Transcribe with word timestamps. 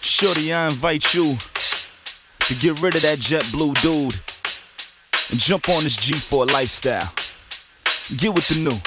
Shorty, 0.00 0.52
I 0.52 0.66
invite 0.66 1.14
you 1.14 1.36
to 2.40 2.54
get 2.54 2.80
rid 2.80 2.94
of 2.96 3.02
that 3.02 3.18
jet 3.18 3.46
blue 3.52 3.74
dude 3.74 4.18
and 5.30 5.38
jump 5.38 5.68
on 5.68 5.84
this 5.84 5.96
G4 5.96 6.50
lifestyle. 6.50 7.12
Get 8.16 8.34
with 8.34 8.48
the 8.48 8.60
new. 8.60 8.80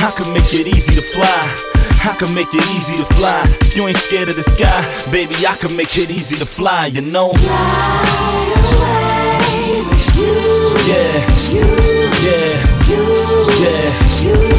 I 0.00 0.10
can 0.16 0.32
make 0.32 0.52
it 0.52 0.66
easy 0.66 0.94
to 0.94 1.02
fly. 1.02 1.64
I 2.04 2.16
can 2.18 2.34
make 2.34 2.52
it 2.52 2.66
easy 2.76 2.96
to 2.96 3.04
fly. 3.14 3.42
If 3.60 3.76
you 3.76 3.86
ain't 3.86 3.96
scared 3.96 4.28
of 4.28 4.36
the 4.36 4.42
sky, 4.42 4.82
baby, 5.10 5.46
I 5.46 5.56
can 5.56 5.76
make 5.76 5.96
it 5.96 6.10
easy 6.10 6.36
to 6.36 6.46
fly, 6.46 6.86
you 6.86 7.00
know? 7.00 7.32
Yeah, 7.34 8.67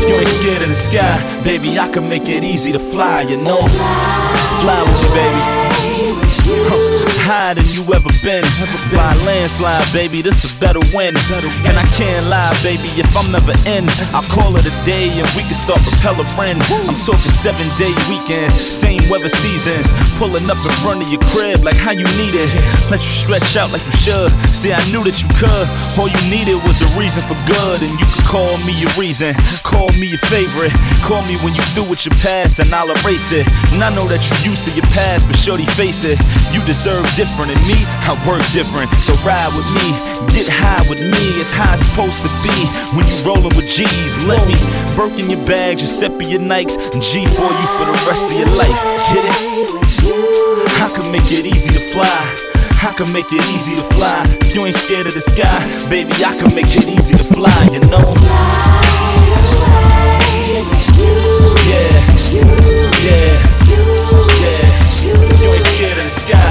you 0.10 0.16
ain't 0.16 0.28
scared 0.28 0.62
of 0.64 0.68
the 0.68 0.74
sky, 0.74 1.44
baby, 1.44 1.78
I 1.78 1.88
can 1.88 2.10
make 2.10 2.28
it 2.30 2.44
easy 2.44 2.72
to 2.72 2.80
fly, 2.80 3.22
you 3.22 3.38
know? 3.38 3.60
Fly 4.60 4.82
with 4.82 5.04
me, 5.04 5.10
baby. 5.14 5.59
Higher 7.50 7.66
than 7.66 7.74
you 7.74 7.82
ever 7.98 8.14
been. 8.22 8.46
By 8.94 9.10
landslide, 9.26 9.82
baby, 9.90 10.22
this 10.22 10.46
a 10.46 10.54
better 10.62 10.86
win. 10.94 11.18
And 11.66 11.76
I 11.82 11.86
can't 11.98 12.30
lie, 12.30 12.54
baby, 12.62 12.94
if 12.94 13.10
I'm 13.18 13.26
never 13.34 13.58
in, 13.66 13.90
I'll 14.14 14.28
call 14.30 14.54
it 14.54 14.70
a 14.70 14.76
day 14.86 15.10
and 15.10 15.26
we 15.34 15.42
can 15.50 15.58
start 15.58 15.82
propeller 15.82 16.30
friend. 16.38 16.62
I'm 16.86 16.94
talking 17.02 17.34
seven 17.34 17.66
day 17.82 17.90
weekends, 18.06 18.54
same 18.54 19.02
weather 19.10 19.34
seasons. 19.34 19.90
Pulling 20.22 20.46
up 20.46 20.62
in 20.62 20.74
front 20.86 21.02
of 21.02 21.10
your 21.10 21.26
crib 21.34 21.66
like 21.66 21.74
how 21.74 21.90
you 21.90 22.06
need 22.22 22.38
it. 22.38 22.54
Let 22.94 23.02
you 23.02 23.14
stretch 23.18 23.58
out 23.58 23.74
like 23.74 23.82
you 23.82 23.98
should. 23.98 24.30
See, 24.54 24.70
I 24.70 24.82
knew 24.94 25.02
that 25.10 25.18
you 25.18 25.30
could. 25.42 25.66
All 25.98 26.06
you 26.06 26.22
needed 26.30 26.62
was 26.70 26.86
a 26.86 26.90
reason 27.02 27.26
for 27.26 27.38
good, 27.50 27.82
and 27.82 27.94
you 27.98 28.06
could 28.14 28.30
call 28.30 28.54
me 28.70 28.78
your 28.78 28.94
reason. 28.94 29.34
Call 29.66 29.90
me 29.98 30.06
your 30.06 30.22
favorite. 30.30 30.74
Call 31.02 31.26
me 31.26 31.34
when 31.42 31.58
you 31.58 31.66
through 31.74 31.90
with 31.90 32.06
your 32.06 32.14
past, 32.22 32.62
and 32.62 32.70
I'll 32.70 32.94
erase 33.02 33.34
it. 33.34 33.50
And 33.74 33.82
I 33.82 33.90
know 33.90 34.06
that 34.06 34.22
you're 34.22 34.54
used 34.54 34.70
to 34.70 34.72
your 34.78 34.86
past, 34.94 35.26
but 35.26 35.34
shorty, 35.34 35.66
face 35.74 36.06
it. 36.06 36.22
You 36.54 36.62
deserve 36.70 37.02
different 37.18 37.39
than 37.46 37.60
me, 37.68 37.78
I 38.08 38.16
work 38.28 38.42
different. 38.52 38.90
So 39.04 39.14
ride 39.28 39.52
with 39.56 39.70
me, 39.78 39.94
get 40.34 40.48
high 40.50 40.84
with 40.90 41.00
me. 41.00 41.26
It's 41.40 41.52
how 41.54 41.74
it's 41.74 41.84
supposed 41.86 42.24
to 42.24 42.32
be 42.44 42.56
when 42.96 43.06
you 43.08 43.16
rollin' 43.24 43.56
with 43.56 43.68
G's. 43.68 44.18
Let 44.28 44.42
me 44.48 44.56
work 44.98 45.14
in 45.20 45.30
your 45.30 45.44
bag, 45.46 45.80
Giuseppe 45.80 46.26
your 46.26 46.42
Nikes, 46.42 46.78
and 46.94 47.02
G 47.02 47.26
for 47.26 47.52
you 47.52 47.68
for 47.78 47.86
the 47.86 47.98
rest 48.08 48.26
of 48.26 48.34
your 48.34 48.50
life. 48.56 48.80
Get 49.14 49.24
it? 49.24 49.36
I 50.82 50.90
can 50.96 51.12
make 51.12 51.32
it 51.32 51.46
easy 51.46 51.72
to 51.72 51.80
fly. 51.92 52.22
I 52.82 52.94
can 52.96 53.12
make 53.12 53.32
it 53.32 53.46
easy 53.54 53.76
to 53.76 53.84
fly. 53.96 54.24
If 54.42 54.56
you 54.56 54.66
ain't 54.66 54.76
scared 54.76 55.08
of 55.08 55.14
the 55.14 55.22
sky, 55.22 55.60
baby, 55.90 56.14
I 56.24 56.36
can 56.40 56.56
make 56.56 56.72
it 56.76 56.88
easy 56.88 57.16
to 57.16 57.24
fly, 57.24 57.52
you 57.72 57.80
know? 57.92 58.16
Yeah, 61.68 62.00
yeah, 62.32 62.48
yeah. 63.04 63.50
You 65.40 65.50
ain't 65.56 65.64
scared 65.64 65.98
of 65.98 66.04
the 66.04 66.10
sky, 66.10 66.49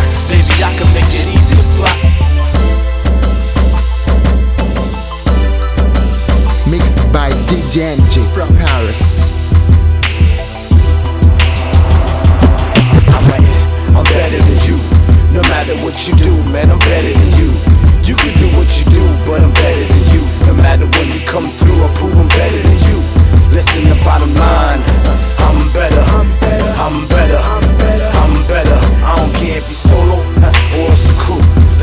I 0.61 0.75
can 0.77 0.89
make 0.95 1.13
it 1.15 1.27
easy 1.37 1.55
to 1.55 1.63
fly. 1.77 1.95
Mixed 6.69 6.99
by 7.13 7.31
DJ 7.47 7.97
NG 7.97 8.27
from 8.35 8.55
Paris. 8.57 9.33
I'm 13.99 14.05
better 14.05 14.39
than 14.39 14.59
you. 14.67 14.77
No 15.35 15.43
matter 15.51 15.75
what 15.83 16.07
you 16.07 16.15
do, 16.15 16.31
man, 16.53 16.71
I'm 16.71 16.79
better 16.81 17.13
than 17.13 17.31
you. 17.39 17.51
You 18.05 18.15
can 18.17 18.33
do 18.39 18.47
what 18.57 18.69
you 18.79 18.85
do, 18.91 19.03
but 19.27 19.43
I'm 19.43 19.53
better 19.55 19.85
than 19.85 20.05
you. 20.15 20.23
No 20.47 20.55
matter 20.55 20.87
when 20.87 21.09
you 21.13 21.27
come 21.27 21.51
through, 21.59 21.83
I 21.83 21.95
prove 21.95 22.17
I'm 22.19 22.29
better 22.29 22.63
than 22.63 22.79
you. 22.89 22.99
Listen, 23.51 23.89
the 23.89 23.97
bottom 24.05 24.33
line, 24.35 24.83
I'm 25.39 25.73
better. 25.73 26.01
I'm 26.01 26.31
better. 26.39 26.71
I'm 26.79 27.09
better. 27.09 27.39
I'm 27.39 28.47
better. 28.47 28.79
I 29.05 29.17
don't 29.17 29.35
care 29.35 29.59
if 29.59 29.67
you're 29.67 29.75
solo 29.75 30.18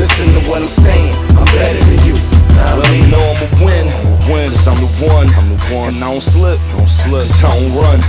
Listen 0.06 0.40
to 0.40 0.48
what 0.48 0.62
I'm 0.62 0.68
saying. 0.68 1.12
I'm 1.36 1.44
better 1.46 1.84
than 1.84 2.06
you. 2.06 2.14
Nah, 2.54 2.78
Well, 2.78 2.94
you 2.94 3.08
know 3.10 3.18
I'ma 3.18 3.48
win, 3.58 3.86
win, 4.30 4.50
cause 4.50 4.68
I'm 4.68 4.78
the 4.78 4.86
one, 5.04 5.28
I'm 5.34 5.48
the 5.50 5.74
one. 5.74 5.94
And 5.96 6.04
I 6.04 6.12
don't 6.12 6.22
slip, 6.22 6.60
don't 6.70 6.88
slip, 6.88 7.26
cause 7.26 7.42
I 7.44 7.58
don't 7.58 7.74
run, 7.74 8.00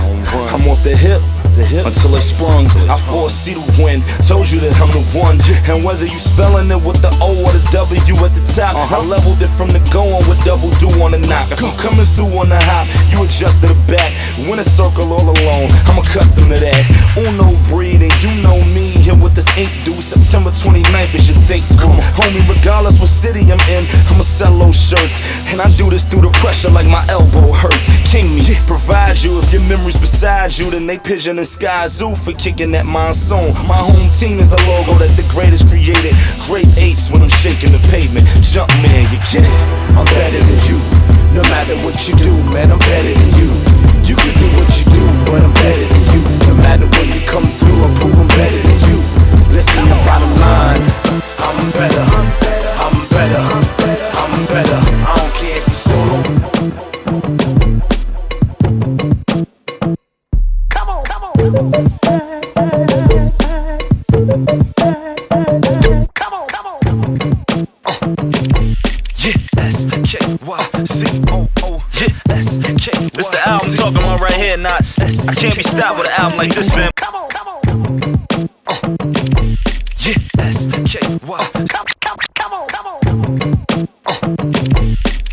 I'm 0.54 0.68
off 0.68 0.84
the 0.84 0.96
hip 0.96 1.20
until 1.60 2.14
it 2.16 2.22
sprung. 2.22 2.66
I 2.88 2.96
foresee 3.10 3.54
the 3.54 3.64
win, 3.82 4.02
told 4.22 4.50
you 4.50 4.60
that 4.60 4.78
I'm 4.80 4.90
the 4.92 5.02
one. 5.16 5.40
And 5.68 5.84
whether 5.84 6.06
you 6.06 6.18
spelling 6.18 6.70
it 6.70 6.80
with 6.80 7.02
the 7.02 7.10
O 7.20 7.34
or 7.44 7.52
the 7.52 7.64
W 7.72 7.98
at 8.24 8.34
the 8.34 8.44
top, 8.54 8.76
I 8.76 8.98
leveled 9.04 9.42
it 9.42 9.48
from 9.58 9.68
the 9.68 9.80
going 9.92 10.26
with 10.28 10.42
double 10.44 10.70
do 10.78 10.88
on 11.02 11.12
the 11.12 11.18
knock. 11.18 11.50
If 11.50 11.62
I'm 11.62 11.76
coming 11.76 12.06
through 12.06 12.36
on 12.38 12.48
the 12.48 12.60
hop, 12.60 12.86
you 13.10 13.24
adjust 13.24 13.60
to 13.62 13.68
the 13.68 13.78
back. 13.86 14.12
Win 14.48 14.58
a 14.58 14.64
circle 14.64 15.12
all 15.12 15.28
alone, 15.28 15.70
I'm 15.88 15.98
accustomed 15.98 16.54
to 16.54 16.60
that. 16.60 16.82
Uno 17.16 17.50
breed, 17.68 18.02
and 18.02 18.14
you 18.22 18.30
know 18.42 18.62
me, 18.72 18.90
here 18.90 19.16
with 19.16 19.34
this 19.34 19.48
ink 19.56 19.70
due 19.84 20.00
September 20.00 20.50
29th 20.50 21.14
is 21.14 21.28
your 21.28 21.38
think. 21.46 21.66
Come 21.80 21.92
on, 21.92 22.02
homie, 22.14 22.46
regardless 22.48 22.98
what 23.00 23.08
city 23.08 23.42
I'm 23.50 23.60
in, 23.68 23.84
I'ma 24.06 24.22
sell 24.22 24.56
those 24.58 24.76
shirts. 24.76 25.20
And 25.50 25.60
I 25.60 25.70
do 25.76 25.90
this 25.90 26.04
through 26.04 26.22
the 26.22 26.30
pressure 26.38 26.70
like 26.70 26.86
my 26.86 27.04
elbow 27.08 27.52
hurts. 27.52 27.88
King 28.10 28.36
me, 28.36 28.42
provide 28.66 29.18
you 29.18 29.38
if 29.38 29.52
your 29.52 29.62
memories 29.62 29.96
beside 29.96 30.56
you, 30.56 30.70
then 30.70 30.86
they 30.86 30.98
pigeon 30.98 31.38
and 31.38 31.47
Skyzoo 31.48 32.12
for 32.12 32.36
kicking 32.36 32.72
that 32.72 32.84
monsoon. 32.84 33.56
My 33.64 33.80
home 33.80 34.10
team 34.12 34.38
is 34.38 34.52
the 34.52 34.60
logo 34.68 35.00
that 35.00 35.08
the 35.16 35.24
greatest 35.32 35.64
created. 35.66 36.12
Great 36.44 36.68
ace 36.76 37.08
when 37.08 37.22
I'm 37.24 37.32
shaking 37.40 37.72
the 37.72 37.80
pavement. 37.88 38.28
Jump 38.44 38.68
man, 38.84 39.08
you 39.08 39.16
get 39.32 39.48
it. 39.48 39.60
I'm 39.96 40.04
better 40.12 40.36
than 40.44 40.60
you. 40.68 40.76
No 41.32 41.40
matter 41.48 41.72
what 41.80 41.96
you 42.04 42.12
do, 42.20 42.36
man, 42.52 42.68
I'm 42.68 42.78
better 42.84 43.14
than 43.16 43.32
you. 43.40 43.48
You 44.04 44.14
can 44.20 44.32
do 44.36 44.46
what 44.60 44.68
you 44.76 44.84
do, 44.92 45.04
but 45.24 45.40
I'm 45.40 45.54
better 45.56 45.86
than 45.88 46.04
you. 46.12 46.20
No 46.52 46.54
matter 46.60 46.84
when 46.84 47.08
you 47.16 47.24
come 47.24 47.48
through, 47.56 47.80
I 47.80 47.88
prove 47.96 48.18
I'm 48.20 48.28
better 48.28 48.60
than 48.68 48.78
you. 48.84 48.98
Listen, 49.48 49.88
the 49.88 49.96
bottom 50.04 50.32
line, 50.36 50.84
I'm 51.40 51.72
better. 51.72 52.04
I'm 52.04 52.12
better. 52.12 52.17
K 70.38 70.46
Y 70.46 70.84
C 70.84 71.04
O 71.30 71.48
O. 71.62 71.84
Yeah, 71.94 72.08
S 72.30 72.58
K. 72.58 72.92
This 73.14 73.28
the 73.28 73.40
album 73.46 73.74
talking 73.74 73.98
about 73.98 74.20
right 74.20 74.34
here, 74.34 74.56
Knots. 74.56 74.98
I 74.98 75.34
can't 75.34 75.56
be 75.56 75.62
stopped 75.62 75.98
with 75.98 76.08
an 76.08 76.14
album 76.20 76.38
like 76.38 76.54
this, 76.54 76.70
fam. 76.70 76.90
Come 76.96 77.14
on, 77.14 77.28
come 77.30 77.48
on. 77.48 77.60
Uh. 78.66 78.78
Yeah, 79.98 80.14
S 80.38 80.66
K 80.86 81.00
Y. 81.26 81.38
Uh. 81.38 81.66
Come, 81.66 81.86
come, 82.00 82.18
come 82.34 82.52
on, 82.52 82.68
come 82.68 82.86
on. 82.86 82.98
Uh. 84.06 84.18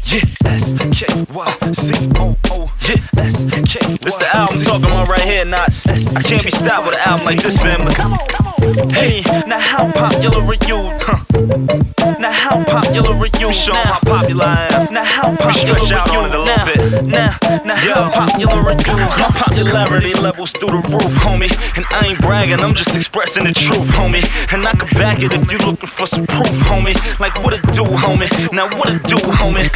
Yeah, 0.05 0.21
S 0.45 0.73
K 0.91 1.05
Y 1.33 1.73
C 1.73 2.09
O 2.17 2.35
O. 2.51 2.71
Yeah, 2.87 3.23
S 3.23 3.45
K. 3.45 3.79
This 3.97 4.17
the 4.17 4.29
album 4.33 4.61
talking 4.63 4.85
about 4.85 5.07
right 5.09 5.21
here, 5.21 5.45
Knots. 5.45 5.85
I 5.87 6.21
can't 6.21 6.43
be 6.43 6.51
stopped 6.51 6.87
with 6.87 6.95
an 6.95 7.01
album 7.01 7.25
like 7.25 7.41
this, 7.41 7.57
fam. 7.57 7.85
Come 7.93 8.13
on, 8.13 8.27
come 8.27 8.47
on. 8.47 8.54
Hey, 8.57 9.21
now 9.47 9.59
how 9.59 9.91
popular 9.91 10.39
are 10.39 10.53
you? 10.65 10.89
Huh. 11.01 11.19
Now 12.19 12.31
how 12.31 12.63
popular 12.63 13.11
are 13.11 13.39
you? 13.39 13.51
Show 13.51 13.73
how 13.73 13.99
popular 13.99 14.45
I 14.45 14.67
am. 14.71 14.93
Now 14.93 15.03
how 15.03 15.35
popular 15.35 15.51
stretch 15.51 15.91
out 15.91 16.09
are 16.09 16.13
you? 16.13 16.19
on 16.19 16.29
it 16.29 16.35
a 16.35 16.39
little 16.39 16.65
bit. 16.65 17.05
now, 17.05 17.37
now 17.65 17.75
how 17.75 18.27
popular 18.27 18.61
are 18.61 18.71
you? 18.73 18.95
My 18.95 19.29
popularity 19.35 20.13
levels 20.13 20.51
through 20.53 20.81
the 20.81 20.87
roof, 20.89 21.13
homie. 21.19 21.51
And 21.75 21.85
I 21.91 22.07
ain't 22.07 22.19
bragging, 22.21 22.61
I'm 22.61 22.75
just 22.75 22.95
expressing 22.95 23.43
the 23.43 23.53
truth, 23.53 23.87
homie. 23.89 24.23
And 24.53 24.65
I 24.65 24.71
can 24.71 24.87
back 24.97 25.21
it 25.21 25.33
if 25.33 25.51
you 25.51 25.57
looking 25.57 25.89
for 25.89 26.07
some 26.07 26.25
proof, 26.25 26.55
homie. 26.69 26.95
Like 27.19 27.43
what 27.43 27.53
it 27.53 27.61
do, 27.73 27.83
homie? 27.83 28.29
Now 28.53 28.69
what 28.77 28.89
it 28.89 29.03
do, 29.03 29.17
homie? 29.17 29.69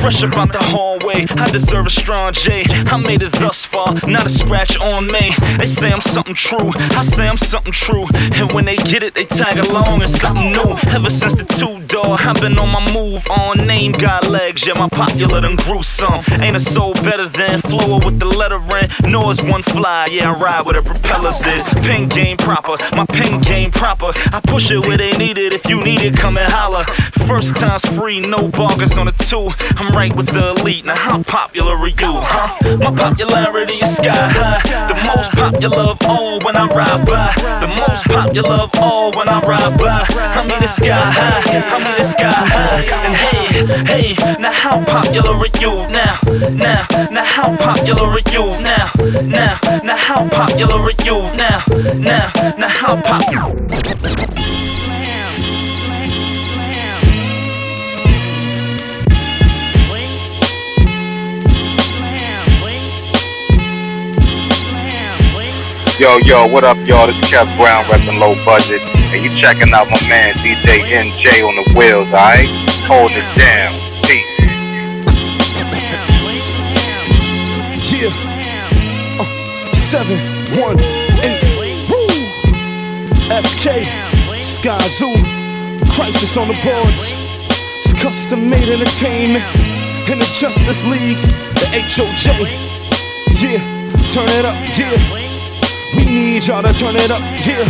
Fresh 0.00 0.22
about 0.24 0.52
the 0.52 0.58
hallway, 0.58 1.26
I 1.30 1.48
deserve 1.50 1.86
a 1.86 1.90
strong 1.90 2.32
J. 2.32 2.64
I 2.68 2.96
made 2.96 3.22
it 3.22 3.32
thus 3.32 3.64
far, 3.64 3.94
not 4.06 4.26
a 4.26 4.30
scratch 4.30 4.76
on 4.80 5.06
me. 5.06 5.32
They 5.58 5.66
say 5.66 5.92
I'm 5.92 6.00
something 6.00 6.34
true, 6.34 6.72
I 6.76 7.02
say 7.02 7.28
I'm 7.28 7.36
something 7.36 7.72
true. 7.72 8.01
And 8.14 8.50
when 8.52 8.64
they 8.64 8.76
get 8.76 9.02
it, 9.02 9.14
they 9.14 9.24
tag 9.24 9.58
along, 9.58 10.02
it's 10.02 10.18
something 10.20 10.52
new. 10.52 10.76
Ever 10.88 11.10
since 11.10 11.34
the 11.34 11.44
two 11.44 11.80
door, 11.86 12.16
I've 12.18 12.40
been 12.40 12.58
on 12.58 12.70
my 12.70 12.92
move 12.92 13.28
on. 13.30 13.66
Name 13.66 13.92
got 13.92 14.28
legs, 14.28 14.66
yeah, 14.66 14.74
my 14.74 14.88
popular 14.88 15.40
done 15.40 15.56
grew 15.56 15.82
some. 15.82 16.24
Ain't 16.40 16.56
a 16.56 16.60
soul 16.60 16.94
better 16.94 17.28
than 17.28 17.60
flower 17.60 18.00
with 18.04 18.18
the 18.18 18.26
letter 18.26 18.60
in. 18.78 19.10
Nor 19.10 19.32
is 19.32 19.42
one 19.42 19.62
fly, 19.62 20.06
yeah, 20.10 20.30
I 20.30 20.34
ride 20.38 20.64
where 20.64 20.80
the 20.80 20.82
propellers 20.82 21.44
is. 21.46 21.62
Pin 21.84 22.08
game 22.08 22.36
proper, 22.36 22.76
my 22.96 23.06
pin 23.06 23.40
game 23.40 23.70
proper. 23.70 24.12
I 24.32 24.40
push 24.40 24.70
it 24.70 24.86
where 24.86 24.96
they 24.96 25.12
need 25.12 25.38
it, 25.38 25.54
if 25.54 25.66
you 25.66 25.82
need 25.82 26.02
it, 26.02 26.16
come 26.16 26.38
and 26.38 26.50
holler. 26.50 26.84
First 27.26 27.56
time's 27.56 27.84
free, 27.96 28.20
no 28.20 28.48
bargains 28.48 28.96
on 28.98 29.06
the 29.06 29.12
two. 29.12 29.50
I'm 29.76 29.94
right 29.94 30.14
with 30.14 30.28
the 30.28 30.54
elite, 30.58 30.84
now 30.84 30.96
how 30.96 31.22
popular 31.22 31.76
are 31.76 31.88
you, 31.88 31.94
huh? 32.00 32.76
My 32.78 32.94
popularity 32.94 33.74
is 33.74 33.96
sky 33.96 34.12
high, 34.12 34.88
the 34.88 34.98
most 35.14 35.30
popular 35.32 35.82
of 35.92 35.98
all 36.02 36.40
when 36.40 36.56
I 36.56 36.66
ride 36.66 37.06
by. 37.06 37.32
The 37.60 37.68
most 37.68 37.91
popular 38.00 38.54
of 38.54 38.70
all 38.76 39.10
when 39.12 39.28
I 39.28 39.40
ride 39.40 39.78
by. 39.78 40.06
I'm 40.16 40.50
in 40.50 40.60
the 40.60 40.66
sky 40.66 41.10
high, 41.10 41.42
I'm 41.74 41.82
in 41.82 41.98
the 41.98 42.04
sky 42.04 42.30
high. 42.30 42.84
And 43.06 43.14
hey, 43.14 44.14
hey, 44.14 44.38
now 44.40 44.52
how 44.52 44.84
popular 44.84 45.34
are 45.34 45.46
you 45.60 45.72
now? 45.90 46.18
Now, 46.50 46.86
now 47.10 47.24
how 47.24 47.56
popular 47.56 48.08
are 48.08 48.20
you 48.30 48.44
now? 48.62 48.90
Now, 49.22 49.58
now 49.82 49.96
how 49.96 50.28
popular 50.28 50.78
are 50.80 50.90
you 51.04 51.18
now? 51.36 51.64
Now, 51.94 52.32
now 52.56 52.68
how 52.68 53.00
popular? 53.00 54.31
Yo, 66.02 66.18
yo, 66.18 66.48
what 66.48 66.64
up, 66.64 66.76
y'all? 66.78 67.06
This 67.06 67.14
is 67.14 67.30
Kev 67.30 67.46
Brown 67.56 67.84
repping 67.84 68.18
low 68.18 68.34
budget. 68.44 68.82
And 69.14 69.22
you 69.22 69.30
checking 69.40 69.72
out 69.72 69.88
my 69.88 70.00
man 70.08 70.34
DJ 70.42 70.82
NJ 70.82 71.46
on 71.46 71.54
the 71.54 71.78
wheels, 71.78 72.08
alright? 72.08 72.48
Holding 72.90 73.18
it 73.18 73.38
down. 73.38 73.70
Peace. 74.02 74.26
Yeah. 77.92 78.10
Uh, 79.20 79.74
seven, 79.76 80.18
one, 80.60 80.80
eight. 81.22 81.86
Woo. 81.88 82.08
SK, 83.40 83.86
Sky 84.42 84.88
Zoo, 84.88 85.14
Khrysis 85.86 86.36
on 86.36 86.48
the 86.48 86.58
boards. 86.64 87.12
It's 87.84 87.94
custom 88.02 88.50
made 88.50 88.68
entertainment 88.68 89.44
in 90.10 90.18
the 90.18 90.28
Justus 90.34 90.84
League, 90.84 91.22
the 91.54 91.66
HOJ. 91.70 92.58
Yeah, 93.40 93.60
turn 94.08 94.28
it 94.30 94.44
up, 94.44 94.56
yeah. 94.76 95.21
We 95.96 96.04
need 96.04 96.46
y'all 96.46 96.62
to 96.62 96.72
turn 96.72 96.96
it 96.96 97.10
up, 97.10 97.20
yeah. 97.46 97.64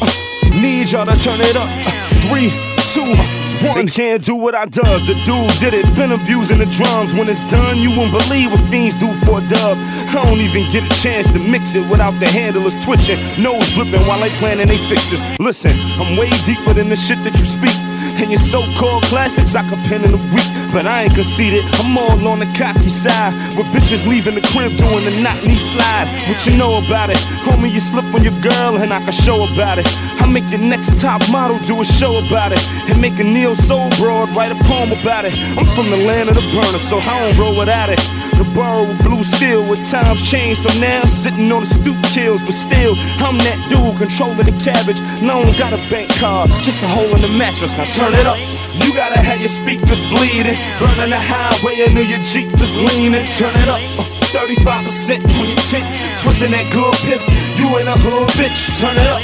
Uh, 0.00 0.60
need 0.60 0.90
y'all 0.90 1.06
to 1.06 1.16
turn 1.16 1.40
it 1.40 1.56
up. 1.56 1.68
Uh, 1.68 2.28
three, 2.28 2.50
two, 2.92 3.36
one. 3.66 3.86
They 3.86 3.92
can't 3.92 4.22
do 4.24 4.34
what 4.34 4.54
I 4.54 4.66
does. 4.66 5.06
The 5.06 5.14
dude 5.24 5.50
did 5.58 5.74
it. 5.74 5.84
Been 5.96 6.12
abusing 6.12 6.58
the 6.58 6.66
drums. 6.66 7.14
When 7.14 7.28
it's 7.28 7.42
done, 7.50 7.78
you 7.78 7.90
won't 7.90 8.12
believe 8.12 8.52
what 8.52 8.62
fiends 8.68 8.94
do 8.94 9.12
for 9.24 9.38
a 9.38 9.48
dub. 9.48 9.78
I 9.78 10.24
don't 10.24 10.40
even 10.40 10.70
get 10.70 10.84
a 10.84 10.94
chance 11.00 11.26
to 11.28 11.38
mix 11.38 11.74
it 11.74 11.88
without 11.88 12.18
the 12.20 12.26
handlers 12.26 12.76
twitching, 12.84 13.18
nose 13.42 13.68
dripping 13.70 14.06
while 14.06 14.20
they 14.20 14.30
planning 14.38 14.68
they 14.68 14.78
fixes. 14.88 15.22
Listen, 15.38 15.78
I'm 16.00 16.16
way 16.16 16.30
deeper 16.44 16.72
than 16.74 16.88
the 16.88 16.96
shit 16.96 17.22
that 17.24 17.38
you 17.38 17.44
speak. 17.44 17.76
And 18.16 18.30
your 18.30 18.40
so-called 18.40 19.04
classics 19.04 19.54
I 19.54 19.68
could 19.68 19.78
pen 19.84 20.02
in 20.02 20.14
a 20.14 20.22
week, 20.34 20.72
but 20.72 20.86
I 20.86 21.04
ain't 21.04 21.14
conceited. 21.14 21.64
I'm 21.74 21.96
all 21.98 22.26
on 22.26 22.38
the 22.38 22.46
cocky 22.56 22.88
side, 22.88 23.34
with 23.56 23.66
bitches 23.66 24.06
leaving 24.06 24.34
the 24.34 24.40
crib 24.40 24.76
doing 24.78 25.04
the 25.04 25.20
knock 25.20 25.42
knee 25.44 25.58
slide. 25.58 26.08
What 26.26 26.46
you 26.46 26.56
know 26.56 26.76
about 26.78 27.10
it? 27.10 27.18
Homie, 27.44 27.70
you 27.70 27.80
slip 27.80 28.06
on 28.14 28.24
your 28.24 28.38
girl 28.40 28.78
and 28.78 28.92
I 28.92 29.00
can 29.02 29.12
show 29.12 29.44
about 29.44 29.78
it. 29.78 29.86
I 30.20 30.26
make 30.26 30.48
your 30.50 30.60
next 30.60 30.98
top 31.00 31.20
model 31.30 31.58
do 31.60 31.80
a 31.82 31.84
show 31.84 32.16
about 32.16 32.52
it, 32.52 32.62
and 32.88 33.00
make 33.00 33.18
a 33.18 33.24
neo 33.24 33.54
soul 33.54 33.90
broad 33.90 34.34
write 34.34 34.50
a 34.50 34.56
poem 34.64 34.92
about 34.92 35.24
it. 35.26 35.34
I'm 35.56 35.66
from 35.76 35.90
the 35.90 35.98
land 35.98 36.30
of 36.30 36.36
the 36.36 36.46
burner, 36.52 36.78
so 36.78 36.98
I 36.98 37.20
don't 37.20 37.38
roll 37.38 37.56
without 37.56 37.90
it. 37.90 38.00
The 38.36 38.44
borough 38.52 38.84
with 38.84 39.02
blue 39.02 39.24
steel, 39.24 39.66
with 39.66 39.88
times 39.90 40.20
change, 40.20 40.58
so 40.58 40.68
now 40.78 41.00
I'm 41.00 41.06
sitting 41.06 41.50
on 41.52 41.60
the 41.62 41.66
stoop 41.66 41.96
kills, 42.04 42.42
but 42.42 42.52
still 42.52 42.94
I'm 42.98 43.38
that 43.38 43.56
dude 43.70 43.96
controlling 43.96 44.44
the 44.44 44.56
cabbage. 44.62 45.00
No 45.22 45.38
one 45.38 45.56
got 45.56 45.72
a 45.72 45.80
bank 45.88 46.10
card, 46.16 46.50
just 46.62 46.82
a 46.82 46.88
hole 46.88 47.14
in 47.14 47.22
the 47.22 47.28
mattress. 47.28 47.72
Now 47.76 47.84
turn 48.06 48.20
it 48.20 48.26
up. 48.26 48.38
You 48.84 48.94
gotta 48.94 49.18
have 49.18 49.40
your 49.40 49.48
speakers 49.48 50.02
bleeding, 50.10 50.58
burning 50.78 51.10
the 51.10 51.18
highway 51.18 51.86
and 51.86 51.96
your 51.98 52.22
Jeep 52.22 52.52
is 52.60 52.74
leaning. 52.74 53.26
Turn 53.34 53.54
it 53.56 53.68
up. 53.68 53.80
Uh, 53.98 54.06
35% 54.30 55.24
on 55.24 55.46
your 55.46 55.62
tits, 55.66 55.98
twisting 56.22 56.52
that 56.52 56.70
good 56.70 56.94
piff. 57.02 57.22
You 57.58 57.66
in 57.78 57.88
a 57.88 57.96
hood, 57.98 58.28
bitch. 58.38 58.78
Turn 58.78 58.94
it 58.94 59.10
up. 59.10 59.22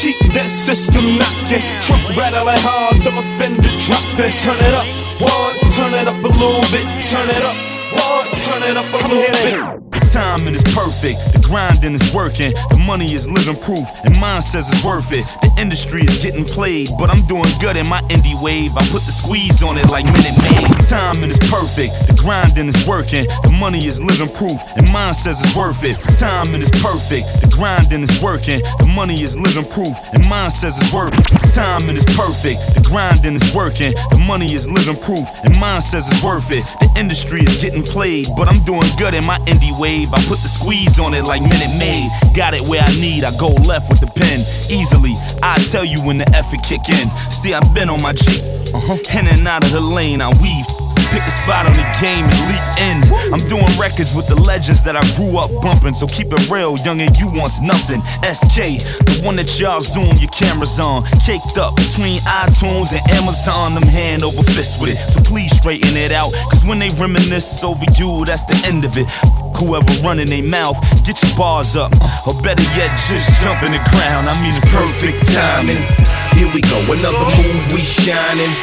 Keep 0.00 0.18
that 0.34 0.50
system 0.50 1.16
knocking, 1.16 1.64
truck 1.80 2.04
rattling 2.16 2.60
hard 2.60 3.00
till 3.00 3.12
my 3.12 3.24
fender 3.38 3.72
dropping. 3.86 4.34
Turn 4.44 4.60
it 4.60 4.74
up. 4.74 4.86
One, 5.20 5.56
turn 5.72 5.94
it 5.94 6.08
up 6.08 6.20
a 6.22 6.28
little 6.28 6.68
bit. 6.68 6.84
Turn 7.08 7.28
it 7.30 7.42
up. 7.42 7.56
One, 7.96 8.28
turn 8.44 8.62
it 8.62 8.76
up 8.76 8.92
a 8.92 8.98
little 9.08 9.72
bit. 9.72 9.77
Timing 10.12 10.54
is 10.54 10.64
perfect, 10.74 11.20
the 11.36 11.40
grinding 11.46 11.92
is 11.92 12.14
working, 12.14 12.52
the 12.70 12.80
money 12.86 13.12
is 13.12 13.28
living 13.28 13.60
proof, 13.60 13.86
and 14.04 14.18
mine 14.18 14.40
says 14.40 14.72
it's 14.72 14.82
worth 14.82 15.12
it. 15.12 15.24
The 15.42 15.52
industry 15.60 16.00
is 16.00 16.22
getting 16.24 16.46
played, 16.46 16.88
but 16.98 17.10
I'm 17.10 17.26
doing 17.26 17.44
good 17.60 17.76
in 17.76 17.86
my 17.86 18.00
indie 18.08 18.34
wave. 18.42 18.72
I 18.76 18.80
put 18.88 19.04
the 19.04 19.12
squeeze 19.12 19.62
on 19.62 19.76
it 19.76 19.90
like 19.90 20.06
Minute. 20.06 20.32
The 20.80 20.86
timing 20.88 21.28
is 21.28 21.38
perfect, 21.52 21.92
the 22.08 22.16
grinding 22.16 22.68
is 22.68 22.88
working, 22.88 23.26
the 23.44 23.52
money 23.60 23.84
is 23.84 24.00
living 24.00 24.32
proof, 24.32 24.56
and 24.76 24.90
mine 24.90 25.12
says 25.12 25.44
it's 25.44 25.54
worth 25.54 25.84
it. 25.84 26.00
Timing 26.18 26.62
is 26.62 26.72
perfect, 26.80 27.28
the 27.44 27.52
grinding 27.52 28.02
is 28.02 28.22
working, 28.22 28.64
the 28.80 28.88
money 28.88 29.20
is 29.20 29.36
living 29.36 29.68
proof, 29.68 29.92
and 30.14 30.26
mine 30.26 30.50
says 30.50 30.80
it's 30.80 30.92
worth 30.92 31.12
it. 31.12 31.52
Timing 31.52 31.96
is 31.96 32.08
perfect, 32.16 32.58
the 32.74 32.80
grinding 32.80 33.36
is 33.36 33.54
working, 33.54 33.92
the 34.08 34.18
money 34.26 34.54
is 34.54 34.70
living 34.70 34.96
proof, 35.04 35.28
and 35.44 35.52
mine 35.60 35.82
says 35.82 36.08
it's 36.08 36.24
worth 36.24 36.50
it. 36.50 36.64
The 36.80 36.88
industry 36.96 37.40
is 37.44 37.60
getting 37.60 37.84
played, 37.84 38.28
but 38.36 38.48
I'm 38.48 38.64
doing 38.64 38.88
good 38.96 39.12
in 39.12 39.24
my 39.24 39.38
indie 39.44 39.76
wave. 39.78 39.97
I 40.06 40.22
put 40.28 40.38
the 40.38 40.48
squeeze 40.48 41.00
on 41.00 41.14
it 41.14 41.24
like 41.24 41.42
Minute 41.42 41.74
Maid. 41.78 42.10
Got 42.34 42.54
it 42.54 42.62
where 42.62 42.82
I 42.82 42.92
need, 43.00 43.24
I 43.24 43.36
go 43.38 43.48
left 43.66 43.90
with 43.90 44.00
the 44.00 44.06
pen. 44.06 44.38
Easily, 44.70 45.14
I 45.42 45.58
tell 45.70 45.84
you 45.84 46.00
when 46.02 46.18
the 46.18 46.28
effort 46.30 46.62
kick 46.62 46.88
in. 46.88 47.10
See, 47.30 47.54
I've 47.54 47.74
been 47.74 47.90
on 47.90 48.00
my 48.00 48.12
Jeep, 48.12 48.42
uh-huh. 48.72 49.18
in 49.18 49.26
and 49.26 49.48
out 49.48 49.64
of 49.64 49.72
the 49.72 49.80
lane, 49.80 50.20
I 50.20 50.28
weave. 50.40 50.87
Pick 51.10 51.24
a 51.24 51.30
spot 51.30 51.64
on 51.64 51.72
the 51.72 51.86
game 52.00 52.24
and 52.28 52.40
leap 52.52 52.66
in. 52.76 52.98
I'm 53.32 53.40
doing 53.48 53.64
records 53.80 54.14
with 54.14 54.28
the 54.28 54.36
legends 54.36 54.82
that 54.84 54.96
I 54.96 55.00
grew 55.16 55.38
up 55.38 55.48
bumping. 55.62 55.94
So 55.94 56.06
keep 56.06 56.28
it 56.32 56.50
real, 56.50 56.76
young 56.84 57.00
and 57.00 57.16
you 57.16 57.28
wants 57.32 57.60
nothing. 57.60 58.00
SK, 58.20 58.84
the 59.08 59.20
one 59.24 59.36
that 59.36 59.48
y'all 59.58 59.80
zoom 59.80 60.12
your 60.20 60.30
cameras 60.30 60.78
on. 60.78 61.04
Caked 61.24 61.56
up 61.56 61.76
between 61.76 62.20
iTunes 62.28 62.92
and 62.92 63.00
Amazon. 63.16 63.72
I'm 63.76 63.88
hand 63.88 64.22
over 64.22 64.42
fist 64.42 64.80
with 64.80 64.92
it. 64.92 64.98
So 65.08 65.20
please 65.24 65.56
straighten 65.56 65.96
it 65.96 66.12
out. 66.12 66.32
Cause 66.52 66.64
when 66.64 66.78
they 66.78 66.90
reminisce 67.00 67.64
over 67.64 67.84
you, 67.96 68.24
that's 68.24 68.44
the 68.44 68.60
end 68.68 68.84
of 68.84 68.96
it. 68.96 69.08
Whoever 69.56 69.90
running 70.04 70.28
their 70.28 70.42
mouth, 70.42 70.76
get 71.04 71.22
your 71.22 71.32
bars 71.36 71.74
up. 71.74 71.92
Or 72.28 72.34
better 72.42 72.62
yet, 72.76 72.92
just 73.08 73.32
jump 73.42 73.62
in 73.64 73.72
the 73.72 73.82
ground. 73.90 74.28
I 74.28 74.36
mean, 74.44 74.52
it's 74.52 74.64
perfect 74.68 75.24
timing. 75.32 76.17
Here 76.38 76.46
we 76.54 76.60
go, 76.60 76.78
another 76.94 77.26
move, 77.34 77.66
we 77.74 77.82
shining. 77.82 78.54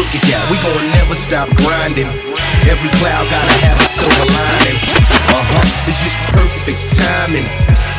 Look 0.00 0.08
at 0.16 0.24
that, 0.32 0.48
we 0.48 0.56
gon' 0.64 0.88
never 0.96 1.12
stop 1.12 1.52
grinding. 1.60 2.08
Every 2.64 2.88
cloud 2.96 3.28
gotta 3.28 3.56
have 3.68 3.76
a 3.76 3.84
silver 3.84 4.24
lining. 4.32 4.80
Uh 5.28 5.44
huh, 5.44 5.84
it's 5.84 6.00
just 6.00 6.16
perfect 6.32 6.80
timing. 6.96 7.44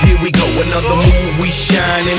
Here 0.01 0.17
we 0.17 0.33
go, 0.33 0.49
another 0.65 0.97
move, 0.97 1.37
we 1.37 1.53
shining. 1.53 2.17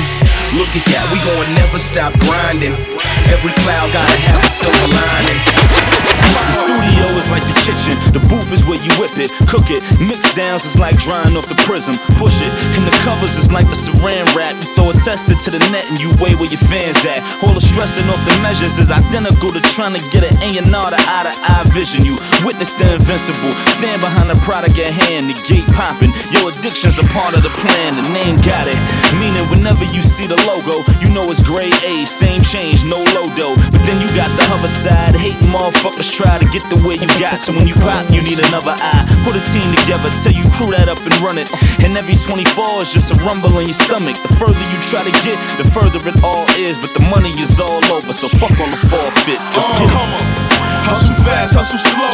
Look 0.55 0.71
at 0.71 0.87
that, 0.87 1.11
we 1.11 1.19
gon' 1.19 1.51
never 1.51 1.83
stop 1.83 2.15
grinding. 2.23 2.79
Every 3.27 3.51
cloud 3.59 3.91
gotta 3.91 4.17
have 4.31 4.39
a 4.39 4.47
silver 4.47 4.87
lining. 4.95 6.20
The 6.31 6.55
studio 6.55 7.05
is 7.19 7.27
like 7.29 7.43
the 7.43 7.57
kitchen, 7.67 7.95
the 8.15 8.23
booth 8.31 8.51
is 8.51 8.63
where 8.65 8.79
you 8.79 8.91
whip 8.95 9.15
it, 9.19 9.31
cook 9.47 9.67
it. 9.67 9.83
Mix 9.99 10.21
downs 10.33 10.63
is 10.65 10.79
like 10.79 10.97
drying 10.97 11.35
off 11.35 11.47
the 11.47 11.59
prism, 11.67 11.95
push 12.15 12.39
it. 12.41 12.51
And 12.75 12.83
the 12.87 12.95
covers 13.03 13.35
is 13.35 13.51
like 13.51 13.67
the 13.67 13.75
saran 13.75 14.23
wrap. 14.35 14.55
You 14.55 14.67
throw 14.75 14.89
a 14.91 14.95
tester 14.95 15.35
to 15.35 15.49
the 15.51 15.59
net 15.71 15.85
and 15.91 15.99
you 15.99 16.09
weigh 16.23 16.35
where 16.39 16.49
your 16.49 16.61
fans 16.71 17.03
at. 17.05 17.19
All 17.43 17.53
the 17.53 17.63
stressing 17.63 18.07
off 18.07 18.21
the 18.23 18.35
measures 18.39 18.79
is 18.79 18.91
identical 18.91 19.51
to 19.51 19.61
trying 19.75 19.95
to 19.95 20.03
get 20.09 20.23
an 20.23 20.35
A&R 20.39 20.89
to 20.91 20.99
eye 21.11 21.25
to 21.27 21.33
eye 21.35 21.65
vision. 21.75 22.05
You 22.05 22.15
witness 22.47 22.73
the 22.75 22.95
invincible, 22.95 23.51
stand 23.75 23.99
behind 24.01 24.29
the 24.29 24.39
product 24.43 24.77
at 24.79 24.91
hand, 24.91 25.29
the 25.31 25.37
gate 25.47 25.67
popping. 25.75 26.11
Your 26.31 26.51
addiction's 26.51 26.99
a 26.99 27.05
part 27.11 27.35
of 27.35 27.43
the 27.43 27.53
plan, 27.59 27.99
the 27.99 28.07
name 28.11 28.39
got 28.43 28.67
it. 28.67 28.77
Meaning 29.19 29.45
whenever 29.51 29.83
you 29.91 30.01
see 30.01 30.27
the 30.27 30.39
logo, 30.47 30.83
you 31.03 31.09
know 31.11 31.27
it's 31.31 31.43
grade 31.43 31.75
A, 31.83 32.05
same 32.05 32.41
change, 32.41 32.83
no 32.83 32.99
logo. 33.15 33.55
But 33.71 33.81
then 33.83 33.99
you 33.99 34.07
got 34.15 34.31
the 34.39 34.45
other 34.55 34.71
side, 34.71 35.15
hating 35.15 35.51
motherfuckers 35.51 36.09
try 36.21 36.37
to 36.37 36.45
get 36.53 36.61
the 36.69 36.77
way 36.85 36.95
you 37.01 37.09
got. 37.17 37.41
So 37.41 37.51
when 37.51 37.65
you 37.65 37.73
pop, 37.81 38.05
you 38.13 38.21
need 38.21 38.37
another 38.37 38.77
eye. 38.77 39.03
Put 39.25 39.33
a 39.33 39.43
team 39.49 39.65
together, 39.81 40.13
tell 40.21 40.33
you 40.33 40.45
crew 40.53 40.69
that 40.77 40.85
up 40.85 41.01
and 41.01 41.15
run 41.25 41.41
it. 41.41 41.49
And 41.81 41.97
every 41.97 42.13
24 42.13 42.85
is 42.85 42.93
just 42.93 43.09
a 43.09 43.17
rumble 43.25 43.57
in 43.57 43.65
your 43.65 43.77
stomach. 43.77 44.15
The 44.21 44.29
further 44.37 44.61
you 44.61 44.79
try 44.85 45.01
to 45.01 45.15
get, 45.25 45.37
the 45.57 45.65
further 45.73 45.97
it 46.05 46.17
all 46.21 46.45
is. 46.61 46.77
But 46.77 46.93
the 46.93 47.03
money 47.09 47.33
is 47.41 47.57
all 47.57 47.81
over, 47.89 48.13
so 48.13 48.29
fuck 48.37 48.53
all 48.61 48.69
the 48.69 48.81
forfeits. 48.85 49.49
Let's 49.57 49.69
get 49.73 49.89
it. 49.89 50.51
Hustle 50.85 51.17
fast, 51.25 51.57
hustle 51.57 51.81
slow. 51.81 52.13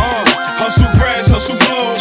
Uh, 0.00 0.24
hustle 0.56 0.88
brass, 0.96 1.28
hustle 1.28 1.58
blow. 1.68 1.98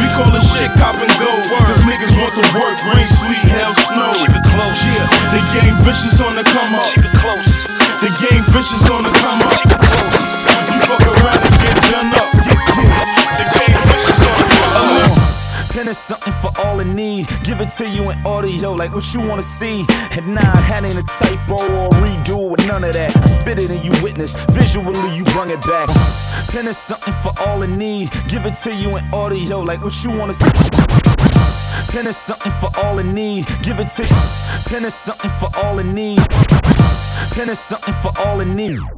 We 0.00 0.06
call 0.16 0.32
it 0.32 0.44
shit 0.44 0.72
cop 0.80 0.96
and 0.96 1.14
go. 1.20 1.32
Cause 1.68 1.84
niggas 1.84 2.14
want 2.16 2.32
to 2.32 2.44
work, 2.56 2.76
rain, 2.96 3.08
sleet, 3.08 3.44
hell, 3.52 3.74
snow. 3.76 4.12
Keep 4.16 4.32
it 4.32 4.46
close. 4.56 4.80
Yeah, 4.88 5.04
the 5.36 5.42
game 5.52 5.76
vicious 5.84 6.20
on 6.20 6.32
the 6.36 6.44
come 6.48 6.74
up. 6.74 6.84
Keep 6.96 7.04
it 7.04 7.16
close. 7.20 7.68
The 7.98 8.14
game 8.22 8.44
vicious 8.54 8.88
on 8.90 9.02
the 9.02 9.10
come 9.18 9.42
up. 9.42 9.57
Is 15.88 15.96
something 15.96 16.34
for 16.34 16.50
all 16.58 16.80
in 16.80 16.94
need. 16.94 17.28
Give 17.44 17.62
it 17.62 17.70
to 17.78 17.88
you 17.88 18.10
in 18.10 18.18
audio, 18.26 18.72
like 18.72 18.92
what 18.92 19.14
you 19.14 19.20
wanna 19.26 19.42
see. 19.42 19.86
And 20.10 20.34
nah, 20.34 20.42
that 20.42 20.84
ain't 20.84 20.98
a 20.98 21.02
typo 21.02 21.54
or 21.54 21.88
redo 22.02 22.50
with 22.50 22.66
none 22.66 22.84
of 22.84 22.92
that. 22.92 23.16
I 23.16 23.24
spit 23.24 23.58
it 23.58 23.70
and 23.70 23.82
you 23.82 23.92
witness. 24.02 24.34
Visually, 24.50 25.16
you 25.16 25.24
bring 25.24 25.48
it 25.48 25.62
back. 25.62 25.88
Pen 26.48 26.68
is 26.68 26.76
something 26.76 27.14
for 27.22 27.32
all 27.40 27.62
in 27.62 27.78
need. 27.78 28.10
Give 28.28 28.44
it 28.44 28.56
to 28.64 28.74
you 28.74 28.96
in 28.98 29.04
audio, 29.14 29.60
like 29.60 29.82
what 29.82 30.04
you 30.04 30.10
wanna 30.10 30.34
see. 30.34 30.50
Pen 31.88 32.06
is 32.06 32.18
something 32.18 32.52
for 32.60 32.70
all 32.76 32.98
in 32.98 33.14
need. 33.14 33.46
Give 33.62 33.80
it 33.80 33.88
to 33.96 34.02
you. 34.02 34.22
Pen 34.66 34.84
is 34.84 34.94
something 34.94 35.30
for 35.40 35.48
all 35.56 35.78
in 35.78 35.94
need. 35.94 36.20
Pen 37.30 37.48
is 37.48 37.58
something 37.58 37.94
for 37.94 38.12
all 38.18 38.40
in 38.40 38.54
need. 38.54 38.97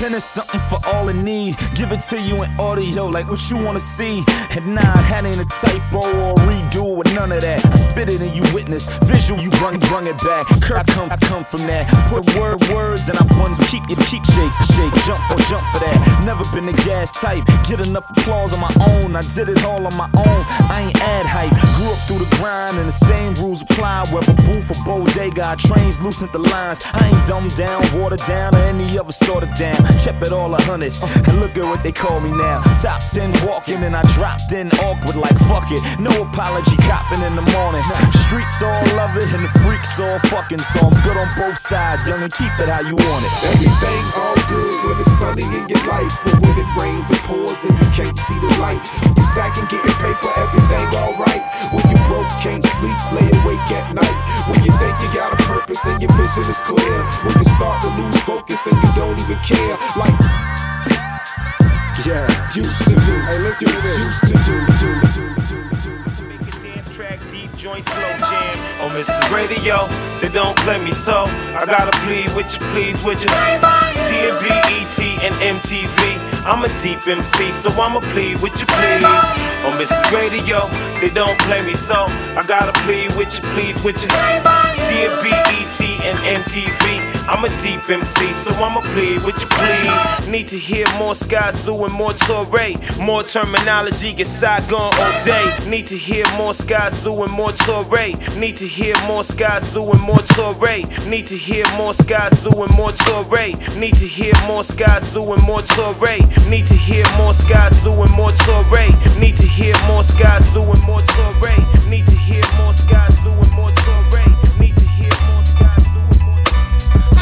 Pen 0.00 0.14
is 0.14 0.24
something 0.24 0.60
for 0.60 0.80
all 0.86 1.10
in 1.10 1.22
need. 1.22 1.58
Give 1.74 1.92
it 1.92 2.00
to 2.08 2.18
you 2.18 2.42
in 2.42 2.50
audio, 2.58 3.04
like 3.04 3.28
what 3.28 3.50
you 3.50 3.58
wanna 3.58 3.80
see. 3.80 4.24
And 4.56 4.74
nah, 4.74 4.80
that 4.80 5.26
ain't 5.26 5.36
a 5.36 5.44
typo 5.44 5.98
or 5.98 6.32
a 6.32 6.34
redo 6.48 6.84
or 6.84 7.04
none 7.12 7.32
of 7.32 7.42
that. 7.42 7.62
I 7.66 7.76
spit 7.76 8.08
it 8.08 8.22
and 8.22 8.34
you 8.34 8.42
witness. 8.54 8.86
Visual, 9.04 9.38
you 9.42 9.50
brung, 9.50 9.78
brung 9.78 10.06
it 10.06 10.16
back. 10.24 10.50
I 10.72 10.84
come, 10.84 11.12
I 11.12 11.18
come 11.18 11.44
from 11.44 11.66
that. 11.66 11.84
Put 12.08 12.34
word 12.40 12.66
words 12.72 13.10
and 13.10 13.18
I 13.18 13.24
ones 13.38 13.58
keep 13.68 13.84
it 13.90 13.98
keep 14.08 14.24
shakes, 14.24 14.56
shakes. 14.72 15.06
Jump 15.06 15.22
for 15.28 15.36
jump 15.52 15.66
for 15.68 15.80
that. 15.84 16.22
Never 16.24 16.44
been 16.54 16.66
a 16.70 16.76
gas 16.88 17.12
type. 17.12 17.44
Get 17.68 17.86
enough 17.86 18.08
applause 18.16 18.54
on 18.54 18.60
my 18.60 18.72
own. 18.88 19.14
I 19.14 19.20
did 19.20 19.50
it 19.50 19.62
all 19.64 19.86
on 19.86 19.94
my 19.96 20.08
own. 20.16 20.42
I 20.72 20.86
ain't 20.88 21.02
ad 21.02 21.26
hype. 21.26 21.52
Grew 21.76 21.92
up 21.92 22.00
through 22.08 22.24
the 22.24 22.36
grind 22.36 22.78
and 22.78 22.88
the 22.88 22.98
same 23.04 23.34
rules 23.34 23.60
apply. 23.60 24.06
Whether 24.12 24.32
booth 24.48 24.70
or 24.70 24.82
bodega, 24.82 25.44
I 25.44 25.56
trains 25.56 26.00
loosened 26.00 26.32
the 26.32 26.38
lines. 26.38 26.80
I 26.94 27.08
ain't 27.08 27.28
dumbed 27.28 27.54
down, 27.54 27.82
watered 28.00 28.24
down, 28.26 28.54
or 28.54 28.64
any 28.64 28.98
other 28.98 29.12
sort 29.12 29.42
of 29.42 29.54
down. 29.56 29.89
Kept 30.02 30.22
it 30.22 30.32
all 30.32 30.54
a 30.54 30.62
hundred. 30.62 30.94
And 31.02 31.40
look 31.40 31.56
at 31.56 31.64
what 31.64 31.82
they 31.82 31.92
call 31.92 32.20
me 32.20 32.30
now. 32.30 32.62
Top 32.82 33.02
10 33.02 33.46
walking 33.46 33.82
and 33.84 33.94
I 33.94 34.02
dropped 34.14 34.52
in 34.52 34.70
awkward 34.80 35.16
like 35.16 35.36
fuck 35.50 35.68
it. 35.70 35.82
No 36.00 36.10
apology 36.22 36.76
copping 36.88 37.22
in 37.22 37.36
the 37.36 37.46
morning. 37.54 37.82
Streets 38.26 38.62
all 38.62 38.82
love 38.96 39.16
it 39.16 39.28
and 39.32 39.44
the 39.44 39.52
freaks 39.60 40.00
all 40.00 40.18
fucking. 40.30 40.60
So 40.60 40.80
I'm 40.80 40.96
good 41.02 41.16
on 41.16 41.28
both 41.36 41.58
sides, 41.58 42.06
young 42.06 42.22
and 42.22 42.32
keep 42.32 42.52
it 42.58 42.68
how 42.68 42.80
you 42.80 42.96
want 42.96 43.22
it. 43.24 43.32
Everything's 43.54 44.14
all 44.16 44.38
good 44.48 44.74
when 44.86 44.96
it's 45.00 45.12
sunny 45.18 45.44
in 45.44 45.68
your 45.68 45.84
life, 45.86 46.14
but 46.24 46.34
when 46.40 46.56
it 46.56 46.68
rains 46.78 47.06
and 47.10 47.20
pours 47.28 47.60
and 47.64 47.76
you 47.76 47.88
can't 47.92 48.18
see 48.18 48.38
the 48.40 48.52
light, 48.58 48.80
you 49.16 49.22
stacking, 49.30 49.68
getting 49.68 49.96
paper, 50.00 50.30
everything 50.36 50.86
alright. 50.96 51.42
When 51.72 51.84
you 51.90 51.98
broke, 52.08 52.28
can't 52.42 52.64
sleep, 52.78 52.98
lay 53.12 53.28
awake 53.42 53.68
at 53.76 53.94
night. 53.94 54.18
When 54.48 54.64
you 54.64 54.72
think 54.80 54.94
you 55.04 55.08
got 55.14 55.32
a 55.32 55.40
purpose 55.44 55.84
and 55.86 56.00
your 56.02 56.10
vision 56.18 56.44
is 56.48 56.58
clear, 56.66 56.98
when 57.22 57.36
you 57.38 57.48
start 57.54 57.82
to 57.82 57.90
lose 57.94 58.20
focus 58.26 58.66
and 58.66 58.76
you 58.76 58.90
don't 58.96 59.18
even 59.20 59.38
care, 59.44 59.76
like. 59.96 60.20
Yeah, 62.06 62.26
used 62.54 62.78
to 62.84 62.94
do. 62.94 63.14
Hey, 63.28 63.38
listen 63.38 63.68
to 63.68 63.80
this. 63.80 63.98
Used 63.98 64.26
to 64.26 64.34
do, 64.44 64.56
do, 64.80 64.90
do, 65.14 65.24
do, 65.48 65.58
do. 66.16 66.24
Make 66.26 66.42
a 66.42 66.50
dance 66.62 66.88
track, 66.94 67.20
deep 67.30 67.54
joint 67.56 67.84
flow 67.84 68.08
jam. 68.18 68.56
Oh, 68.80 68.88
On 68.88 68.90
Mr. 68.96 69.20
Radio, 69.34 69.86
they 70.20 70.28
don't 70.32 70.56
play 70.60 70.82
me 70.82 70.92
so. 70.92 71.24
I 71.54 71.64
gotta 71.66 71.92
plead 72.04 72.32
with 72.34 72.48
you, 72.54 72.60
please 72.72 73.02
with 73.02 73.22
you. 73.22 73.28
TNB, 74.08 74.48
ET, 74.80 74.98
and 75.22 75.34
MTV. 75.60 76.18
I'm 76.46 76.64
a 76.64 76.68
deep 76.80 77.06
MC, 77.06 77.52
so 77.52 77.70
I'ma 77.70 78.00
plead 78.12 78.40
with 78.40 78.58
you, 78.58 78.66
please. 78.66 79.04
Oh, 79.04 79.68
On 79.68 79.76
Mr. 79.78 80.00
Radio, 80.12 80.68
they 81.00 81.10
don't 81.12 81.38
play 81.40 81.62
me 81.64 81.74
so. 81.74 82.06
I 82.36 82.42
gotta 82.46 82.72
plead 82.80 83.14
with 83.16 83.32
you, 83.36 83.42
please 83.52 83.80
with 83.84 84.00
you. 84.02 84.08
TNB, 84.08 85.26
ET, 85.30 85.80
and 86.08 86.16
MTV. 86.42 86.99
I'm 87.30 87.44
a 87.44 87.48
deep 87.62 87.88
MC, 87.88 88.34
so 88.34 88.52
I'ma 88.54 88.80
plead 88.80 89.22
with 89.22 89.40
you, 89.40 89.46
please. 89.48 90.28
Need 90.28 90.48
to 90.48 90.58
hear 90.58 90.84
more 90.98 91.14
Skyzoo 91.14 91.84
and 91.84 91.94
more 91.94 92.10
Torae. 92.10 92.74
More 92.98 93.22
Termanology, 93.22 94.16
get 94.16 94.26
Saigon 94.26 94.90
all 94.98 95.20
day. 95.24 95.56
Need 95.70 95.86
to 95.86 95.96
hear 95.96 96.24
more 96.36 96.52
Skyzoo 96.52 97.22
and 97.22 97.32
more 97.32 97.52
Torae. 97.52 98.18
Need 98.36 98.56
to 98.56 98.66
hear 98.66 98.94
more 99.06 99.22
Skyzoo 99.22 99.92
and 99.92 100.02
more 100.02 100.18
Torae. 100.34 100.82
Need 101.08 101.28
to 101.28 101.36
hear 101.36 101.64
more 101.76 101.92
Skyzoo 101.92 102.66
and 102.66 102.76
more 102.76 102.90
Torae. 102.90 103.78
Need 103.78 103.94
to 103.94 104.06
hear 104.06 104.34
more 104.48 104.62
Skyzoo 104.62 105.32
and 105.32 105.42
more 105.46 105.62
Torae. 105.62 106.50
Need 106.50 106.66
to 106.66 106.74
hear 106.74 107.04
more 107.16 107.32
Skyzoo 107.32 108.04
and 108.04 108.12
more 108.16 108.32
Torae. 108.32 109.20
Need 109.20 109.36
to 109.36 109.46
hear 109.46 109.74
more 109.86 110.02
Skyzoo 110.02 110.66
and 110.66 110.82
more 110.82 111.02
Torae. 111.02 111.88
Need 111.88 112.06
to 112.06 112.16
hear 112.16 112.42
more 112.58 112.74
Sky 112.74 113.08
Zoo 113.22 113.30
and 113.30 113.52
more 113.52 113.70
Torae. 113.70 113.79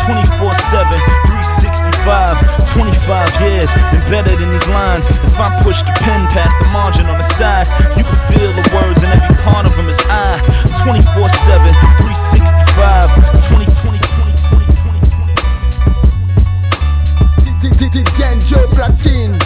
24 0.08 0.24
7, 0.56 0.88
365, 1.28 2.72
25 2.72 3.28
years, 3.44 3.68
been 3.92 4.00
better 4.08 4.32
than 4.40 4.48
these 4.56 4.66
lines. 4.68 5.04
If 5.28 5.36
I 5.36 5.60
push 5.60 5.82
the 5.84 5.92
pen 6.00 6.24
past 6.32 6.56
the 6.64 6.68
margin 6.72 7.04
on 7.12 7.18
the 7.20 7.28
side, 7.36 7.68
you 7.92 8.04
can 8.08 8.16
feel 8.32 8.48
the 8.56 8.64
words 8.72 9.04
and 9.04 9.12
every 9.12 9.36
part 9.44 9.68
of 9.68 9.76
them 9.76 9.86
is 9.86 10.00
I. 10.08 10.32
24 10.80 11.28
7, 11.28 11.60
365, 12.00 12.40
20, 13.52 13.68
20, 13.68 14.00
20, 14.00 14.32
20, 14.48 14.80
20, 17.60 17.68
20. 17.68 17.92
DJ 17.92 18.40
Joe 18.48 18.64
Platin. 18.72 19.36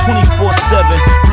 24 0.00 0.52
7, 0.54 1.25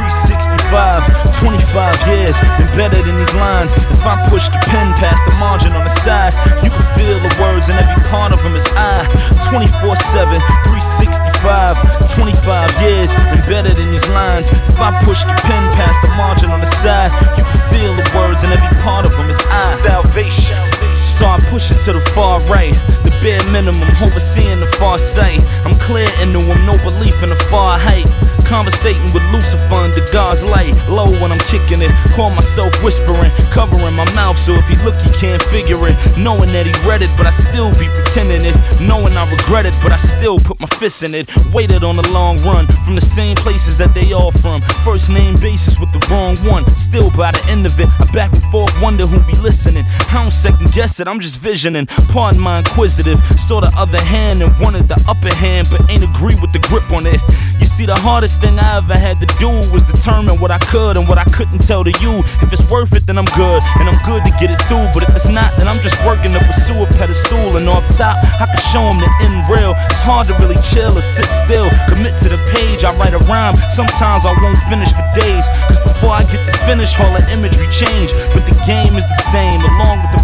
365, 0.43 1.39
25 1.39 2.07
years, 2.11 2.35
been 2.59 2.67
better 2.75 2.99
than 3.01 3.17
these 3.17 3.33
lines. 3.35 3.73
If 3.95 4.03
I 4.03 4.19
push 4.27 4.49
the 4.49 4.59
pen 4.67 4.91
past 4.99 5.23
the 5.25 5.35
margin 5.39 5.71
on 5.73 5.83
the 5.83 5.95
side, 6.03 6.33
you 6.63 6.69
can 6.69 6.85
feel 6.99 7.15
the 7.19 7.31
words 7.39 7.69
and 7.69 7.79
every 7.79 8.03
part 8.09 8.33
of 8.33 8.43
them 8.43 8.55
is 8.55 8.67
I. 8.75 8.99
24 9.47 9.95
7, 9.95 10.35
365, 10.67 12.11
25 12.11 12.81
years, 12.81 13.13
been 13.15 13.43
better 13.47 13.71
than 13.71 13.91
these 13.91 14.07
lines. 14.09 14.49
If 14.51 14.79
I 14.79 14.91
push 15.03 15.23
the 15.23 15.35
pen 15.47 15.71
past 15.71 16.01
the 16.01 16.09
margin 16.19 16.51
on 16.51 16.59
the 16.59 16.71
side, 16.83 17.11
you 17.37 17.43
can 17.43 17.59
feel 17.71 17.95
the 17.95 18.07
words 18.15 18.43
and 18.43 18.51
every 18.51 18.75
part 18.83 19.05
of 19.05 19.11
them 19.15 19.29
is 19.29 19.39
I. 19.47 19.71
salvation. 19.79 20.92
So 21.03 21.25
I 21.27 21.39
push 21.49 21.71
it 21.71 21.79
to 21.85 21.93
the 21.93 22.01
far 22.15 22.39
right, 22.47 22.73
the 23.03 23.11
bare 23.21 23.43
minimum, 23.51 23.87
overseeing 24.01 24.59
the 24.59 24.67
far 24.67 24.97
sight. 24.97 25.43
I'm 25.65 25.75
clear 25.75 26.07
into 26.21 26.39
them, 26.39 26.65
no 26.65 26.73
belief 26.83 27.21
in 27.23 27.29
the 27.29 27.35
far 27.35 27.77
height. 27.77 28.07
Conversating 28.45 29.01
with 29.13 29.23
Lucifer 29.31 29.75
under 29.75 30.05
God's 30.11 30.43
light. 30.43 30.75
Low 30.89 31.07
when 31.21 31.31
I'm 31.31 31.39
kicking 31.47 31.81
it, 31.81 31.91
call 32.13 32.29
myself 32.29 32.83
whispering, 32.83 33.31
covering 33.51 33.95
my 33.95 34.05
mouth 34.13 34.37
so 34.37 34.51
if 34.53 34.67
he 34.67 34.75
look, 34.83 34.99
he 35.01 35.09
can't 35.17 35.41
figure 35.41 35.79
it. 35.87 35.95
Knowing 36.17 36.51
that 36.51 36.65
he 36.67 36.73
read 36.87 37.01
it, 37.01 37.09
but 37.17 37.25
I 37.25 37.31
still 37.31 37.71
be 37.79 37.87
pretending 37.87 38.43
it. 38.43 38.55
Knowing 38.81 39.15
I 39.15 39.29
regret 39.31 39.65
it, 39.65 39.75
but 39.81 39.91
I 39.91 39.97
still 39.97 40.39
put 40.39 40.59
my 40.59 40.67
fist 40.67 41.03
in 41.03 41.15
it. 41.15 41.31
Waited 41.53 41.83
on 41.83 41.95
the 41.95 42.07
long 42.11 42.37
run 42.43 42.67
from 42.83 42.95
the 42.95 43.01
same 43.01 43.35
places 43.37 43.77
that 43.77 43.93
they 43.93 44.11
all 44.11 44.31
from. 44.31 44.61
First 44.83 45.09
name 45.09 45.35
basis 45.35 45.79
with 45.79 45.91
the 45.93 46.05
wrong 46.11 46.35
one. 46.43 46.67
Still 46.77 47.09
by 47.11 47.31
the 47.31 47.43
end 47.49 47.65
of 47.65 47.79
it, 47.79 47.89
I 47.99 48.11
back 48.11 48.33
and 48.33 48.43
forth, 48.51 48.73
wonder 48.81 49.07
who 49.07 49.19
be 49.25 49.39
listening. 49.39 49.85
I 50.09 50.21
don't 50.21 50.31
second 50.31 50.71
guess 50.73 50.92
it, 50.99 51.07
I'm 51.07 51.19
just 51.19 51.39
visioning. 51.39 51.85
Pardon 52.11 52.41
my 52.41 52.59
inquisitive, 52.59 53.19
saw 53.39 53.61
the 53.61 53.71
other 53.77 53.99
hand 53.99 54.41
and 54.41 54.51
wanted 54.59 54.87
the 54.87 54.99
upper 55.07 55.33
hand, 55.33 55.67
but 55.71 55.89
ain't 55.89 56.03
agree 56.03 56.35
with 56.41 56.51
the 56.51 56.59
grip 56.69 56.85
on 56.91 57.05
it. 57.05 57.19
You 57.59 57.65
see, 57.65 57.85
the 57.85 57.95
hardest 57.95 58.41
thing 58.41 58.59
I 58.59 58.77
ever 58.77 58.97
had 58.97 59.19
to 59.21 59.27
do 59.39 59.49
was 59.71 59.83
determine 59.83 60.39
what 60.39 60.51
I 60.51 60.59
could 60.59 60.97
and 60.97 61.07
what 61.07 61.17
I 61.17 61.23
couldn't 61.31 61.59
tell 61.59 61.83
to 61.83 61.93
you. 62.03 62.19
If 62.43 62.51
it's 62.51 62.67
worth 62.69 62.93
it, 62.93 63.05
then 63.07 63.17
I'm 63.17 63.29
good, 63.37 63.61
and 63.79 63.87
I'm 63.87 63.99
good 64.03 64.21
to 64.27 64.31
get 64.39 64.51
it 64.51 64.59
through. 64.67 64.85
But 64.93 65.07
if 65.07 65.15
it's 65.15 65.29
not, 65.29 65.55
then 65.57 65.67
I'm 65.67 65.79
just 65.79 65.97
working 66.05 66.33
to 66.33 66.41
pursue 66.43 66.75
a 66.83 66.87
pedestal. 66.99 67.57
And 67.57 67.69
off 67.69 67.87
top, 67.95 68.19
I 68.41 68.45
can 68.49 68.61
show 68.71 68.83
them 68.83 68.99
the 68.99 69.09
end 69.23 69.47
real. 69.49 69.73
It's 69.87 70.03
hard 70.03 70.27
to 70.27 70.33
really 70.43 70.59
chill 70.61 70.91
or 70.91 71.05
sit 71.05 71.25
still. 71.25 71.69
Commit 71.87 72.19
to 72.25 72.29
the 72.29 72.41
page, 72.51 72.83
I 72.83 72.91
write 72.97 73.13
a 73.13 73.21
rhyme. 73.31 73.55
Sometimes 73.69 74.25
I 74.25 74.33
won't 74.41 74.59
finish 74.69 74.91
for 74.91 75.05
days. 75.15 75.47
Cause 75.69 75.79
before 75.83 76.13
I 76.19 76.23
get 76.27 76.43
to 76.45 76.53
finish, 76.67 76.99
all 76.99 77.11
the 77.13 77.23
imagery 77.31 77.69
change. 77.71 78.11
But 78.35 78.43
the 78.45 78.55
game 78.67 78.97
is 78.99 79.07
the 79.07 79.21
same, 79.31 79.61
along 79.63 80.03
with 80.03 80.11
the 80.19 80.23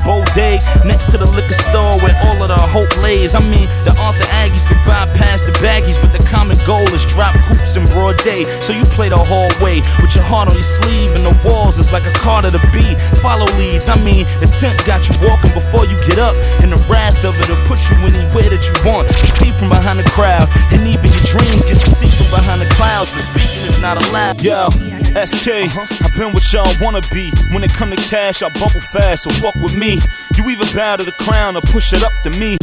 next 0.85 1.11
to 1.11 1.17
the 1.17 1.25
liquor 1.25 1.53
store 1.53 1.97
where 2.01 2.15
all 2.27 2.41
of 2.41 2.49
the 2.49 2.57
hope 2.57 2.91
lays. 3.01 3.35
I 3.35 3.39
mean, 3.39 3.67
the 3.85 3.95
Arthur 3.99 4.27
Aggies 4.41 4.67
could 4.67 4.79
bypass 4.85 5.43
the 5.43 5.51
baggies, 5.63 5.99
but 6.01 6.11
the 6.11 6.23
common 6.27 6.57
goal 6.65 6.85
is 6.93 7.05
drop 7.07 7.35
hoops 7.47 7.75
in 7.75 7.85
broad 7.93 8.17
day. 8.23 8.45
So 8.61 8.73
you 8.73 8.83
play 8.95 9.09
the 9.09 9.17
hallway 9.17 9.81
with 10.01 10.15
your 10.15 10.23
heart 10.25 10.49
on 10.49 10.55
your 10.55 10.63
sleeve, 10.63 11.15
and 11.15 11.25
the 11.25 11.35
walls 11.45 11.79
is 11.79 11.91
like 11.91 12.05
a 12.05 12.13
car 12.13 12.41
to 12.41 12.49
the 12.49 12.61
beat. 12.73 12.97
Follow 13.19 13.47
leads, 13.57 13.89
I 13.89 13.97
mean, 13.99 14.25
the 14.39 14.47
temp 14.59 14.77
got 14.85 15.07
you 15.07 15.15
walking 15.25 15.53
before 15.53 15.85
you 15.85 15.97
get 16.05 16.19
up, 16.19 16.35
and 16.61 16.71
the 16.71 16.81
wrath 16.89 17.23
of 17.23 17.35
it'll 17.39 17.59
put 17.67 17.79
you 17.89 17.97
anywhere 18.03 18.49
that 18.49 18.63
you 18.63 18.75
want. 18.85 19.09
See 19.39 19.51
from 19.51 19.69
behind 19.69 19.99
the 19.99 20.09
crowd, 20.09 20.47
and 20.73 20.85
even 20.87 21.09
your 21.09 21.25
dreams 21.25 21.65
get 21.65 21.79
to 21.79 21.89
see 21.89 22.09
from 22.09 22.29
behind 22.39 22.61
the 22.61 22.69
clouds, 22.75 23.11
but 23.11 23.23
speaking 23.23 23.63
is 23.67 23.81
not 23.81 23.97
allowed. 24.09 24.41
Yo, 24.41 24.67
SK, 25.09 25.47
uh-huh. 25.47 26.05
I've 26.05 26.15
been 26.15 26.33
what 26.33 26.45
y'all 26.53 26.71
wanna 26.79 27.01
be. 27.11 27.31
When 27.51 27.63
it 27.63 27.73
come 27.73 27.89
to 27.89 27.95
cash, 27.95 28.43
I 28.43 28.49
bubble 28.59 28.79
fast, 28.93 29.23
so 29.23 29.31
fuck 29.41 29.55
with 29.55 29.75
me. 29.75 29.99
You 30.37 30.47
either 30.49 30.65
bow 30.75 30.97
to 30.97 31.03
the 31.03 31.11
crown 31.11 31.57
or 31.57 31.61
push 31.61 31.93
it 31.93 32.03
up 32.03 32.13
to 32.23 32.29
me. 32.39 32.57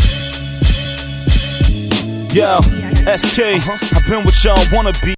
Yo, 2.32 2.60
SK, 3.16 3.38
uh-huh. 3.58 3.96
I've 3.96 4.06
been 4.06 4.24
what 4.24 4.44
y'all 4.44 4.62
wanna 4.72 4.92
be. 5.02 5.14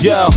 Yo, 0.00 0.30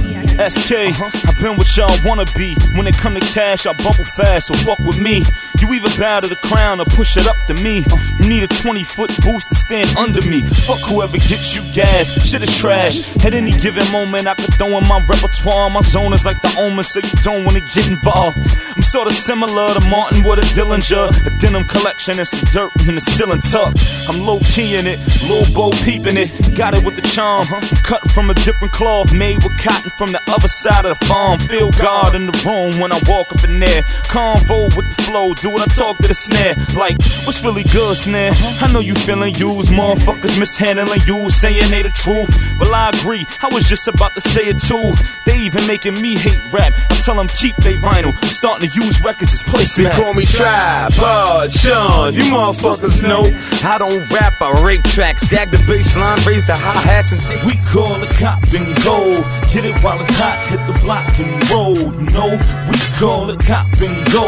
SK, 0.49 0.71
I've 0.99 1.30
been 1.41 1.57
what 1.57 1.75
y'all 1.75 1.89
wanna 2.05 2.25
be. 2.37 2.55
When 2.75 2.85
it 2.85 2.95
come 2.97 3.15
to 3.15 3.19
cash, 3.19 3.65
I 3.65 3.73
bubble 3.73 4.05
fast, 4.05 4.47
so 4.47 4.53
fuck 4.65 4.79
with 4.79 4.99
me. 4.99 5.23
You 5.71 5.77
either 5.77 5.97
bow 5.97 6.19
to 6.19 6.27
the 6.27 6.35
crown 6.35 6.81
or 6.81 6.85
push 6.99 7.15
it 7.15 7.27
up 7.27 7.37
to 7.47 7.53
me. 7.63 7.85
You 8.19 8.27
need 8.27 8.43
a 8.43 8.47
20 8.47 8.83
foot 8.83 9.07
boost 9.23 9.47
to 9.47 9.55
stand 9.55 9.87
under 9.95 10.19
me. 10.27 10.41
Fuck 10.67 10.83
whoever 10.91 11.15
gets 11.15 11.55
you 11.55 11.63
gas, 11.71 12.11
shit 12.27 12.43
is 12.43 12.51
trash. 12.59 13.15
At 13.23 13.33
any 13.33 13.51
given 13.51 13.89
moment, 13.89 14.27
I 14.27 14.35
could 14.35 14.53
throw 14.55 14.67
in 14.75 14.83
my 14.91 14.99
repertoire. 15.07 15.69
My 15.69 15.79
zone 15.79 16.11
is 16.11 16.25
like 16.25 16.35
the 16.41 16.51
omen, 16.59 16.83
so 16.83 16.99
you 16.99 17.15
don't 17.23 17.45
wanna 17.45 17.63
get 17.71 17.87
involved. 17.87 18.35
I'm 18.75 18.81
sorta 18.83 19.13
similar 19.13 19.71
to 19.79 19.87
Martin 19.87 20.27
with 20.27 20.43
a 20.43 20.47
Dillinger, 20.51 21.07
a 21.07 21.31
denim 21.39 21.63
collection 21.63 22.19
and 22.19 22.27
some 22.27 22.43
dirt 22.51 22.71
in 22.83 22.95
the 22.95 23.01
ceiling 23.15 23.39
tuck. 23.39 23.71
I'm 24.11 24.19
low 24.27 24.43
key 24.51 24.75
in 24.75 24.83
it, 24.83 24.99
low 25.31 25.47
bow 25.55 25.71
peeping 25.87 26.19
it. 26.19 26.35
Got 26.51 26.75
it 26.75 26.83
with 26.83 26.99
the 26.99 27.07
charm, 27.15 27.47
cut 27.87 28.03
from 28.11 28.29
a 28.29 28.35
different 28.43 28.73
cloth, 28.75 29.15
made 29.15 29.39
with 29.39 29.55
cotton 29.63 29.91
from 29.95 30.11
the 30.11 30.19
other 30.35 30.51
side 30.51 30.83
of 30.83 30.99
the 30.99 31.05
farm. 31.07 31.39
Feel 31.39 31.71
God 31.79 32.11
in 32.11 32.27
the 32.27 32.35
room 32.43 32.75
when 32.81 32.91
I 32.91 32.99
walk 33.07 33.31
up 33.31 33.47
in 33.47 33.55
there. 33.63 33.83
Convo 34.11 34.67
with 34.75 34.83
the 34.91 35.03
flow, 35.07 35.33
do 35.35 35.60
I 35.61 35.69
talk 35.69 35.97
to 36.01 36.07
the 36.09 36.17
snare. 36.17 36.57
Like, 36.73 36.97
what's 37.29 37.45
really 37.45 37.61
good, 37.69 37.93
snare? 37.93 38.33
I 38.33 38.73
know 38.73 38.81
you 38.81 38.95
feeling 39.05 39.35
used, 39.37 39.69
motherfuckers 39.69 40.39
mishandling 40.39 41.05
you, 41.05 41.29
saying 41.29 41.69
they 41.69 41.85
the 41.85 41.93
truth. 41.93 42.33
Well, 42.59 42.73
I 42.73 42.89
agree, 42.89 43.21
I 43.45 43.53
was 43.53 43.69
just 43.69 43.87
about 43.87 44.11
to 44.17 44.21
say 44.21 44.49
it 44.49 44.57
too. 44.57 44.81
They 45.29 45.37
even 45.45 45.65
making 45.67 46.01
me 46.01 46.17
hate 46.17 46.41
rap. 46.49 46.73
I 46.89 46.97
tell 47.05 47.15
them 47.15 47.27
keep 47.29 47.55
they 47.61 47.77
vinyl. 47.77 48.09
I'm 48.09 48.33
starting 48.33 48.69
to 48.69 48.71
use 48.73 48.97
records 49.05 49.33
as 49.37 49.41
They 49.45 49.85
placemats. 49.85 50.01
call 50.01 50.13
me 50.17 50.25
Tripod 50.25 50.97
uh, 50.97 51.49
Sean. 51.49 52.13
You 52.13 52.25
motherfuckers 52.33 53.05
know 53.05 53.21
I 53.61 53.77
don't 53.77 54.01
rap, 54.09 54.33
I 54.41 54.65
rape 54.65 54.83
tracks. 54.89 55.27
Gag 55.29 55.49
the 55.53 55.61
bass 55.69 55.95
line, 55.95 56.17
raise 56.25 56.47
the 56.47 56.57
hi 56.57 56.81
hats, 56.89 57.11
and 57.13 57.21
take 57.21 57.43
We 57.45 57.61
call 57.69 57.93
the 58.01 58.09
cop 58.17 58.41
and 58.57 58.65
go. 58.81 59.21
Get 59.53 59.65
it 59.65 59.77
while 59.85 60.01
it's 60.01 60.09
hot, 60.17 60.41
hit 60.49 60.61
the 60.65 60.73
block 60.81 61.05
and 61.21 61.29
roll. 61.53 61.77
You 61.77 62.09
know, 62.17 62.33
we 62.65 62.77
call 62.97 63.29
it 63.29 63.39
cop 63.45 63.67
and 63.77 63.93
go. 64.09 64.25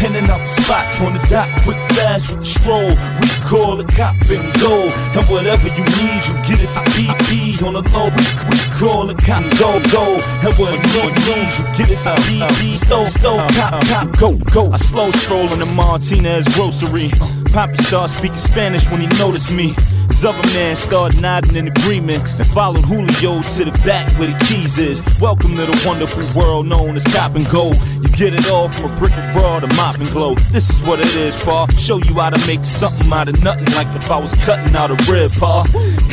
In 0.00 0.16
and 0.16 0.30
out 0.30 0.40
the 0.40 0.62
spot 0.62 1.00
on 1.02 1.12
the 1.12 1.20
dot, 1.28 1.46
quick 1.60 1.76
fast 1.92 2.30
with 2.30 2.40
the 2.40 2.46
stroll. 2.46 2.88
We 3.20 3.28
call 3.44 3.78
it 3.80 3.88
cop 3.88 4.16
and 4.32 4.48
go. 4.58 4.88
And 5.12 5.26
whatever 5.28 5.68
you 5.68 5.84
need, 6.00 6.24
you 6.24 6.34
get 6.48 6.56
it 6.64 6.72
the 6.72 6.82
PP 6.96 7.62
on 7.62 7.74
the 7.74 7.84
low. 7.92 8.08
We, 8.08 8.24
we 8.48 8.56
call 8.80 9.10
it 9.10 9.18
cop 9.18 9.44
go 9.60 9.76
go. 9.92 10.16
And 10.40 10.54
whatever 10.56 11.04
you 11.04 11.12
need, 11.28 11.52
you 11.52 11.64
get 11.76 11.90
it 11.92 12.00
the 12.00 12.16
PP. 12.24 12.72
Stole 12.72 13.04
stole 13.04 13.44
cop 13.52 13.84
cop 13.88 14.18
go 14.18 14.36
go. 14.54 14.72
I 14.72 14.78
slow 14.78 15.10
stroll 15.10 15.52
in 15.52 15.58
the 15.58 15.70
Martinez 15.76 16.48
grocery. 16.56 17.10
Poppy 17.52 17.76
started 17.76 18.08
speaking 18.08 18.38
Spanish 18.38 18.88
when 18.90 19.02
he 19.02 19.06
noticed 19.18 19.52
me. 19.52 19.74
His 20.10 20.24
other 20.24 20.46
man 20.54 20.76
started 20.76 21.22
nodding 21.22 21.56
in 21.56 21.68
agreement 21.68 22.22
and 22.38 22.46
followed 22.48 22.84
Julio 22.84 23.40
to 23.40 23.64
the 23.64 23.72
back 23.84 24.10
where 24.18 24.28
the 24.28 24.44
keys 24.44 24.78
is. 24.78 25.02
Welcome 25.20 25.56
to 25.56 25.64
the 25.64 25.84
wonderful 25.86 26.22
world 26.38 26.66
known 26.66 26.96
as 26.96 27.04
Cop 27.04 27.36
and 27.36 27.48
Go. 27.48 27.72
You 28.02 28.08
get 28.16 28.34
it 28.34 28.50
all 28.50 28.68
from 28.68 28.92
a 28.92 28.96
brick 28.98 29.16
of 29.16 29.34
raw 29.34 29.60
to 29.60 29.66
mop 29.76 29.96
and 29.96 30.08
glow. 30.10 30.34
This 30.52 30.68
is 30.68 30.82
what 30.82 31.00
it 31.00 31.14
is, 31.16 31.42
pa. 31.42 31.66
Show 31.78 31.98
you 31.98 32.14
how 32.14 32.30
to 32.30 32.46
make 32.46 32.64
something 32.64 33.10
out 33.12 33.28
of 33.28 33.42
nothing, 33.42 33.72
like 33.74 33.88
if 33.96 34.10
I 34.10 34.18
was 34.18 34.34
cutting 34.44 34.74
out 34.76 34.90
a 34.90 34.98
rib, 35.10 35.30
pa. 35.32 35.64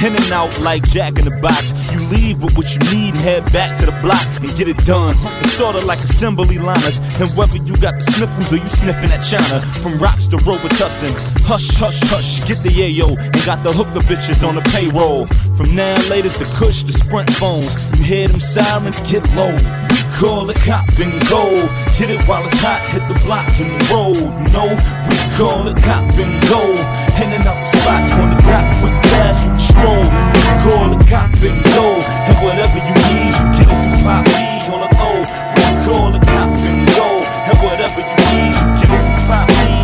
In 0.06 0.16
and 0.16 0.32
out 0.32 0.58
like 0.62 0.84
Jack 0.88 1.18
in 1.20 1.25
the 1.25 1.36
Box. 1.42 1.74
You 1.92 2.00
leave 2.16 2.44
with 2.44 2.56
what 2.56 2.70
you 2.72 2.80
need 2.96 3.16
and 3.16 3.24
head 3.24 3.51
back 3.51 3.77
to 3.80 3.86
the 3.86 3.98
blocks 4.01 4.38
and 4.38 4.48
get 4.56 4.68
it 4.68 4.77
done. 4.86 5.16
It's 5.42 5.54
sorta 5.54 5.84
like 5.86 6.00
assembly 6.00 6.60
liners, 6.60 7.00
and 7.20 7.30
whether 7.36 7.58
you 7.58 7.75
got 7.77 7.96
the 7.98 8.04
sniffles 8.04 8.54
or 8.54 8.58
you 8.58 8.70
sniffing 8.70 9.12
at 9.12 9.22
China, 9.22 9.60
from 9.82 9.98
rocks 9.98 10.27
to 10.27 10.38
Robitussin. 10.38 11.12
Hush, 11.44 11.75
hush, 11.75 12.00
hush, 12.08 12.48
get 12.48 12.60
the 12.63 12.70
yayo 12.70 13.18
and 13.18 13.46
got 13.46 13.63
the 13.63 13.72
hooker 13.88 14.06
bitches 14.08 14.48
on 14.48 14.56
the 14.56 14.62
payroll. 14.74 15.25
From 15.56 15.74
now 15.75 15.96
latest 16.10 16.39
to 16.39 16.46
Kush 16.58 16.84
to 16.84 16.94
Sprint 16.94 17.32
phones, 17.34 17.91
you 17.98 18.03
hear 18.03 18.27
them 18.27 18.39
sirens 18.39 19.00
get 19.10 19.24
low. 19.36 19.56
Call 20.20 20.50
it 20.50 20.58
cop 20.58 20.88
and 21.00 21.13
go. 21.29 21.44
Hit 21.96 22.10
it 22.10 22.22
while 22.27 22.46
it's 22.46 22.60
hot, 22.62 22.82
hit 22.88 23.03
the 23.08 23.17
block 23.25 23.48
and 23.60 23.72
roll. 23.91 24.15
You 24.15 24.48
know, 24.53 24.70
we 25.08 25.15
call 25.36 25.67
it 25.67 25.77
cop 25.84 26.03
and 26.17 26.34
go. 26.50 26.62
In 27.17 27.34
and 27.34 27.46
out 27.46 27.58
the 27.58 27.77
spot 27.77 28.06
on 28.20 28.29
the 28.29 28.39
dot, 28.46 28.65
quick 28.79 28.98
fast 29.12 29.50
with 29.50 29.58
the 29.58 29.63
stroll. 29.74 30.06
We 30.06 30.53
call 30.63 30.88
it 30.94 31.03
cop 31.08 31.32
and 31.44 31.58
go. 31.75 31.88
And 32.27 32.38
whatever 32.44 32.77
you 32.77 32.96
need, 33.10 33.34
you 33.36 33.46
get 33.58 33.67
it 33.67 33.77
through 33.77 34.03
pop 34.06 34.27
E 34.38 34.48
on 34.72 34.79
the 34.86 34.89
O. 35.01 35.12
We 35.56 35.74
call 35.86 36.15
it 36.15 36.24
cop 36.24 36.50
and 36.56 36.79
go. 36.96 37.08
And 37.50 37.58
whatever 37.63 38.01
you 38.01 38.17
need, 38.32 38.53
you 38.56 38.67
get 38.79 38.89
it 38.89 39.01
through 39.06 39.27
pop 39.27 39.50
E 39.50 39.76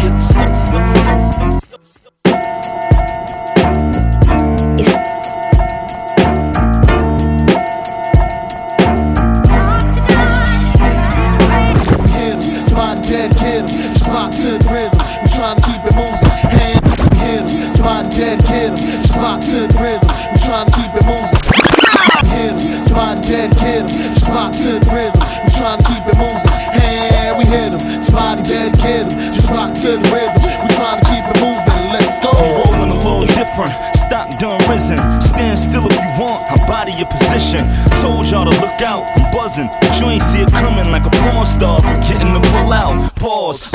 out. 39.03 39.17
I'm 39.17 39.31
buzzing. 39.31 39.67
But 39.81 39.99
you 39.99 40.07
ain't 40.07 40.23
see 40.23 40.41
it 40.41 40.51
coming 40.51 40.91
like 40.91 41.05
a 41.05 41.09
porn 41.09 41.45
star. 41.45 41.81
Forgetting 41.81 42.33
to 42.33 42.39
pull 42.39 42.73
out. 42.73 43.15
Pause. 43.15 43.71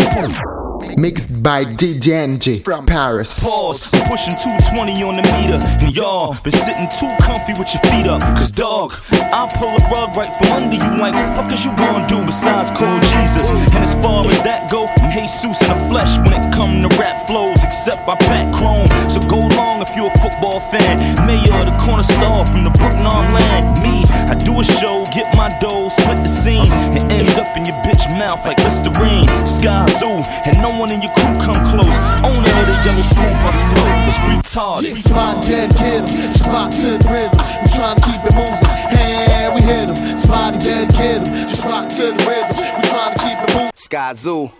Mixed 0.99 1.45
by 1.45 1.65
DJ 1.65 2.27
NG 2.27 2.61
from 2.65 2.85
Paris. 2.85 3.39
Pause. 3.39 3.95
I'm 3.95 4.11
pushing 4.11 4.35
220 4.35 4.99
on 5.07 5.15
the 5.15 5.23
meter. 5.31 5.63
And 5.79 5.95
y'all 5.95 6.35
been 6.43 6.51
sitting 6.51 6.91
too 6.91 7.07
comfy 7.23 7.55
with 7.55 7.71
your 7.71 7.83
feet 7.87 8.11
up. 8.11 8.19
Cause 8.35 8.51
dog, 8.51 8.99
I'll 9.31 9.47
pull 9.47 9.71
a 9.71 9.83
rug 9.95 10.17
right 10.19 10.35
from 10.35 10.59
under 10.59 10.75
you. 10.75 10.99
Like, 10.99 11.15
what 11.15 11.23
the 11.23 11.35
fuck 11.39 11.53
is 11.53 11.65
you 11.65 11.71
gonna 11.79 12.03
do 12.09 12.19
besides 12.27 12.73
call 12.75 12.99
Jesus? 13.15 13.47
And 13.79 13.87
as 13.87 13.95
far 14.03 14.27
as 14.27 14.43
that 14.43 14.73
go, 14.73 14.91
I'm 14.99 15.15
Jesus 15.15 15.63
in 15.63 15.71
the 15.71 15.79
flesh 15.87 16.19
when 16.19 16.35
it 16.35 16.43
come 16.51 16.83
to 16.83 16.91
rap 16.99 17.31
flows. 17.31 17.63
Except 17.63 18.03
I 18.11 18.17
pack 18.27 18.51
chrome. 18.59 18.91
So 19.07 19.23
go 19.31 19.39
long 19.55 19.87
if 19.87 19.95
you're 19.95 20.11
a 20.11 20.19
football 20.19 20.59
fan. 20.75 20.99
Mayor 21.31 21.63
the 21.63 21.79
corner 21.79 22.03
star 22.03 22.43
from 22.43 22.65
the 22.65 22.75
Brooklyn 22.75 23.07
land. 23.07 23.79
Me, 23.87 24.03
I 24.27 24.35
do 24.35 24.59
a 24.59 24.65
show, 24.65 25.07
get 25.15 25.31
my 25.39 25.47
dough, 25.63 25.95
split 25.95 26.27
the 26.27 26.33
scene, 26.43 26.67
and 26.91 27.07
end 27.07 27.31
up 27.39 27.55
in 27.55 27.71
your 27.71 27.79
bitch 27.87 28.03
mouth 28.19 28.43
like 28.45 28.59
Listerine. 28.67 29.31
Skyzoo, 29.47 30.27
and 30.43 30.59
no 30.59 30.75
one 30.75 30.88
in 30.91 31.03
your 31.03 31.13
crew 31.13 31.35
come 31.45 31.61
close. 31.71 31.99
Owner 32.25 32.53
of 32.61 32.67
the 32.69 32.77
yellow 32.85 33.05
school 33.05 33.33
bus 33.43 33.59
flow. 33.69 33.89
It's 34.09 34.19
retarded. 34.29 34.97
Somebody 35.03 35.47
dead, 35.49 35.71
get 35.77 36.03
'em. 36.03 36.07
Just 36.33 36.49
to 36.83 36.99
the 36.99 37.09
rhythm. 37.13 37.39
We 37.63 37.69
trying 37.77 37.97
to 37.97 38.03
keep 38.09 38.23
it 38.25 38.35
moving. 38.35 38.65
Hand 38.97 39.55
we 39.55 39.61
hit 39.63 39.89
'em. 39.91 39.97
Somebody 40.17 40.59
dead, 40.59 40.89
get 40.99 41.21
'em. 41.21 41.49
Just 41.49 41.65
rock 41.67 41.89
to 41.89 42.05
the 42.13 42.25
rhythm. 42.29 42.57
We 42.57 42.83
trying 42.89 43.13
to 43.15 43.19
keep 43.25 43.39
it 43.45 43.51
moving. 43.55 43.71
Skyzoo, 43.77 44.51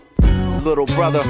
little 0.63 0.85
brother, 0.97 1.23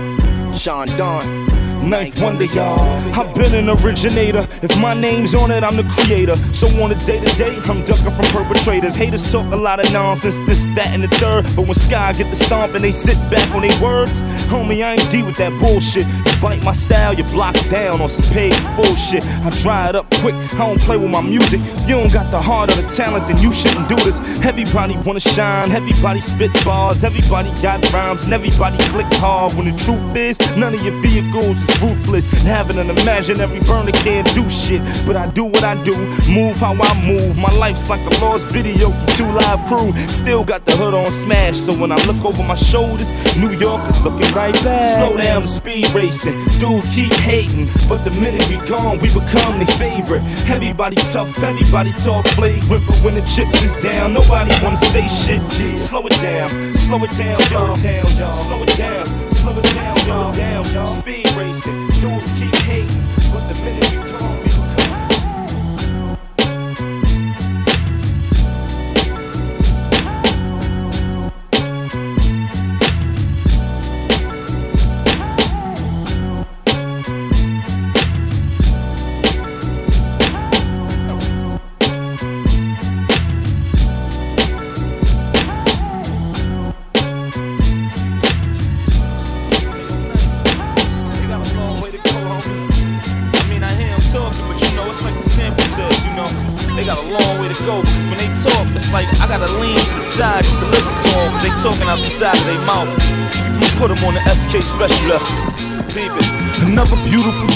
Sean 0.59 0.87
Don. 0.97 1.69
Ninth 1.87 2.21
wonder, 2.21 2.43
y'all. 2.43 2.79
I've 3.17 3.33
been 3.33 3.55
an 3.55 3.69
originator. 3.69 4.45
If 4.61 4.77
my 4.79 4.93
name's 4.93 5.33
on 5.33 5.49
it, 5.49 5.63
I'm 5.63 5.77
the 5.77 5.83
creator. 5.83 6.35
So 6.53 6.67
on 6.83 6.91
a 6.91 6.95
day 7.05 7.19
to 7.23 7.37
day, 7.37 7.55
I'm 7.63 7.85
ducking 7.85 8.11
from 8.11 8.25
perpetrators. 8.25 8.95
Haters 8.95 9.31
talk 9.31 9.51
a 9.53 9.55
lot 9.55 9.83
of 9.83 9.91
nonsense, 9.93 10.37
this, 10.45 10.65
that, 10.75 10.93
and 10.93 11.03
the 11.03 11.07
third. 11.17 11.45
But 11.55 11.61
when 11.61 11.73
Sky 11.73 12.11
get 12.13 12.29
the 12.29 12.35
stomp 12.35 12.75
and 12.75 12.83
they 12.83 12.91
sit 12.91 13.15
back 13.31 13.49
on 13.55 13.61
their 13.61 13.81
words, 13.81 14.21
homie, 14.51 14.83
I 14.83 14.95
ain't 14.95 15.11
deal 15.11 15.25
with 15.25 15.37
that 15.37 15.57
bullshit. 15.59 16.05
You 16.05 16.41
bite 16.41 16.61
my 16.63 16.73
style, 16.73 17.13
you 17.13 17.23
block 17.23 17.55
down 17.69 18.01
on 18.01 18.09
some 18.09 18.25
paid 18.25 18.53
bullshit. 18.75 19.25
I 19.25 19.49
dry 19.61 19.89
it 19.89 19.95
up 19.95 20.09
quick, 20.15 20.35
I 20.55 20.67
don't 20.67 20.81
play 20.81 20.97
with 20.97 21.09
my 21.09 21.21
music. 21.21 21.61
If 21.63 21.89
you 21.89 21.95
don't 21.95 22.11
got 22.11 22.29
the 22.29 22.41
heart 22.41 22.71
or 22.71 22.75
the 22.75 22.87
talent, 22.89 23.27
then 23.27 23.37
you 23.37 23.53
shouldn't 23.53 23.87
do 23.87 23.95
this. 23.95 24.19
Everybody 24.43 24.97
wanna 25.05 25.21
shine, 25.21 25.71
everybody 25.71 26.19
spit 26.19 26.53
bars, 26.65 27.05
everybody 27.05 27.49
got 27.61 27.81
rhymes, 27.93 28.25
and 28.25 28.33
everybody 28.33 28.77
click 28.89 29.07
hard. 29.13 29.53
When 29.53 29.71
the 29.71 29.83
truth 29.83 30.15
is, 30.15 30.37
none 30.57 30.73
of 30.73 30.81
your 30.83 30.95
vehicles 31.01 31.57
is 31.67 31.81
ruthless. 31.81 32.25
Having 32.43 32.77
an 32.79 32.89
imaginary 32.89 33.59
burner 33.61 33.91
can't 33.91 34.27
do 34.33 34.49
shit. 34.49 34.81
But 35.05 35.15
I 35.15 35.27
do 35.31 35.45
what 35.45 35.63
I 35.63 35.81
do, 35.83 35.95
move 36.29 36.57
how 36.57 36.73
I 36.73 37.05
move. 37.05 37.37
My 37.37 37.51
life's 37.57 37.89
like 37.89 38.01
a 38.01 38.13
lost 38.23 38.45
video 38.47 38.89
from 38.91 39.07
Two 39.15 39.31
Live 39.31 39.59
Crew. 39.67 39.91
Still 40.07 40.43
got 40.43 40.65
the 40.65 40.73
hood 40.73 40.93
on 40.93 41.11
smash, 41.11 41.57
so 41.57 41.73
when 41.73 41.91
I 41.91 41.97
look 42.05 42.23
over 42.25 42.43
my 42.43 42.55
shoulders, 42.55 43.11
New 43.37 43.51
York 43.51 43.87
is 43.89 44.01
looking 44.03 44.31
right 44.33 44.53
back. 44.63 44.97
Slow 44.97 45.15
down 45.17 45.41
the 45.43 45.47
speed 45.47 45.89
racing, 45.91 46.37
dudes 46.59 46.89
keep 46.89 47.13
hating. 47.13 47.69
But 47.87 48.03
the 48.03 48.11
minute 48.19 48.47
we 48.49 48.57
gone, 48.67 48.99
we 48.99 49.09
become 49.09 49.57
their 49.59 49.75
favorite. 49.77 50.23
Everybody 50.49 50.95
tough, 51.13 51.37
everybody 51.43 51.91
talk 51.93 52.25
flagrant. 52.29 52.85
But 52.87 52.97
when 52.97 53.15
the 53.15 53.21
chips 53.21 53.61
is 53.63 53.73
down, 53.81 54.13
nobody 54.13 54.51
wanna 54.63 54.77
say 54.77 55.07
shit. 55.07 55.41
Slow 55.79 56.05
it 56.07 56.21
down, 56.21 56.49
slow 56.75 57.03
it 57.03 57.11
down, 57.17 57.37
slow 57.37 57.73
it 57.73 57.83
down. 57.83 58.07
Slow 58.07 58.17
it 58.17 58.17
down, 58.17 58.35
slow 58.35 58.61
it 58.61 58.77
down, 58.77 59.05
slow 59.33 59.57
it 59.57 59.63
down, 59.63 59.88
y'all. 60.07 60.87
Speed 60.87 61.31
racing, 61.33 61.88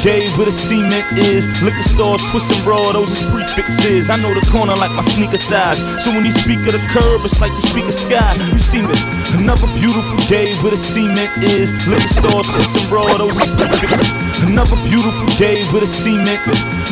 beautiful 0.03 0.27
day 0.27 0.37
where 0.37 0.45
the 0.45 0.51
cement 0.51 1.17
is. 1.17 1.47
Liquor 1.61 1.83
stores, 1.83 2.21
twist 2.29 2.51
and 2.51 2.93
those 2.93 3.11
is 3.11 3.25
prefixes. 3.31 4.09
I 4.09 4.15
know 4.17 4.33
the 4.33 4.45
corner 4.51 4.75
like 4.75 4.91
my 4.91 5.01
sneaker 5.01 5.37
size. 5.37 5.79
So 6.03 6.11
when 6.11 6.25
you 6.25 6.31
speak 6.31 6.59
of 6.59 6.73
the 6.73 6.83
curb, 6.91 7.21
it's 7.23 7.39
like 7.39 7.51
you 7.51 7.61
speak 7.61 7.85
of 7.85 7.93
sky. 7.93 8.35
You 8.51 8.57
see 8.57 8.81
me. 8.81 8.93
Another 9.37 9.67
beautiful 9.79 10.17
day 10.27 10.53
where 10.61 10.71
the 10.71 10.77
cement 10.77 11.31
is. 11.43 11.71
Liquor 11.87 12.07
stores, 12.07 12.47
twist 12.47 12.75
and 12.77 13.19
those 13.19 13.35
is 13.35 13.49
prefixes. 13.57 14.11
Another 14.43 14.77
beautiful 14.89 15.27
day 15.37 15.63
where 15.71 15.81
the 15.81 15.87
cement. 15.87 16.41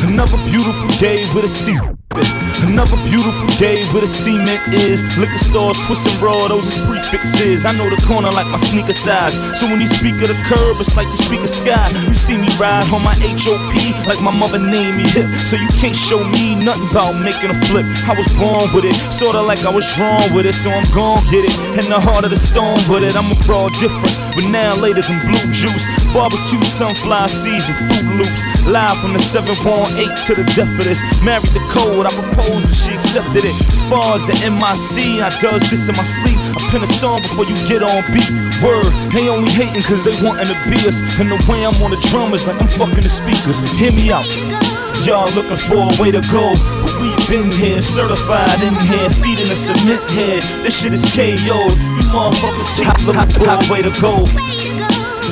Another 0.04 0.38
beautiful 0.50 0.88
day 0.98 1.24
where 1.32 1.42
the 1.42 1.48
cement. 1.48 2.51
Another 2.62 2.96
beautiful 3.10 3.46
day 3.58 3.82
where 3.90 4.02
the 4.02 4.06
cement 4.06 4.62
is. 4.72 5.02
Liquor 5.18 5.38
stores, 5.38 5.78
twist 5.86 6.06
and 6.06 6.22
roll, 6.22 6.46
those 6.48 6.66
is 6.66 6.78
prefixes. 6.86 7.64
I 7.64 7.72
know 7.72 7.90
the 7.90 8.00
corner 8.06 8.30
like 8.30 8.46
my 8.46 8.58
sneaker 8.58 8.92
size. 8.92 9.34
So 9.58 9.66
when 9.66 9.80
you 9.80 9.88
speak 9.88 10.14
of 10.22 10.28
the 10.28 10.38
curb, 10.46 10.78
it's 10.78 10.94
like 10.94 11.08
you 11.10 11.18
speak 11.18 11.40
of 11.40 11.50
sky. 11.50 11.90
You 12.06 12.14
see 12.14 12.38
me 12.38 12.46
ride 12.62 12.86
on 12.94 13.02
my 13.02 13.14
HOP 13.18 13.74
like 14.06 14.22
my 14.22 14.30
mother 14.30 14.58
named 14.58 14.96
me 14.96 15.10
hip. 15.10 15.26
So 15.42 15.56
you 15.56 15.68
can't 15.74 15.96
show 15.96 16.22
me 16.22 16.54
nothing 16.54 16.88
about 16.90 17.18
making 17.18 17.50
a 17.50 17.58
flip. 17.66 17.86
I 18.06 18.14
was 18.14 18.28
born 18.38 18.70
with 18.70 18.86
it, 18.86 18.94
sorta 19.10 19.42
like 19.42 19.64
I 19.64 19.70
was 19.70 19.86
drawn 19.94 20.22
with 20.32 20.46
it. 20.46 20.54
So 20.54 20.70
I'm 20.70 20.86
gon' 20.94 21.18
get 21.34 21.42
it. 21.42 21.54
In 21.82 21.90
the 21.90 21.98
heart 21.98 22.24
of 22.24 22.30
the 22.30 22.38
storm 22.38 22.78
with 22.86 23.02
it, 23.02 23.16
I'm 23.16 23.30
a 23.32 23.38
broad 23.42 23.74
difference. 23.82 24.22
But 24.38 24.46
now, 24.54 24.74
ladies 24.76 25.10
in 25.10 25.18
blue 25.26 25.46
juice, 25.50 25.84
barbecue, 26.14 26.62
sunflower 26.62 27.28
seeds, 27.28 27.68
and 27.68 27.78
Fruit 27.90 28.22
Loops. 28.22 28.42
Live 28.66 28.96
from 29.02 29.12
the 29.12 29.18
718 29.18 30.14
to 30.26 30.32
the 30.38 30.46
death 30.54 30.70
of 30.78 30.84
this. 30.86 31.02
Married 31.22 31.50
the 31.50 31.60
code, 31.74 32.06
I 32.06 32.12
and 32.58 32.74
she 32.74 32.92
accepted 32.92 33.44
it. 33.44 33.54
As 33.72 33.80
far 33.88 34.16
as 34.16 34.22
the 34.28 34.34
MIC, 34.48 35.22
I 35.22 35.30
does 35.40 35.62
this 35.70 35.88
in 35.88 35.96
my 35.96 36.04
sleep. 36.04 36.36
I 36.36 36.60
pen 36.70 36.82
a 36.82 36.86
song 36.86 37.22
before 37.22 37.44
you 37.44 37.56
get 37.68 37.82
on 37.82 38.02
beat. 38.12 38.28
Word, 38.60 38.92
they 39.12 39.28
only 39.28 39.50
hating 39.52 39.82
cause 39.82 40.04
they 40.04 40.16
wanting 40.24 40.46
to 40.46 40.56
be 40.68 40.78
us. 40.86 41.00
And 41.18 41.30
the 41.30 41.38
way 41.48 41.64
I'm 41.64 41.76
on 41.82 41.90
the 41.90 42.00
drum 42.10 42.34
is 42.34 42.46
like 42.46 42.60
I'm 42.60 42.68
fucking 42.68 43.02
the 43.02 43.12
speakers. 43.12 43.58
Hear 43.78 43.92
me 43.92 44.12
out. 44.12 44.26
Y'all 45.06 45.30
looking 45.34 45.56
for 45.56 45.82
a 45.82 45.94
way 46.00 46.12
to 46.12 46.22
go, 46.30 46.54
but 46.80 46.94
we 47.02 47.10
been 47.26 47.50
here, 47.50 47.82
certified 47.82 48.62
in 48.62 48.74
here, 48.86 49.10
feeding 49.18 49.48
the 49.48 49.56
cement 49.56 50.02
head. 50.12 50.42
This 50.62 50.78
shit 50.80 50.92
is 50.92 51.02
KO. 51.10 51.26
You 51.26 52.04
motherfuckers 52.14 53.06
looking 53.06 53.30
for 53.34 53.48
a 53.50 53.72
way 53.72 53.82
to 53.82 53.90
go. 54.00 54.71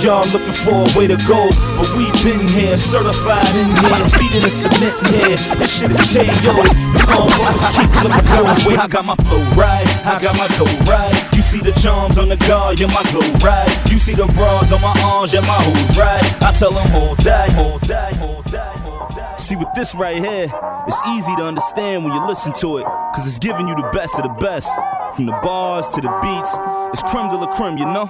Y'all 0.02 0.26
looking 0.32 0.54
for 0.54 0.72
a 0.72 0.98
way 0.98 1.06
to 1.06 1.16
go, 1.28 1.50
but 1.76 1.86
we 1.94 2.08
been 2.24 2.48
here, 2.48 2.74
certified 2.78 3.54
in 3.54 3.68
here, 3.68 4.08
feeding 4.16 4.40
the 4.40 4.48
cement 4.48 4.96
here. 5.08 5.36
This 5.56 5.78
shit 5.78 5.90
is 5.90 6.00
KO. 6.08 6.24
You 6.24 7.04
motherfuckers 7.04 7.68
keep 7.76 8.02
looking 8.02 8.24
for 8.24 8.40
a 8.40 8.68
way. 8.68 8.76
I 8.80 8.88
got 8.88 9.04
my 9.04 9.14
flow 9.16 9.42
right, 9.60 9.86
I 10.06 10.18
got 10.22 10.38
my 10.38 10.48
dough 10.56 10.90
right. 10.90 11.12
You 11.36 11.42
see 11.42 11.60
the 11.60 11.72
charms 11.72 12.16
on 12.16 12.30
the 12.30 12.38
guard, 12.48 12.80
yeah, 12.80 12.86
my 12.86 13.02
glow 13.12 13.28
right. 13.44 13.68
You 13.90 13.98
see 13.98 14.14
the 14.14 14.24
bras 14.32 14.72
on 14.72 14.80
my 14.80 14.94
arms, 15.04 15.34
yeah, 15.34 15.40
my 15.40 15.48
hoes 15.48 15.98
right. 15.98 16.24
I 16.42 16.52
tell 16.52 16.72
them 16.72 16.88
hold 16.88 17.18
tight, 17.18 17.52
hold 17.52 17.82
tight, 17.82 18.16
hold 18.16 18.44
tight, 18.46 18.78
hold 18.78 19.06
tight. 19.08 19.38
See, 19.38 19.56
with 19.56 19.68
this 19.74 19.94
right 19.94 20.16
here, 20.16 20.50
it's 20.88 21.00
easy 21.08 21.36
to 21.36 21.42
understand 21.42 22.04
when 22.04 22.14
you 22.14 22.26
listen 22.26 22.54
to 22.54 22.78
it, 22.78 22.84
cause 23.14 23.28
it's 23.28 23.38
giving 23.38 23.68
you 23.68 23.74
the 23.74 23.90
best 23.92 24.18
of 24.18 24.22
the 24.22 24.34
best. 24.40 24.70
From 25.14 25.26
the 25.26 25.38
bars 25.42 25.88
to 25.88 26.00
the 26.00 26.08
beats, 26.22 26.56
it's 26.94 27.02
creme 27.12 27.28
de 27.28 27.36
la 27.36 27.54
creme, 27.54 27.76
you 27.76 27.84
know? 27.84 28.08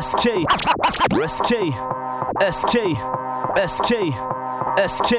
SK, 0.00 0.46
SK, 1.28 1.58
SK, 2.50 2.96
SK, 3.68 3.92
SK, 4.88 5.12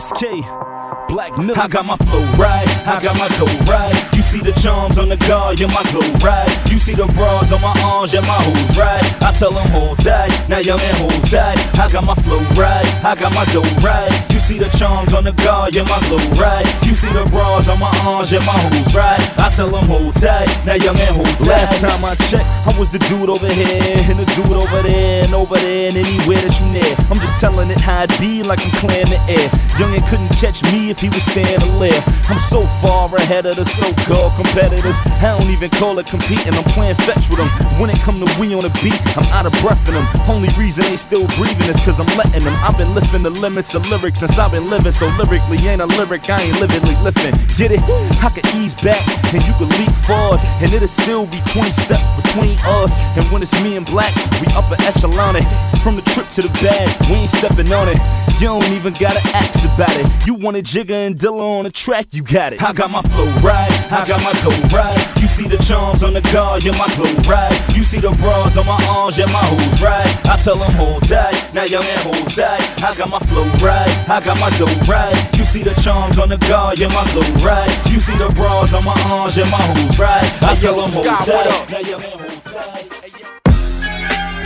SK. 0.00 0.63
Black. 1.08 1.32
I 1.38 1.68
got 1.68 1.84
my 1.84 1.96
flow 1.96 2.24
right, 2.38 2.66
I 2.86 3.00
got 3.02 3.18
my 3.18 3.28
dough 3.36 3.46
right. 3.70 3.94
You 4.14 4.22
see 4.22 4.40
the 4.40 4.52
charms 4.52 4.98
on 4.98 5.08
the 5.08 5.16
guard, 5.28 5.60
yeah, 5.60 5.66
my 5.68 5.82
glow 5.92 6.06
right. 6.24 6.48
You 6.70 6.78
see 6.78 6.94
the 6.94 7.06
bras 7.12 7.52
on 7.52 7.60
my 7.60 7.74
arms, 7.84 8.12
yeah, 8.12 8.20
my 8.20 8.38
hoes 8.40 8.78
right. 8.78 9.04
I 9.22 9.32
tell 9.32 9.52
them 9.52 9.68
hold 9.68 9.98
tight, 9.98 10.30
now 10.48 10.58
young 10.58 10.78
man 10.78 10.94
hold 10.96 11.22
tight. 11.28 11.58
I 11.78 11.88
got 11.92 12.04
my 12.04 12.14
flow 12.14 12.40
right, 12.56 12.86
I 13.04 13.14
got 13.14 13.34
my 13.34 13.44
dough 13.52 13.68
right. 13.84 14.10
You 14.32 14.40
see 14.40 14.58
the 14.58 14.68
charms 14.78 15.12
on 15.12 15.24
the 15.24 15.32
guard, 15.44 15.74
yeah, 15.74 15.84
my 15.84 16.00
glow 16.08 16.22
right. 16.40 16.64
You 16.86 16.94
see 16.94 17.12
the 17.12 17.24
bras 17.28 17.68
on 17.68 17.78
my 17.80 17.92
arms, 18.06 18.32
yeah, 18.32 18.40
my 18.40 18.56
hoes 18.56 18.94
right. 18.94 19.20
I 19.38 19.50
tell 19.50 19.68
them 19.68 19.84
hold 19.84 20.14
tight, 20.14 20.48
now 20.64 20.74
young 20.74 20.96
man 20.96 21.14
hold 21.14 21.26
tight. 21.38 21.68
Last 21.68 21.80
time 21.80 22.04
I 22.04 22.14
checked, 22.32 22.48
I 22.64 22.72
was 22.78 22.88
the 22.88 22.98
dude 23.10 23.28
over 23.28 23.50
here, 23.52 23.98
and 24.08 24.18
the 24.18 24.26
dude 24.32 24.56
over 24.56 24.82
there, 24.82 25.24
and 25.24 25.34
over 25.34 25.56
there, 25.56 25.88
and 25.88 25.96
anywhere 25.98 26.40
that 26.40 26.54
you 26.58 26.66
near. 26.72 26.96
I'm 27.10 27.20
just 27.20 27.40
telling 27.40 27.70
it 27.70 27.80
how 27.80 28.04
it 28.04 28.12
be, 28.18 28.42
like 28.42 28.60
I'm 28.64 28.72
clearing 28.80 29.10
the 29.10 29.20
air. 29.28 29.48
Youngin' 29.76 30.08
couldn't 30.08 30.30
catch 30.40 30.62
me 30.72 30.93
if 30.94 31.00
he 31.00 31.08
was 31.08 31.22
staying 31.22 31.60
alive. 31.70 32.02
I'm 32.30 32.38
so 32.38 32.66
far 32.78 33.10
ahead 33.16 33.46
of 33.46 33.56
the 33.56 33.64
so-called 33.64 34.32
competitors. 34.36 34.96
I 35.18 35.36
don't 35.38 35.50
even 35.50 35.70
call 35.70 35.98
it 35.98 36.06
competing. 36.06 36.54
I'm 36.54 36.64
playing 36.70 36.94
fetch 37.06 37.28
with 37.28 37.38
them. 37.38 37.50
When 37.80 37.90
it 37.90 37.98
come 38.06 38.22
to 38.22 38.28
we 38.38 38.54
on 38.54 38.62
the 38.62 38.72
beat, 38.82 38.98
I'm 39.16 39.26
out 39.34 39.46
of 39.46 39.52
breath 39.60 39.82
in 39.88 39.94
them. 39.94 40.06
Only 40.28 40.48
reason 40.58 40.84
they 40.84 40.96
still 40.96 41.26
breathing 41.38 41.68
is 41.68 41.80
cause 41.84 41.98
I'm 41.98 42.10
letting 42.16 42.44
them. 42.44 42.54
I've 42.62 42.78
been 42.78 42.94
lifting 42.94 43.22
the 43.22 43.30
limits 43.30 43.74
of 43.74 43.82
lyrics 43.90 44.20
since 44.20 44.38
I've 44.38 44.52
been 44.52 44.70
living. 44.70 44.92
So 44.92 45.08
lyrically 45.18 45.58
ain't 45.66 45.82
a 45.82 45.86
lyric, 45.86 46.30
I 46.30 46.40
ain't 46.40 46.60
lividly 46.60 46.96
lifting. 47.02 47.34
Get 47.58 47.72
it? 47.72 47.82
I 48.22 48.30
could 48.30 48.46
ease 48.54 48.74
back 48.74 49.02
and 49.34 49.42
you 49.42 49.54
could 49.58 49.72
leap 49.78 49.94
forward. 50.06 50.40
And 50.62 50.72
it'll 50.72 50.88
still 50.88 51.26
be 51.26 51.40
20 51.50 51.72
steps 51.72 52.06
between 52.22 52.56
us. 52.80 52.94
And 53.18 53.24
when 53.32 53.42
it's 53.42 53.54
me 53.62 53.76
and 53.76 53.86
black, 53.86 54.14
we 54.40 54.46
up 54.54 54.64
upper 54.64 54.80
echelon 54.82 55.36
it. 55.36 55.46
From 55.82 55.96
the 55.96 56.02
trip 56.02 56.28
to 56.30 56.42
the 56.42 56.52
bag, 56.64 56.88
we 57.10 57.26
ain't 57.26 57.30
stepping 57.30 57.70
on 57.72 57.88
it. 57.88 57.98
You 58.40 58.48
don't 58.48 58.72
even 58.72 58.92
gotta 58.94 59.20
ask 59.32 59.64
about 59.64 59.94
it. 59.96 60.26
You 60.26 60.34
wanted 60.34 60.64
Jigga 60.64 61.06
and 61.06 61.16
Dilla 61.16 61.40
on 61.40 61.64
the 61.64 61.70
track, 61.70 62.08
you 62.10 62.22
got 62.22 62.52
it. 62.52 62.60
I 62.60 62.72
got 62.72 62.90
my 62.90 63.00
flow 63.02 63.30
right, 63.40 63.70
I 63.92 64.04
got 64.06 64.20
my 64.22 64.32
dough 64.42 64.76
right. 64.76 64.98
You 65.22 65.28
see 65.28 65.46
the 65.46 65.56
charms 65.58 66.02
on 66.02 66.14
the 66.14 66.20
guard, 66.32 66.64
yeah, 66.64 66.72
my 66.72 66.92
glow 66.96 67.14
right. 67.30 67.54
You 67.76 67.84
see 67.84 68.00
the 68.00 68.10
bras 68.10 68.56
on 68.56 68.66
my 68.66 68.76
arms, 68.90 69.18
yeah, 69.18 69.26
my 69.26 69.38
hoes 69.38 69.80
right. 69.80 70.26
I 70.26 70.36
tell 70.36 70.56
them 70.56 70.72
hold 70.72 71.06
tight, 71.08 71.32
now 71.54 71.62
young 71.62 71.84
man 71.84 71.98
hold 72.02 72.28
tight. 72.28 72.60
I 72.82 72.92
got 72.98 73.08
my 73.08 73.20
flow 73.20 73.46
right, 73.64 73.88
I 74.10 74.20
got 74.20 74.38
my 74.40 74.50
dough 74.58 74.66
right. 74.90 75.14
You 75.38 75.44
see 75.44 75.62
the 75.62 75.74
charms 75.80 76.18
on 76.18 76.28
the 76.28 76.38
guard, 76.38 76.80
yeah, 76.80 76.88
my 76.88 77.06
glow 77.12 77.22
right. 77.46 77.70
You 77.90 78.00
see 78.00 78.16
the 78.18 78.28
bras 78.34 78.74
on 78.74 78.84
my 78.84 79.00
arms, 79.06 79.36
yeah, 79.36 79.44
my 79.44 79.62
hoes 79.62 79.98
right. 79.98 80.42
I 80.42 80.54
tell 80.56 80.74
them 80.74 80.90
hold 80.90 81.06
tight, 81.06 81.70
now 81.70 81.78
young 81.78 82.00
man 82.00 82.18
hold 82.18 82.42
tight. 82.42 82.90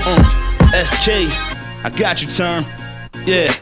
Uh, 0.04 0.84
SK, 0.84 1.32
I 1.84 1.92
got 1.96 2.20
you, 2.20 2.28
term. 2.28 2.66
Yeah. 3.24 3.52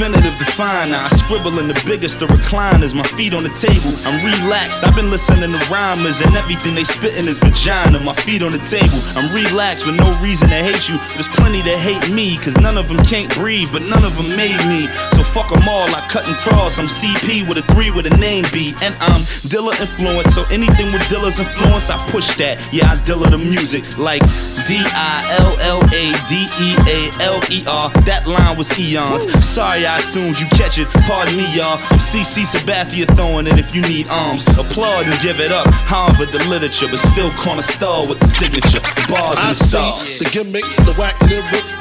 Definitive 0.00 0.38
define 0.38 0.92
now. 0.92 1.04
I 1.04 1.08
scribble 1.08 1.58
in 1.58 1.68
the 1.68 1.78
biggest 1.84 2.22
of 2.22 2.30
recliners, 2.30 2.94
my 2.94 3.02
feet 3.02 3.34
on 3.34 3.42
the 3.42 3.52
table. 3.52 3.92
I'm 4.08 4.16
relaxed. 4.24 4.82
I've 4.82 4.96
been 4.96 5.10
listening 5.10 5.52
to 5.52 5.58
rhymers 5.70 6.22
and 6.22 6.34
everything 6.36 6.74
they 6.74 6.84
spitting 6.84 7.28
is 7.28 7.38
vagina. 7.38 8.00
My 8.00 8.14
feet 8.14 8.40
on 8.40 8.52
the 8.52 8.64
table. 8.64 8.96
I'm 9.12 9.28
relaxed 9.36 9.84
with 9.84 9.96
no 10.00 10.10
reason 10.22 10.48
to 10.48 10.54
hate 10.54 10.88
you. 10.88 10.96
There's 11.12 11.28
plenty 11.28 11.62
to 11.64 11.76
hate 11.76 12.08
me, 12.10 12.38
cause 12.38 12.56
none 12.56 12.78
of 12.78 12.88
them 12.88 12.96
can't 13.04 13.28
breathe, 13.34 13.68
but 13.72 13.82
none 13.82 14.02
of 14.02 14.16
them 14.16 14.34
made 14.40 14.56
me. 14.64 14.88
So 15.12 15.22
fuck 15.22 15.52
them 15.52 15.68
all, 15.68 15.94
I 15.94 16.00
cut 16.08 16.26
and 16.26 16.36
cross. 16.36 16.78
I'm 16.78 16.86
CP 16.86 17.46
with 17.46 17.58
a 17.58 17.62
three 17.74 17.90
with 17.90 18.06
a 18.06 18.16
name 18.16 18.46
B. 18.54 18.72
And 18.80 18.94
I'm 19.04 19.20
Dilla 19.52 19.78
influence, 19.78 20.34
so 20.34 20.46
anything 20.48 20.92
with 20.94 21.02
Dilla's 21.12 21.40
influence, 21.40 21.90
I 21.90 21.98
push 22.08 22.34
that. 22.36 22.56
Yeah, 22.72 22.92
I 22.92 22.96
Dilla 22.96 23.28
the 23.28 23.36
music 23.36 23.98
like 23.98 24.22
D 24.66 24.80
I 24.96 25.36
L 25.44 25.52
L 25.60 25.80
A 25.92 26.04
D 26.24 26.48
E 26.56 26.72
A 26.88 27.12
L 27.20 27.42
E 27.50 27.66
R. 27.66 27.90
That 28.08 28.26
line 28.26 28.56
was 28.56 28.72
eons. 28.78 29.28
Sorry, 29.44 29.84
I 29.84 29.89
assumed 29.98 30.38
you 30.38 30.46
catch 30.54 30.78
it. 30.78 30.88
Pardon 31.08 31.36
me, 31.36 31.46
y'all. 31.54 31.78
I'm 31.90 31.98
CC 31.98 32.44
Sabathia 32.44 33.06
throwing 33.16 33.46
it 33.46 33.58
if 33.58 33.74
you 33.74 33.82
need 33.82 34.06
arms. 34.08 34.46
Applaud 34.58 35.06
and 35.06 35.18
give 35.20 35.40
it 35.40 35.50
up. 35.50 35.66
However, 35.88 36.26
the 36.26 36.38
literature, 36.48 36.86
but 36.90 36.98
still 36.98 37.30
corner 37.32 37.62
star 37.62 38.06
with 38.06 38.20
the 38.20 38.28
signature. 38.28 38.80
The 38.80 39.06
bars 39.10 39.36
I 39.38 39.48
and 39.48 39.56
the 39.56 39.64
stars. 39.64 40.06
see 40.06 40.24
the 40.24 40.30
gimmicks, 40.30 40.76
the 40.76 40.94
whack 40.94 41.18
lyrics. 41.26 41.74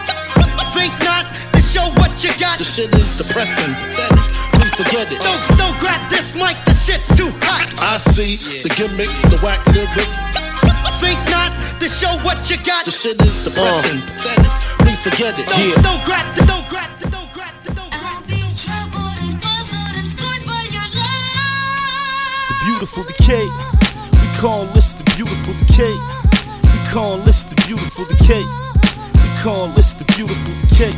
Think 0.74 0.94
not 1.04 1.26
to 1.54 1.62
show 1.62 1.86
what 1.98 2.14
you 2.24 2.30
got. 2.38 2.60
The 2.60 2.64
shit 2.64 2.94
is 2.94 3.18
depressing, 3.18 3.74
pathetic. 3.74 4.26
Please 4.54 4.74
forget 4.76 5.12
it. 5.12 5.20
Don't 5.20 5.42
don't 5.58 5.78
grab 5.80 6.00
this 6.10 6.36
mic, 6.36 6.56
the 6.66 6.74
shit's 6.74 7.10
too 7.18 7.32
hot. 7.42 7.68
I 7.82 7.98
see 7.98 8.38
the 8.62 8.70
gimmicks, 8.70 9.22
the 9.24 9.38
whack 9.42 9.66
lyrics. 9.74 10.18
Think 11.00 11.20
not 11.32 11.52
to 11.80 11.88
show 11.88 12.12
what 12.28 12.50
you 12.50 12.58
got. 12.64 12.86
The 12.86 12.92
shit 12.92 13.20
is 13.22 13.44
depressing, 13.44 14.00
uh. 14.00 14.06
pathetic. 14.08 14.52
Please 14.84 15.00
forget 15.00 15.34
it. 15.40 15.48
Don't 15.48 15.84
don't 15.84 16.04
grab 16.06 16.36
the 16.36 16.46
don't 16.46 16.68
grab 16.70 16.90
the 16.99 16.99
don't 16.99 16.99
grab 16.99 16.99
We 23.30 23.36
call 24.40 24.66
this 24.74 24.94
the 24.94 25.04
beautiful 25.16 25.54
decay. 25.54 25.94
We 26.64 26.90
call 26.90 27.20
this 27.20 27.44
the 27.44 27.54
beautiful 27.68 28.06
decay. 28.06 28.42
We 28.42 29.30
call 29.44 29.68
this 29.68 29.94
the 29.94 30.04
beautiful 30.06 30.56
decay. 30.68 30.96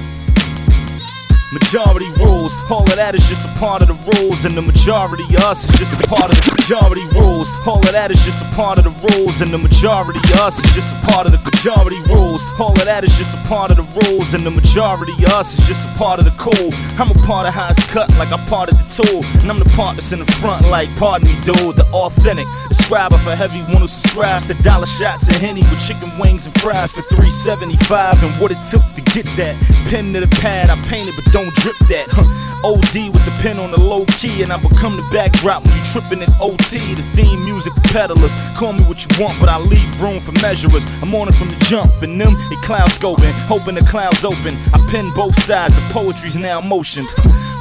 Majority 1.72 2.12
rules, 2.20 2.54
all 2.70 2.84
of 2.84 2.98
that 2.98 3.16
is 3.16 3.26
just 3.30 3.48
a 3.48 3.54
part 3.56 3.82
of 3.82 3.88
the 3.88 3.96
rules, 4.20 4.44
and 4.44 4.58
the 4.58 4.62
majority 4.62 5.24
of 5.24 5.40
us 5.48 5.70
is 5.70 5.80
just 5.80 5.94
a 5.96 6.04
part 6.04 6.30
of 6.30 6.36
the 6.36 6.52
majority 6.52 7.06
rules. 7.18 7.48
All 7.66 7.80
of 7.80 7.94
that 7.94 8.12
is 8.12 8.26
just 8.26 8.44
a 8.44 8.50
part 8.52 8.78
of 8.78 8.84
the 8.84 8.92
rules, 9.08 9.40
and 9.40 9.54
the 9.54 9.58
majority 9.58 10.20
of 10.20 10.36
us 10.42 10.60
is 10.60 10.70
just 10.76 10.94
a 10.94 11.00
part 11.00 11.28
of 11.28 11.32
the 11.32 11.40
majority 11.40 12.02
rules. 12.12 12.44
All 12.60 12.74
of 12.74 12.84
that 12.84 13.06
is 13.06 13.18
just 13.18 13.36
a 13.36 13.42
part 13.48 13.72
of 13.72 13.78
the 13.78 13.88
rules, 14.04 14.34
and 14.34 14.46
the 14.46 14.52
majority 14.52 15.14
of 15.24 15.32
us 15.32 15.58
is 15.58 15.66
just 15.66 15.88
a 15.88 15.92
part 15.94 16.20
of 16.20 16.26
the 16.26 16.36
cool. 16.36 16.74
I'm 17.00 17.10
a 17.10 17.20
part 17.24 17.48
of 17.48 17.54
how 17.54 17.70
it's 17.70 17.88
cut, 17.88 18.10
like 18.20 18.34
I'm 18.34 18.46
part 18.48 18.70
of 18.70 18.76
the 18.76 18.88
tool, 18.92 19.24
and 19.40 19.50
I'm 19.50 19.60
the 19.60 19.72
part 19.72 19.96
that's 19.96 20.12
in 20.12 20.20
the 20.20 20.32
front, 20.44 20.68
like 20.68 20.94
pardon 20.98 21.30
me, 21.30 21.40
dude, 21.40 21.78
the 21.78 21.88
authentic. 21.94 22.48
Describer 22.68 23.18
for 23.20 23.32
everyone 23.32 23.80
who 23.80 23.88
subscribes 23.88 24.48
to 24.48 24.56
dollar 24.56 24.88
shots 24.88 25.30
and 25.30 25.38
henny 25.38 25.62
with 25.72 25.80
chicken 25.80 26.20
wings 26.20 26.48
and 26.48 26.54
fries 26.60 26.92
for 26.92 27.04
375, 27.04 28.24
and 28.24 28.42
what 28.42 28.52
it 28.52 28.60
took 28.66 28.84
to 28.96 29.02
get 29.16 29.24
that 29.38 29.56
pen 29.88 30.12
to 30.12 30.20
the 30.20 30.28
pad. 30.28 30.70
I 30.70 30.76
painted, 30.90 31.16
but 31.16 31.32
don't 31.32 31.54
drip 31.62 31.78
that. 31.90 32.08
Huh. 32.10 32.26
OD 32.64 33.10
with 33.10 33.26
the 33.26 33.34
pen 33.42 33.60
on 33.60 33.72
the 33.72 33.80
low 33.80 34.06
key, 34.06 34.44
and 34.44 34.54
I 34.54 34.58
become 34.58 34.96
the 34.96 35.08
backdrop 35.12 35.66
when 35.66 35.78
you 35.78 35.84
tripping 35.86 36.22
at 36.22 36.30
OT. 36.40 36.94
The 36.94 37.02
theme 37.14 37.44
music 37.44 37.74
for 37.74 37.82
peddlers. 37.82 38.36
Call 38.56 38.74
me 38.74 38.84
what 38.84 39.02
you 39.02 39.24
want, 39.24 39.40
but 39.40 39.50
I 39.50 39.58
leave 39.58 40.02
room 40.02 40.20
for 40.20 40.32
measurers. 40.44 40.86
I'm 41.02 41.14
on 41.16 41.30
it 41.30 41.36
from 41.36 41.50
the 41.50 41.58
jump, 41.66 42.02
and 42.02 42.20
them 42.20 42.34
they 42.50 42.56
cloud 42.58 42.90
scoping, 42.90 43.32
hoping 43.46 43.76
the 43.76 43.82
clouds 43.82 44.24
open. 44.24 44.58
I 44.74 44.88
pin 44.92 45.12
both 45.14 45.36
sides, 45.42 45.74
the 45.76 45.82
poetry's 45.90 46.36
now 46.36 46.62
motioned. 46.62 47.10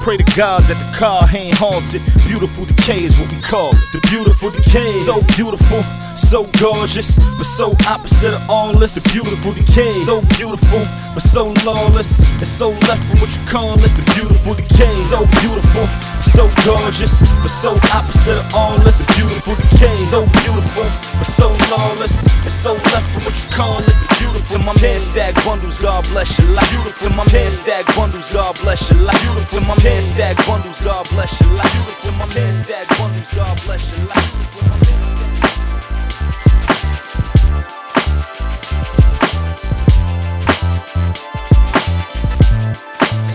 Pray 0.01 0.17
to 0.17 0.25
God 0.35 0.63
that 0.65 0.81
the 0.81 0.97
car 0.97 1.29
ain't 1.29 1.55
haunted. 1.59 2.01
Beautiful 2.27 2.65
decay 2.65 3.05
is 3.05 3.19
what 3.19 3.31
we 3.31 3.39
call 3.41 3.77
it. 3.77 3.85
The 3.93 4.01
beautiful 4.09 4.51
decay. 4.51 4.89
So 4.89 5.21
beautiful, 5.37 5.85
so 6.17 6.49
gorgeous, 6.57 7.19
but 7.37 7.45
so 7.45 7.77
opposite 7.87 8.33
of 8.33 8.49
all 8.49 8.73
this. 8.73 8.95
The 8.95 9.05
beautiful 9.13 9.53
decay. 9.53 9.93
So 9.93 10.23
beautiful, 10.41 10.89
but 11.13 11.21
so 11.21 11.53
lawless, 11.69 12.21
and 12.41 12.49
so 12.49 12.71
left 12.89 13.05
from 13.13 13.21
what 13.21 13.29
you 13.29 13.45
call 13.45 13.77
it. 13.77 13.93
The 13.93 14.05
beautiful 14.17 14.55
decay. 14.55 14.91
So 14.91 15.21
beautiful, 15.45 15.85
so 16.25 16.49
gorgeous, 16.65 17.21
but 17.45 17.53
so 17.53 17.77
opposite 17.93 18.41
of 18.41 18.55
all 18.55 18.79
this. 18.81 19.05
The 19.05 19.13
beautiful 19.21 19.55
decay. 19.69 19.97
So 20.01 20.25
beautiful, 20.41 20.89
but 21.21 21.29
so 21.29 21.53
lawless, 21.77 22.25
and 22.41 22.51
so 22.51 22.73
left 22.73 23.05
from 23.13 23.29
what 23.29 23.37
you 23.37 23.49
call 23.53 23.85
it. 23.85 23.85
The 23.85 24.09
beautiful. 24.17 24.29
To 24.41 24.59
my 24.59 24.73
man 24.81 24.99
stack 24.99 25.35
bundles, 25.45 25.79
God 25.79 26.09
bless 26.09 26.39
your 26.39 26.49
life. 26.57 26.73
To 27.05 27.11
my 27.11 27.27
man 27.31 27.51
stack 27.51 27.85
bundles, 27.95 28.33
God 28.33 28.59
bless 28.63 28.91
your 28.91 29.01
life. 29.01 29.21
To 29.51 29.61
my 29.61 29.77
man 29.85 29.90
stack 29.99 30.37
bundles, 30.47 30.81
God 30.81 31.09
bless 31.11 31.41
your 31.41 31.51
life. 31.53 31.99
To 32.03 32.13
my 32.13 32.27
man 32.35 32.53
stack 32.53 32.89
bundles, 32.99 33.33
God 33.35 33.61
bless 33.65 33.97
your 33.97 34.07
life. 34.07 34.59
To 34.59 34.65
my 34.65 34.71
man 34.71 34.81
stack- 34.81 36.41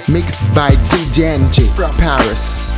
Mixed 0.08 0.54
by 0.54 0.70
DJ 0.90 1.38
NJ 1.40 1.76
from 1.76 1.92
Paris. 1.98 2.72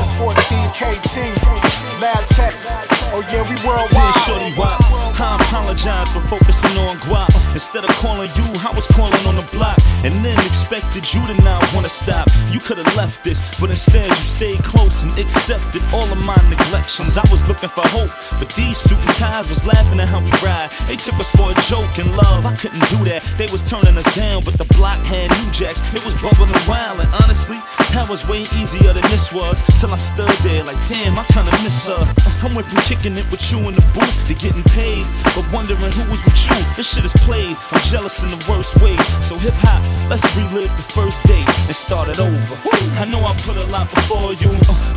It's 0.00 0.12
14 0.14 0.68
KT, 0.70 2.00
Lab 2.00 2.24
Text. 2.28 2.97
Oh 3.10 3.24
yeah, 3.32 3.42
we 3.48 3.56
worldwide. 3.66 4.14
Shorty 4.22 4.52
Wop, 4.58 4.78
I 5.18 5.36
apologize 5.40 6.12
for 6.12 6.20
focusing 6.28 6.76
on 6.84 6.96
guap. 7.08 7.32
Instead 7.52 7.84
of 7.84 7.90
calling 7.96 8.28
you, 8.36 8.46
I 8.60 8.70
was 8.76 8.86
calling 8.86 9.18
on 9.26 9.36
the 9.36 9.46
block. 9.50 9.78
And 10.04 10.14
then 10.24 10.36
expected 10.46 11.02
you 11.12 11.24
to 11.26 11.34
not 11.42 11.64
wanna 11.74 11.88
stop. 11.88 12.28
You 12.52 12.60
could've 12.60 12.86
left 12.96 13.24
this, 13.24 13.40
but 13.58 13.70
instead 13.70 14.06
you 14.06 14.28
stayed 14.38 14.62
close 14.62 15.02
and 15.02 15.12
accepted 15.18 15.82
all 15.92 16.04
of 16.04 16.20
my 16.22 16.36
neglections. 16.48 17.16
I 17.16 17.24
was 17.32 17.46
looking 17.48 17.68
for 17.68 17.82
hope, 17.96 18.12
but 18.38 18.52
these 18.54 18.76
suit 18.78 18.98
and 18.98 19.14
ties 19.16 19.48
was 19.48 19.64
laughing 19.64 19.98
at 20.00 20.08
how 20.08 20.20
we 20.20 20.30
ride. 20.44 20.70
They 20.86 20.96
took 20.96 21.18
us 21.18 21.30
for 21.34 21.50
a 21.50 21.56
joke 21.66 21.98
and 21.98 22.14
love. 22.28 22.46
I 22.46 22.54
couldn't 22.54 22.84
do 22.92 23.02
that. 23.10 23.24
They 23.36 23.48
was 23.50 23.62
turning 23.64 23.96
us 23.96 24.08
down, 24.14 24.44
but 24.44 24.54
the 24.58 24.68
block 24.76 25.00
had 25.08 25.30
new 25.32 25.50
jacks. 25.50 25.80
It 25.96 26.04
was 26.04 26.14
bubbling 26.20 26.52
wild, 26.68 27.00
and 27.00 27.10
honestly, 27.24 27.58
that 27.96 28.06
was 28.08 28.28
way 28.28 28.42
easier 28.60 28.92
than 28.92 29.02
this 29.08 29.32
was. 29.32 29.58
Till 29.80 29.92
I 29.92 29.96
stood 29.96 30.30
there 30.46 30.62
like, 30.62 30.78
damn, 30.86 31.18
I 31.18 31.24
kinda 31.24 31.50
miss 31.64 31.88
her. 31.88 32.04
I 32.44 32.46
went 32.54 32.68
from 32.68 32.78
kicking 32.86 32.97
it 33.04 33.30
with 33.30 33.52
you 33.52 33.58
in 33.68 33.74
the 33.74 33.84
booth 33.94 34.26
to 34.26 34.34
getting 34.34 34.62
paid, 34.74 35.06
but 35.36 35.46
wondering 35.52 35.92
who 35.94 36.02
was 36.10 36.18
with 36.24 36.34
you. 36.34 36.58
This 36.74 36.90
shit 36.90 37.04
is 37.04 37.14
played. 37.22 37.54
I'm 37.70 37.78
jealous 37.86 38.22
in 38.24 38.30
the 38.30 38.40
worst 38.50 38.74
way. 38.82 38.96
So 39.22 39.38
hip 39.38 39.54
hop, 39.62 39.78
let's 40.10 40.26
relive 40.34 40.72
the 40.74 40.82
first 40.90 41.22
date 41.22 41.46
and 41.70 41.76
start 41.76 42.08
it 42.08 42.18
over. 42.18 42.58
I 42.98 43.06
know 43.06 43.22
I 43.22 43.34
put 43.46 43.56
a 43.56 43.66
lot 43.70 43.86
before 43.94 44.34
you, 44.42 44.50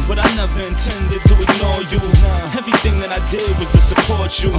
but 0.09 0.17
I 0.17 0.25
never 0.33 0.65
intended 0.65 1.21
to 1.29 1.33
ignore 1.37 1.85
you. 1.93 2.01
Everything 2.57 2.97
that 3.05 3.13
I 3.13 3.21
did 3.29 3.53
was 3.61 3.69
to 3.69 3.81
support 3.81 4.33
you. 4.41 4.49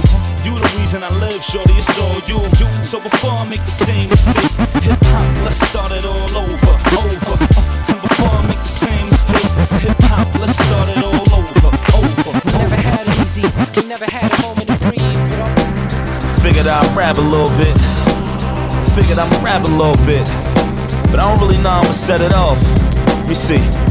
You 0.47 0.55
the 0.55 0.71
reason 0.79 1.03
I 1.03 1.11
live, 1.19 1.43
shorty. 1.43 1.75
It's 1.75 1.91
all 1.99 2.23
you. 2.23 2.39
So 2.83 2.99
before 2.99 3.43
I 3.43 3.43
make 3.43 3.63
the 3.65 3.75
same 3.75 4.07
mistake, 4.07 4.55
hip 4.79 5.03
hop, 5.11 5.43
let's 5.43 5.59
start 5.67 5.91
it 5.91 6.05
all 6.05 6.31
over, 6.31 6.73
over. 6.95 7.35
And 7.91 7.99
before 7.99 8.31
I 8.39 8.47
make 8.47 8.63
the 8.63 8.71
same 8.71 9.05
mistake, 9.11 9.51
hip 9.83 9.99
hop, 10.07 10.31
let's 10.39 10.55
start 10.55 10.89
it 10.95 11.03
all 11.03 11.22
easy, 13.37 13.87
never 13.87 14.05
had 14.05 14.31
a 14.31 14.41
moment 14.43 14.67
to 14.67 14.77
breathe. 14.79 15.01
Figured 16.41 16.67
I'd 16.67 16.95
rap 16.95 17.17
a 17.17 17.21
little 17.21 17.49
bit. 17.57 17.77
Figured 18.93 19.17
I'ma 19.17 19.43
rap 19.43 19.65
a 19.65 19.67
little 19.67 20.05
bit. 20.05 20.25
But 21.09 21.19
I 21.19 21.29
don't 21.29 21.39
really 21.39 21.57
know 21.57 21.69
I'ma 21.69 21.91
set 21.91 22.21
it 22.21 22.33
off. 22.33 22.61
Let 23.07 23.27
me 23.27 23.35
see. 23.35 23.82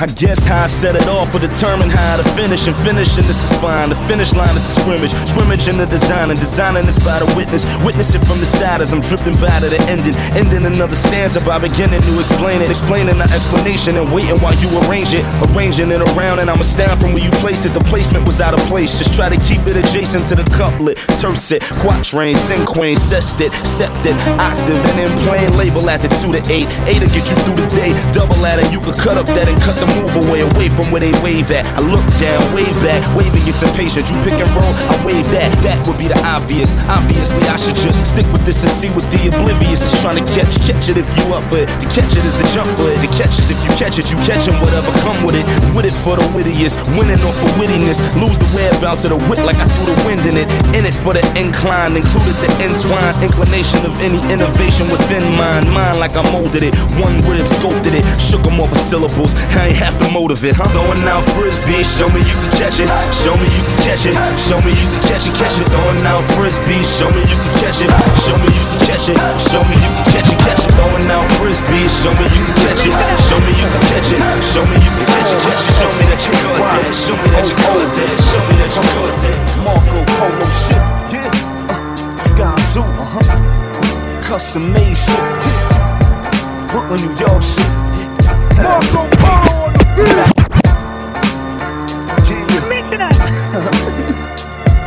I 0.00 0.06
guess 0.06 0.44
how 0.44 0.64
I 0.64 0.66
set 0.66 0.96
it 0.96 1.06
off 1.06 1.32
will 1.32 1.40
determine 1.40 1.88
how 1.88 2.16
to 2.16 2.24
finish. 2.34 2.66
And 2.66 2.74
finishing 2.82 3.22
this 3.24 3.38
is 3.38 3.56
fine. 3.58 3.90
The 3.90 3.96
finish 4.10 4.34
line 4.34 4.50
is 4.50 4.62
the 4.66 4.82
scrimmage. 4.82 5.14
Scrimmage 5.22 5.68
in 5.68 5.78
the 5.78 5.86
design. 5.86 6.30
And 6.30 6.40
designing 6.40 6.84
this 6.84 6.98
by 6.98 7.20
the 7.22 7.30
witness. 7.38 7.62
Witness 7.86 8.14
it 8.14 8.22
from 8.26 8.40
the 8.40 8.46
side 8.46 8.80
as 8.80 8.92
I'm 8.92 9.00
drifting 9.00 9.38
by 9.38 9.54
to 9.62 9.70
the 9.70 9.78
ending. 9.86 10.14
Ending 10.34 10.66
another 10.66 10.96
stanza 10.96 11.40
by 11.46 11.58
beginning 11.58 12.02
to 12.02 12.12
explain 12.18 12.60
it. 12.60 12.70
Explaining 12.70 13.18
the 13.18 13.28
explanation 13.30 13.96
and 13.96 14.10
waiting 14.10 14.34
while 14.42 14.56
you 14.58 14.66
arrange 14.82 15.14
it. 15.14 15.22
Arranging 15.54 15.92
it 15.94 16.02
around 16.14 16.40
and 16.40 16.50
I'm 16.50 16.60
astounded 16.60 16.98
from 16.98 17.14
where 17.14 17.22
you 17.22 17.30
place 17.38 17.64
it. 17.64 17.70
The 17.70 17.84
placement 17.86 18.26
was 18.26 18.40
out 18.40 18.54
of 18.54 18.60
place. 18.66 18.98
Just 18.98 19.14
try 19.14 19.28
to 19.30 19.38
keep 19.46 19.62
it 19.70 19.76
adjacent 19.78 20.26
to 20.26 20.34
the 20.34 20.46
couplet. 20.58 20.98
Tercet, 21.22 21.62
quatrain, 21.78 22.34
cinquain, 22.34 22.98
sestet, 22.98 23.54
septet, 23.62 24.18
octave, 24.42 24.82
and 24.90 24.98
then 24.98 25.10
plain 25.22 25.56
label 25.56 25.88
at 25.88 26.02
the 26.02 26.10
2 26.18 26.34
to 26.34 26.42
8. 26.50 26.66
8 26.66 26.98
to 26.98 27.08
get 27.14 27.24
you 27.30 27.36
through 27.46 27.58
the 27.62 27.68
day. 27.70 27.94
Double 28.10 28.42
at 28.42 28.58
it, 28.58 28.72
you 28.72 28.80
could 28.80 28.98
cut 28.98 29.16
up 29.16 29.26
that 29.26 29.46
and 29.46 29.60
cut 29.62 29.76
the 29.78 29.83
move 29.98 30.14
away, 30.24 30.40
away 30.40 30.68
from 30.72 30.90
where 30.90 31.00
they 31.00 31.12
wave 31.20 31.50
at. 31.50 31.66
I 31.76 31.80
look 31.84 32.04
down, 32.16 32.40
wave 32.56 32.74
back, 32.80 33.04
waving 33.16 33.44
gets 33.44 33.60
impatient. 33.60 34.08
You 34.08 34.16
pick 34.24 34.40
and 34.40 34.48
roll, 34.56 34.72
I 34.88 34.96
wave 35.04 35.26
that. 35.36 35.52
That 35.60 35.78
would 35.86 35.98
be 36.00 36.08
the 36.08 36.18
obvious. 36.24 36.76
Obviously, 36.88 37.44
I 37.44 37.56
should 37.60 37.76
just 37.76 38.08
stick 38.08 38.26
with 38.32 38.44
this 38.48 38.64
and 38.64 38.72
see 38.72 38.88
what 38.90 39.04
the 39.12 39.28
oblivious 39.28 39.84
is 39.84 39.92
trying 40.00 40.16
to 40.16 40.26
catch. 40.32 40.56
Catch 40.64 40.88
it 40.88 40.96
if 40.96 41.08
you 41.20 41.36
up 41.36 41.44
for 41.52 41.60
it. 41.60 41.68
To 41.68 41.86
catch 41.92 42.16
it 42.16 42.24
is 42.24 42.36
the 42.40 42.48
jump 42.56 42.72
for 42.72 42.88
it. 42.88 42.96
To 43.04 43.10
catch 43.12 43.36
is 43.36 43.52
if 43.52 43.60
you 43.60 43.72
catch 43.76 44.00
it, 44.00 44.08
you 44.08 44.16
catch 44.24 44.48
whatever 44.48 44.88
come 45.04 45.20
with 45.24 45.36
it. 45.36 45.44
With 45.76 45.84
it 45.84 45.92
for 45.92 46.16
the 46.16 46.24
wittiest, 46.32 46.80
winning 46.96 47.20
off 47.20 47.36
for 47.36 47.52
wittiness. 47.60 48.00
Lose 48.16 48.40
the 48.40 48.48
whereabouts 48.56 49.04
of 49.04 49.12
the 49.12 49.20
wit 49.28 49.44
like 49.44 49.60
I 49.60 49.68
threw 49.68 49.92
the 49.92 49.98
wind 50.08 50.24
in 50.24 50.40
it. 50.40 50.48
In 50.72 50.88
it 50.88 50.96
for 51.04 51.12
the 51.12 51.20
incline, 51.36 51.96
included 51.96 52.36
the 52.40 52.50
entwine 52.64 53.12
inclination 53.22 53.84
of 53.84 53.92
any 54.00 54.20
innovation 54.32 54.88
within 54.88 55.24
mine. 55.36 55.68
Mine 55.68 55.98
like 56.00 56.16
I 56.16 56.24
molded 56.32 56.62
it, 56.62 56.74
one 56.96 57.16
rib 57.28 57.46
sculpted 57.46 57.83
shook 58.18 58.46
'em 58.46 58.60
off 58.60 58.72
of 58.72 58.78
syllables. 58.78 59.34
I 59.54 59.68
ain't 59.68 59.76
have 59.76 59.96
to 59.98 60.10
motivate, 60.10 60.54
huh? 60.56 60.68
Throwing 60.74 61.02
out 61.08 61.24
frisbee, 61.34 61.82
show 61.82 62.08
me 62.08 62.20
you 62.20 62.36
can 62.42 62.52
catch 62.60 62.78
it. 62.80 62.88
Show 63.12 63.34
me 63.36 63.46
you 63.48 63.62
can 63.68 63.78
catch 63.86 64.04
it. 64.06 64.14
Show 64.38 64.58
me 64.64 64.72
you 64.72 64.86
can 64.92 65.02
catch 65.08 65.26
it, 65.28 65.34
catch 65.34 65.56
it. 65.60 65.68
Throwing 65.70 66.04
out 66.06 66.24
frisbee, 66.34 66.82
show 66.84 67.08
me 67.10 67.22
you 67.24 67.36
can 67.38 67.54
catch 67.62 67.80
it. 67.84 67.90
Show 68.24 68.36
me 68.42 68.48
you 68.50 68.64
can 68.70 68.80
catch 68.88 69.08
it. 69.08 69.18
Show 69.50 69.62
me 69.70 69.76
you 69.76 69.90
can 69.96 70.06
catch 70.12 70.30
it, 70.32 70.38
catch 70.46 70.62
it. 70.64 70.70
Throwing 70.76 71.10
out 71.10 71.26
frisbee, 71.38 71.88
show 71.88 72.12
me 72.18 72.26
you 72.34 72.42
can 72.46 72.56
catch 72.64 72.84
it. 72.86 72.94
Show 73.26 73.38
me 73.44 73.52
you 73.60 73.66
can 73.72 73.82
catch 73.90 74.10
it. 74.14 74.20
Show 74.52 74.64
me 74.66 74.76
you 74.84 74.92
can 74.96 75.06
catch 75.14 75.32
it, 75.32 75.40
catch 75.44 75.62
it. 75.64 75.72
Show 75.78 75.90
me 75.98 76.04
that 76.10 76.20
you 76.24 76.32
good 76.42 76.60
at 76.60 76.66
that. 76.74 76.94
Show 76.94 77.16
me 77.22 77.28
that 77.34 77.46
you 77.50 77.56
good 77.56 77.82
at 77.84 77.92
that. 77.94 78.16
Show 78.28 78.42
me 78.48 78.54
that 78.60 78.72
you 78.76 78.82
good 78.92 79.10
at 79.12 79.18
that. 79.24 79.38
Marco 79.64 79.98
Polo 80.16 80.46
shit, 80.64 80.82
yeah. 81.14 81.72
Uh, 81.72 81.80
Sky 82.18 82.54
Zoo, 82.72 82.82
uh 82.82 83.04
huh. 83.14 84.22
Custom 84.22 84.72
made 84.72 84.96
shit, 84.96 85.16
yeah. 85.16 86.68
Brooklyn, 86.70 87.00
New 87.00 87.14
York 87.18 87.42
shit. 87.42 87.83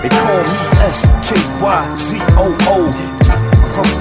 They 0.01 0.09
call 0.09 0.39
me 0.39 0.57
S 0.87 0.99
K 1.25 1.29
Y 1.61 1.95
Z 1.95 2.07
O 2.37 2.47
O. 2.67 2.87
Uh-huh. 2.87 3.91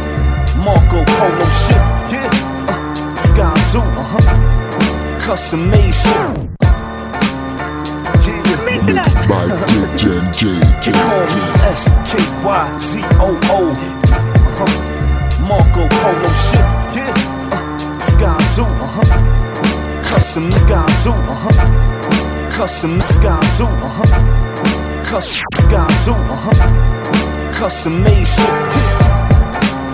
Marco 0.62 0.98
Polo 1.04 1.46
shit, 1.62 1.82
yeah. 2.12 2.30
Uh, 2.68 2.94
uh. 4.06 5.20
Custom 5.20 5.62
made 5.70 5.94
shit. 5.94 6.12
By 9.26 9.44
DJ. 9.96 10.42
Uh-huh. 14.56 14.72
Marco 15.48 15.82
Polo 15.88 16.30
yeah. 16.94 17.14
Uh, 17.50 17.64
uh 18.58 19.02
huh. 19.04 19.35
Custom 20.16 20.50
Sky 20.50 20.86
Zoo, 21.02 21.10
uh 21.12 21.34
huh. 21.42 22.50
Custom 22.50 23.00
Sky 23.02 23.38
Zoo, 23.56 23.66
uh 23.66 23.88
huh. 23.96 25.04
Custom 25.04 25.42
Sky 25.58 25.92
Zoo, 26.04 26.12
uh 26.14 26.36
huh. 26.42 27.52
Custom 27.52 28.02
made 28.02 28.26
shit. 28.26 28.48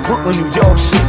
Brooklyn, 0.06 0.36
New 0.36 0.54
York 0.54 0.78
shit. 0.78 1.02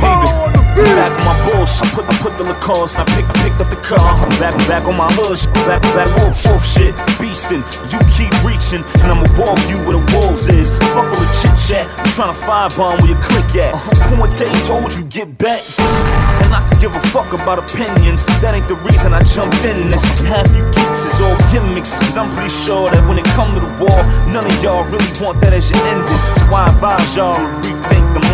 Baby, 0.00 0.65
back 0.84 1.12
on 1.12 1.24
my 1.24 1.36
bullshit. 1.52 1.86
I 1.86 1.90
Put 1.96 2.06
the 2.06 2.14
put 2.20 2.36
the 2.36 2.44
Lacoste. 2.44 2.98
I 2.98 3.04
picked 3.16 3.32
picked 3.40 3.60
up 3.60 3.70
the 3.70 3.80
car. 3.80 4.00
I'm 4.00 4.28
back 4.40 4.56
back 4.68 4.84
on 4.84 4.96
my 4.96 5.08
hood. 5.12 5.40
Back 5.64 5.82
back 5.96 6.08
wolf 6.20 6.36
wolf 6.44 6.64
shit. 6.66 6.94
Beastin', 7.16 7.64
you 7.92 7.98
keep 8.12 8.32
reaching, 8.44 8.84
and 9.00 9.08
I'ma 9.12 9.26
walk 9.40 9.58
you 9.68 9.78
where 9.84 9.96
the 9.96 10.04
wolves 10.12 10.48
is. 10.48 10.76
Fuck 10.92 11.08
all 11.08 11.16
the 11.16 11.28
chit 11.40 11.56
chat. 11.56 11.86
I'm 11.98 12.04
tryna 12.12 12.36
firebomb 12.44 13.00
where 13.00 13.10
you 13.10 13.18
click 13.22 13.48
at. 13.56 13.74
Uh-huh. 13.74 14.12
Kumite 14.12 14.48
told 14.66 14.94
you 14.94 15.04
get 15.04 15.38
back. 15.38 15.62
And 16.44 16.52
I 16.52 16.60
can 16.68 16.80
give 16.80 16.94
a 16.94 17.00
fuck 17.08 17.32
about 17.32 17.58
opinions. 17.58 18.24
That 18.40 18.54
ain't 18.54 18.68
the 18.68 18.76
reason 18.76 19.14
I 19.14 19.22
jumped 19.24 19.64
in 19.64 19.90
this. 19.90 20.04
Half 20.22 20.52
you 20.54 20.64
geeks 20.76 21.04
is 21.04 21.16
all 21.20 21.36
gimmicks. 21.50 21.90
Cause 21.98 22.16
I'm 22.16 22.30
pretty 22.34 22.50
sure 22.50 22.90
that 22.90 23.06
when 23.08 23.18
it 23.18 23.26
come 23.32 23.54
to 23.54 23.60
the 23.60 23.72
war, 23.80 23.98
none 24.28 24.44
of 24.44 24.62
y'all 24.62 24.84
really 24.84 25.12
want 25.20 25.40
that 25.40 25.52
as 25.52 25.70
your 25.70 25.80
ending. 25.88 26.04
That's 26.06 26.46
why 26.52 26.66
I 26.66 26.74
advise 26.74 27.16
y'all 27.16 27.40
to 27.62 27.75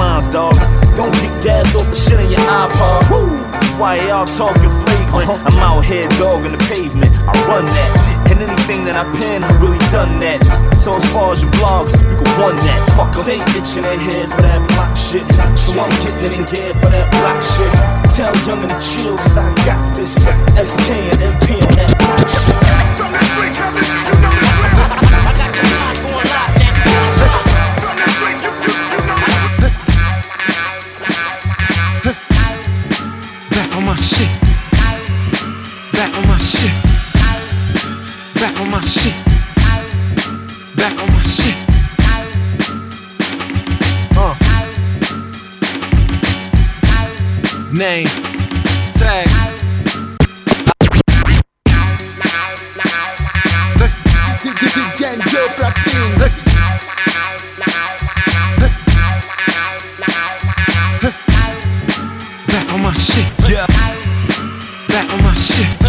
lines, 0.02 0.26
dog. 0.28 0.56
Don't 0.96 1.14
get 1.22 1.32
gassed 1.42 1.74
off 1.76 1.88
the 1.88 1.96
shit 1.96 2.18
in 2.20 2.30
your 2.30 2.40
iPod. 2.40 3.10
Woo! 3.10 3.28
Why 3.78 3.96
y'all 4.08 4.26
talking 4.26 4.72
flagrant? 4.82 5.30
Uh-huh. 5.30 5.48
I'm 5.48 5.58
out 5.58 5.84
here 5.84 6.08
dogging 6.20 6.52
the 6.52 6.62
pavement. 6.70 7.12
I 7.30 7.32
run 7.48 7.66
that. 7.66 7.90
And 8.30 8.38
anything 8.42 8.84
that 8.86 8.96
I 8.96 9.04
pen, 9.18 9.44
I 9.44 9.50
really 9.62 9.82
done 9.90 10.20
that. 10.20 10.40
So 10.80 10.94
as 10.94 11.04
far 11.12 11.32
as 11.32 11.42
your 11.42 11.52
blogs, 11.52 11.92
you 11.92 12.16
can 12.20 12.30
run 12.40 12.56
that. 12.56 12.80
Fuck 12.96 13.16
'em. 13.16 13.24
They 13.28 13.40
itching 13.58 13.84
their 13.88 13.98
head 13.98 14.26
for 14.34 14.42
that 14.42 14.60
block 14.70 14.92
shit. 14.96 15.26
So 15.58 15.70
I'm 15.82 15.92
getting 16.02 16.24
it 16.26 16.32
in 16.38 16.44
gear 16.50 16.72
for 16.80 16.90
that 16.94 17.06
block 17.16 17.40
shit. 17.54 17.72
Tell 18.16 18.34
young 18.46 18.62
to 18.68 18.78
chill, 18.90 19.16
cause 19.16 19.36
I 19.38 19.46
got 19.68 19.82
this. 19.96 20.14
SK 20.70 20.88
and 21.12 21.20
MP 21.32 21.46
on 21.68 21.74
that 21.80 21.92
block 22.00 22.26
shit. 22.28 22.58
From 22.98 23.10
that 23.14 23.24
street, 23.32 23.54
cousin, 23.54 23.84
you 24.06 24.11
on 47.82 48.04
my 62.82 62.94
shit, 62.94 63.26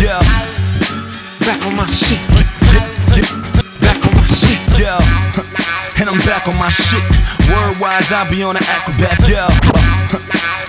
yo 0.02 0.18
Black 1.38 1.62
on 1.64 1.74
my 1.76 1.86
shit, 1.86 2.18
yo 2.42 2.98
Black 3.80 4.04
on 4.04 4.12
my 4.16 4.28
shit, 4.34 4.60
yeah. 4.80 5.00
And 6.00 6.10
I'm 6.10 6.18
back 6.26 6.48
on 6.48 6.58
my 6.58 6.70
shit. 6.70 7.04
Word 7.50 7.78
wise, 7.80 8.12
I 8.12 8.28
be 8.32 8.42
on 8.42 8.56
the 8.56 8.64
acrobat, 8.68 9.20
yeah. 9.30 9.50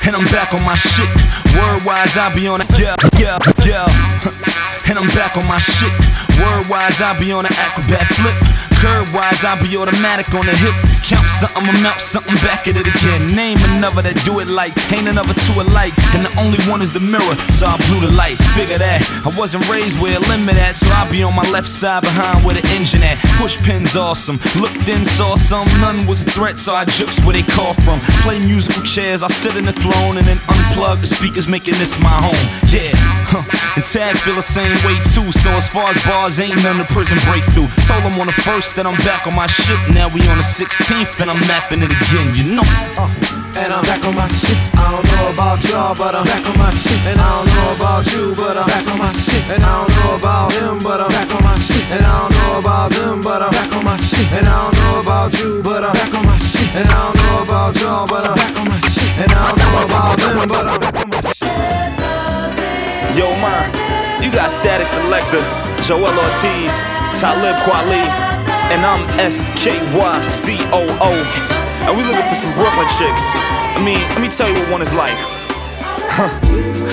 And 0.07 0.15
I'm 0.15 0.25
back 0.25 0.53
on 0.53 0.63
my 0.65 0.75
shit. 0.75 1.09
Word 1.57 1.85
wise, 1.85 2.19
I 2.19 2.35
be 2.35 2.47
on 2.47 2.61
the 2.61 2.67
yeah, 2.79 2.95
yeah, 3.19 3.39
yeah. 3.65 4.64
And 4.89 4.99
I'm 4.99 5.07
back 5.17 5.37
on 5.37 5.47
my 5.47 5.59
shit. 5.59 5.93
Word 6.41 6.69
wise, 6.69 7.01
I 7.01 7.19
be 7.19 7.33
on 7.33 7.45
the 7.45 7.53
acrobat 7.57 8.07
flip. 8.09 8.37
Curve 8.85 9.15
wise, 9.15 9.45
I 9.45 9.57
be 9.63 9.77
automatic 9.77 10.35
on 10.35 10.45
the 10.45 10.53
hip. 10.53 10.77
Count 11.09 11.25
something, 11.29 11.65
I'm 11.65 11.87
out 11.87 12.01
something 12.01 12.35
back 12.45 12.69
at 12.69 12.77
it 12.77 12.85
again. 12.85 13.27
Name 13.33 13.57
another 13.73 14.03
that 14.03 14.17
do 14.29 14.41
it 14.41 14.49
like, 14.49 14.77
ain't 14.93 15.09
another 15.09 15.33
two 15.33 15.57
alike. 15.57 15.97
And 16.13 16.27
the 16.27 16.33
only 16.37 16.61
one 16.69 16.83
is 16.83 16.93
the 16.93 17.01
mirror, 17.01 17.37
so 17.49 17.65
I 17.65 17.81
blew 17.89 18.05
the 18.05 18.13
light. 18.13 18.37
Figure 18.53 18.77
that 18.77 19.01
I 19.25 19.33
wasn't 19.41 19.65
raised 19.73 20.01
where 20.01 20.17
a 20.17 20.23
limit 20.29 20.61
at, 20.61 20.77
so 20.77 20.89
I 20.93 21.09
be 21.09 21.23
on 21.23 21.35
my 21.35 21.49
left 21.49 21.69
side 21.69 22.05
behind 22.05 22.45
where 22.45 22.55
the 22.55 22.65
engine 22.77 23.03
at. 23.03 23.17
Push 23.41 23.57
pins 23.65 23.97
awesome, 23.97 24.37
looked 24.61 24.85
in, 24.89 25.05
saw 25.05 25.35
some, 25.35 25.65
none 25.81 26.05
was 26.05 26.21
a 26.21 26.29
threat, 26.29 26.61
so 26.61 26.75
I 26.75 26.85
jukes 26.85 27.25
where 27.25 27.33
they 27.33 27.47
call 27.57 27.73
from. 27.73 28.01
Play 28.21 28.39
musical 28.41 28.83
chairs, 28.85 29.23
I 29.23 29.29
sit 29.29 29.57
in 29.57 29.65
the 29.65 29.77
throne 29.81 30.21
and 30.21 30.27
then 30.29 30.37
unplug 30.53 31.01
the 31.01 31.09
speakers, 31.09 31.49
making 31.49 31.81
this 31.81 31.97
my 32.01 32.13
home. 32.21 32.45
Yeah, 32.69 32.93
huh. 33.35 33.75
and 33.75 33.85
Tag 33.85 34.17
feel 34.17 34.37
the 34.39 34.43
same 34.43 34.75
way 34.87 34.97
too. 35.11 35.27
So 35.35 35.51
as 35.59 35.69
far 35.69 35.91
as 35.91 35.99
bars, 36.07 36.39
ain't 36.39 36.63
none 36.63 36.81
of 36.81 36.89
prison 36.89 37.19
breakthrough. 37.27 37.67
Told 37.87 38.07
him 38.07 38.15
on 38.21 38.31
the 38.31 38.39
first 38.47 38.77
that 38.77 38.87
I'm 38.87 38.99
back 39.03 39.27
on 39.27 39.35
my 39.35 39.47
shit. 39.51 39.79
Now 39.91 40.07
we 40.15 40.23
on 40.31 40.39
the 40.39 40.47
16th 40.47 41.19
and 41.19 41.31
I'm 41.31 41.41
mapping 41.51 41.83
it 41.83 41.91
again. 41.91 42.35
You 42.39 42.61
know. 42.61 42.67
Uh, 42.95 43.11
and 43.59 43.71
I'm 43.73 43.83
back 43.87 44.03
on 44.05 44.15
my 44.15 44.27
shit. 44.29 44.59
I 44.75 44.91
don't 44.91 45.07
know 45.07 45.27
about 45.35 45.63
y'all, 45.67 45.95
but 45.95 46.15
I'm 46.15 46.27
back 46.27 46.47
on 46.47 46.59
my 46.59 46.71
shit. 46.71 46.99
And 47.07 47.19
I 47.19 47.29
don't 47.39 47.49
know 47.51 47.69
about 47.75 48.07
you, 48.13 48.35
but 48.35 48.55
I'm 48.57 48.67
back 48.67 48.87
on 48.87 48.99
my 48.99 49.13
shit. 49.13 49.43
And 49.51 49.63
I 49.63 49.73
don't 49.79 49.91
know 49.95 50.11
about 50.19 50.53
him, 50.55 50.79
but 50.79 50.99
I'm 51.01 51.11
back 51.11 51.31
on 51.35 51.43
my 51.43 51.57
shit. 51.59 51.87
And 51.91 52.03
I 52.03 52.15
don't 52.19 52.33
know 52.35 52.59
about 52.59 52.91
them, 52.91 53.23
but 53.23 53.43
I'm 53.43 53.51
back 53.51 53.73
on 53.75 53.85
my 53.85 53.97
shit. 53.97 54.27
And 54.33 54.47
I 54.47 54.55
don't 54.59 54.75
know 54.75 55.01
about 55.03 55.31
you, 55.39 55.63
but 55.63 55.83
I'm 55.83 55.93
back 55.93 56.15
on 56.15 56.25
my 56.27 56.37
shit. 56.39 56.71
And 56.75 56.87
I 56.87 56.99
don't 57.03 57.17
know 57.19 57.43
about 57.43 57.73
y'all, 57.81 58.07
but 58.07 58.23
I'm 58.27 58.35
back 58.35 58.57
on 58.59 58.67
my 58.69 58.79
shit. 58.91 59.11
And 59.23 59.31
I 59.31 59.41
don't 59.49 59.59
know 59.59 59.75
about 59.87 60.19
them, 60.19 60.49
but 60.49 60.67
I'm 60.67 60.81
back 60.81 60.97
on 60.99 61.09
my 61.11 61.21
shit. 61.33 62.04
Yo, 63.15 63.31
man, 63.39 63.71
you 64.21 64.29
got 64.33 64.51
Statik 64.51 64.91
Selektah, 64.91 65.47
Joel 65.87 66.19
Ortiz, 66.19 66.75
Talib 67.15 67.55
Kweli, 67.63 68.03
and 68.75 68.85
I'm 68.85 69.07
SKYZOO. 69.31 70.59
And 71.87 71.97
we 71.97 72.03
looking 72.03 72.27
for 72.29 72.35
some 72.35 72.53
Brooklyn 72.55 72.89
chicks. 72.99 73.23
I 73.77 73.81
mean, 73.85 74.01
let 74.19 74.21
me 74.21 74.29
tell 74.29 74.49
you 74.49 74.59
what 74.59 74.69
one 74.73 74.83
is 74.83 74.93
like. 74.93 75.44
Huh. 76.15 76.31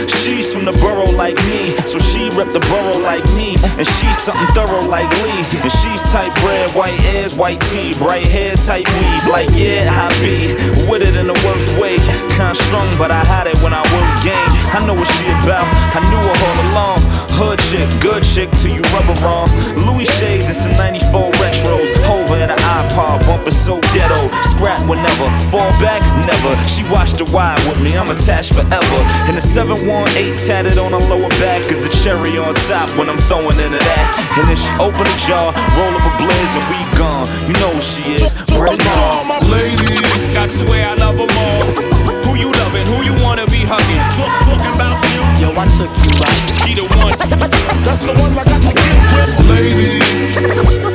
She's 0.08 0.52
from 0.52 0.66
the 0.66 0.74
borough 0.82 1.14
like 1.14 1.38
me, 1.46 1.78
so 1.86 2.00
she 2.00 2.34
rep 2.34 2.50
the 2.50 2.64
borough 2.74 2.98
like 2.98 3.24
me. 3.38 3.54
And 3.78 3.86
she's 3.86 4.18
something 4.18 4.50
thorough 4.58 4.82
like 4.82 5.06
Lee. 5.22 5.46
And 5.62 5.72
she's 5.72 6.02
tight 6.10 6.34
bread, 6.42 6.74
white 6.74 7.00
ears, 7.14 7.36
white 7.36 7.62
tee, 7.70 7.94
bright 7.94 8.26
hair, 8.26 8.56
tight 8.56 8.90
weave. 8.98 9.26
Like, 9.30 9.54
yeah, 9.54 9.94
I 9.94 10.10
be 10.26 10.58
with 10.90 11.04
it 11.06 11.16
in 11.16 11.28
the 11.28 11.38
worst 11.46 11.70
way. 11.78 12.02
Kind 12.34 12.58
strung, 12.58 12.90
but 12.98 13.12
I 13.12 13.24
had 13.24 13.46
it 13.46 13.62
when 13.62 13.78
I 13.78 13.86
work 13.94 14.10
game. 14.26 14.50
I 14.74 14.82
know 14.88 14.96
what 14.96 15.06
she 15.14 15.30
about, 15.46 15.70
I 15.94 16.02
knew 16.10 16.18
her 16.18 16.38
all 16.42 16.58
along. 16.74 17.00
Hood 17.38 17.60
chick, 17.70 17.86
good 18.02 18.24
chick 18.24 18.50
till 18.58 18.74
you 18.74 18.82
rubber 18.90 19.14
wrong. 19.22 19.54
Louis 19.86 20.10
shades 20.18 20.48
and 20.48 20.58
some 20.58 20.74
94 20.82 21.30
retros. 21.38 21.94
Over 22.10 22.42
in 22.42 22.50
an 22.50 22.58
iPod, 22.58 23.22
bumping 23.30 23.54
so 23.54 23.78
ghetto. 23.94 24.18
Scrap 24.62 24.88
whenever, 24.88 25.26
fall 25.50 25.74
back, 25.82 26.06
never. 26.30 26.54
She 26.70 26.86
watched 26.94 27.18
the 27.18 27.26
wide 27.34 27.58
with 27.66 27.82
me, 27.82 27.98
I'm 27.98 28.14
attached 28.14 28.54
forever. 28.54 29.00
And 29.26 29.34
the 29.34 29.42
718 29.42 30.38
tatted 30.38 30.78
on 30.78 30.94
her 30.94 31.02
lower 31.10 31.34
back 31.42 31.66
is 31.74 31.82
the 31.82 31.90
cherry 31.90 32.38
on 32.38 32.54
top 32.70 32.86
when 32.94 33.10
I'm 33.10 33.18
throwing 33.26 33.58
into 33.58 33.82
that. 33.82 34.06
And 34.38 34.46
then 34.46 34.54
she 34.54 34.70
open 34.78 35.02
a 35.02 35.18
jar, 35.18 35.50
roll 35.74 35.98
up 35.98 36.06
a 36.06 36.14
blaze, 36.14 36.54
and 36.54 36.62
we 36.70 36.78
gone. 36.94 37.26
You 37.50 37.58
know 37.58 37.74
who 37.74 37.82
she 37.82 38.22
is. 38.22 38.38
Bring 38.54 38.78
it 38.78 38.86
on. 39.02 39.50
Ladies, 39.50 40.38
I 40.38 40.46
swear 40.46 40.94
I 40.94 40.94
love 40.94 41.18
them 41.18 41.34
all. 41.42 41.66
Who 42.30 42.38
you 42.38 42.54
loving? 42.62 42.86
Who 42.86 43.02
you 43.02 43.18
wanna 43.18 43.50
be 43.50 43.66
hugging? 43.66 44.06
Talk, 44.14 44.30
talking 44.46 44.78
about 44.78 45.02
you. 45.10 45.26
Yo, 45.42 45.58
I 45.58 45.66
took 45.74 45.90
you 46.06 46.22
right. 46.22 46.38
She 46.62 46.78
the 46.78 46.86
one. 47.02 47.18
That's 47.82 47.98
the 48.06 48.14
one 48.14 48.38
I 48.38 48.46
got 48.46 48.62
to 48.62 48.70
get 48.78 48.94
with. 49.10 49.58
Ladies, 49.58 50.91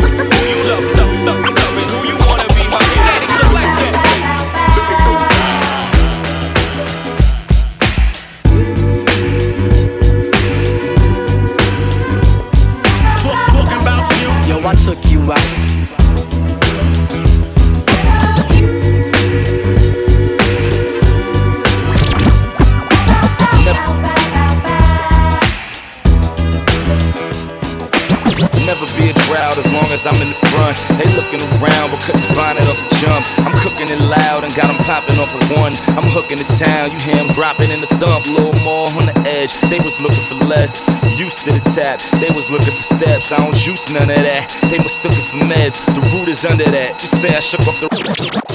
They 30.96 31.04
looking 31.12 31.40
around 31.60 31.90
but 31.92 32.00
couldn't 32.00 32.28
find 32.32 32.58
it 32.58 32.64
off 32.64 32.80
the 32.88 32.94
jump. 32.96 33.26
I'm 33.44 33.52
cooking 33.60 33.75
it 33.80 34.00
loud 34.00 34.44
and 34.44 34.54
got 34.54 34.70
'em 34.70 34.78
popping 34.84 35.18
off 35.18 35.32
of 35.34 35.50
one. 35.56 35.76
I'm 35.96 36.08
hooking 36.16 36.38
the 36.38 36.48
town, 36.56 36.90
you 36.92 36.98
hear 36.98 37.16
'em 37.16 37.28
dropping 37.28 37.70
in 37.70 37.80
the 37.80 37.86
thump. 38.00 38.26
Little 38.26 38.58
more 38.64 38.88
on 38.98 39.06
the 39.06 39.16
edge, 39.28 39.52
they 39.70 39.80
was 39.80 40.00
looking 40.00 40.24
for 40.28 40.36
less. 40.46 40.82
Used 41.18 41.44
to 41.44 41.52
the 41.52 41.64
tap, 41.70 42.00
they 42.20 42.30
was 42.30 42.48
looking 42.50 42.74
for 42.74 42.82
steps. 42.82 43.32
I 43.32 43.36
don't 43.36 43.54
juice 43.54 43.88
none 43.88 44.10
of 44.10 44.22
that. 44.28 44.44
They 44.70 44.78
was 44.78 44.98
looking 45.04 45.26
for 45.30 45.38
meds, 45.52 45.76
the 45.94 46.02
root 46.12 46.28
is 46.28 46.44
under 46.44 46.68
that. 46.70 46.90
You 47.02 47.08
say 47.08 47.36
I 47.36 47.40
shook 47.40 47.66
off 47.68 47.78
the 47.80 47.88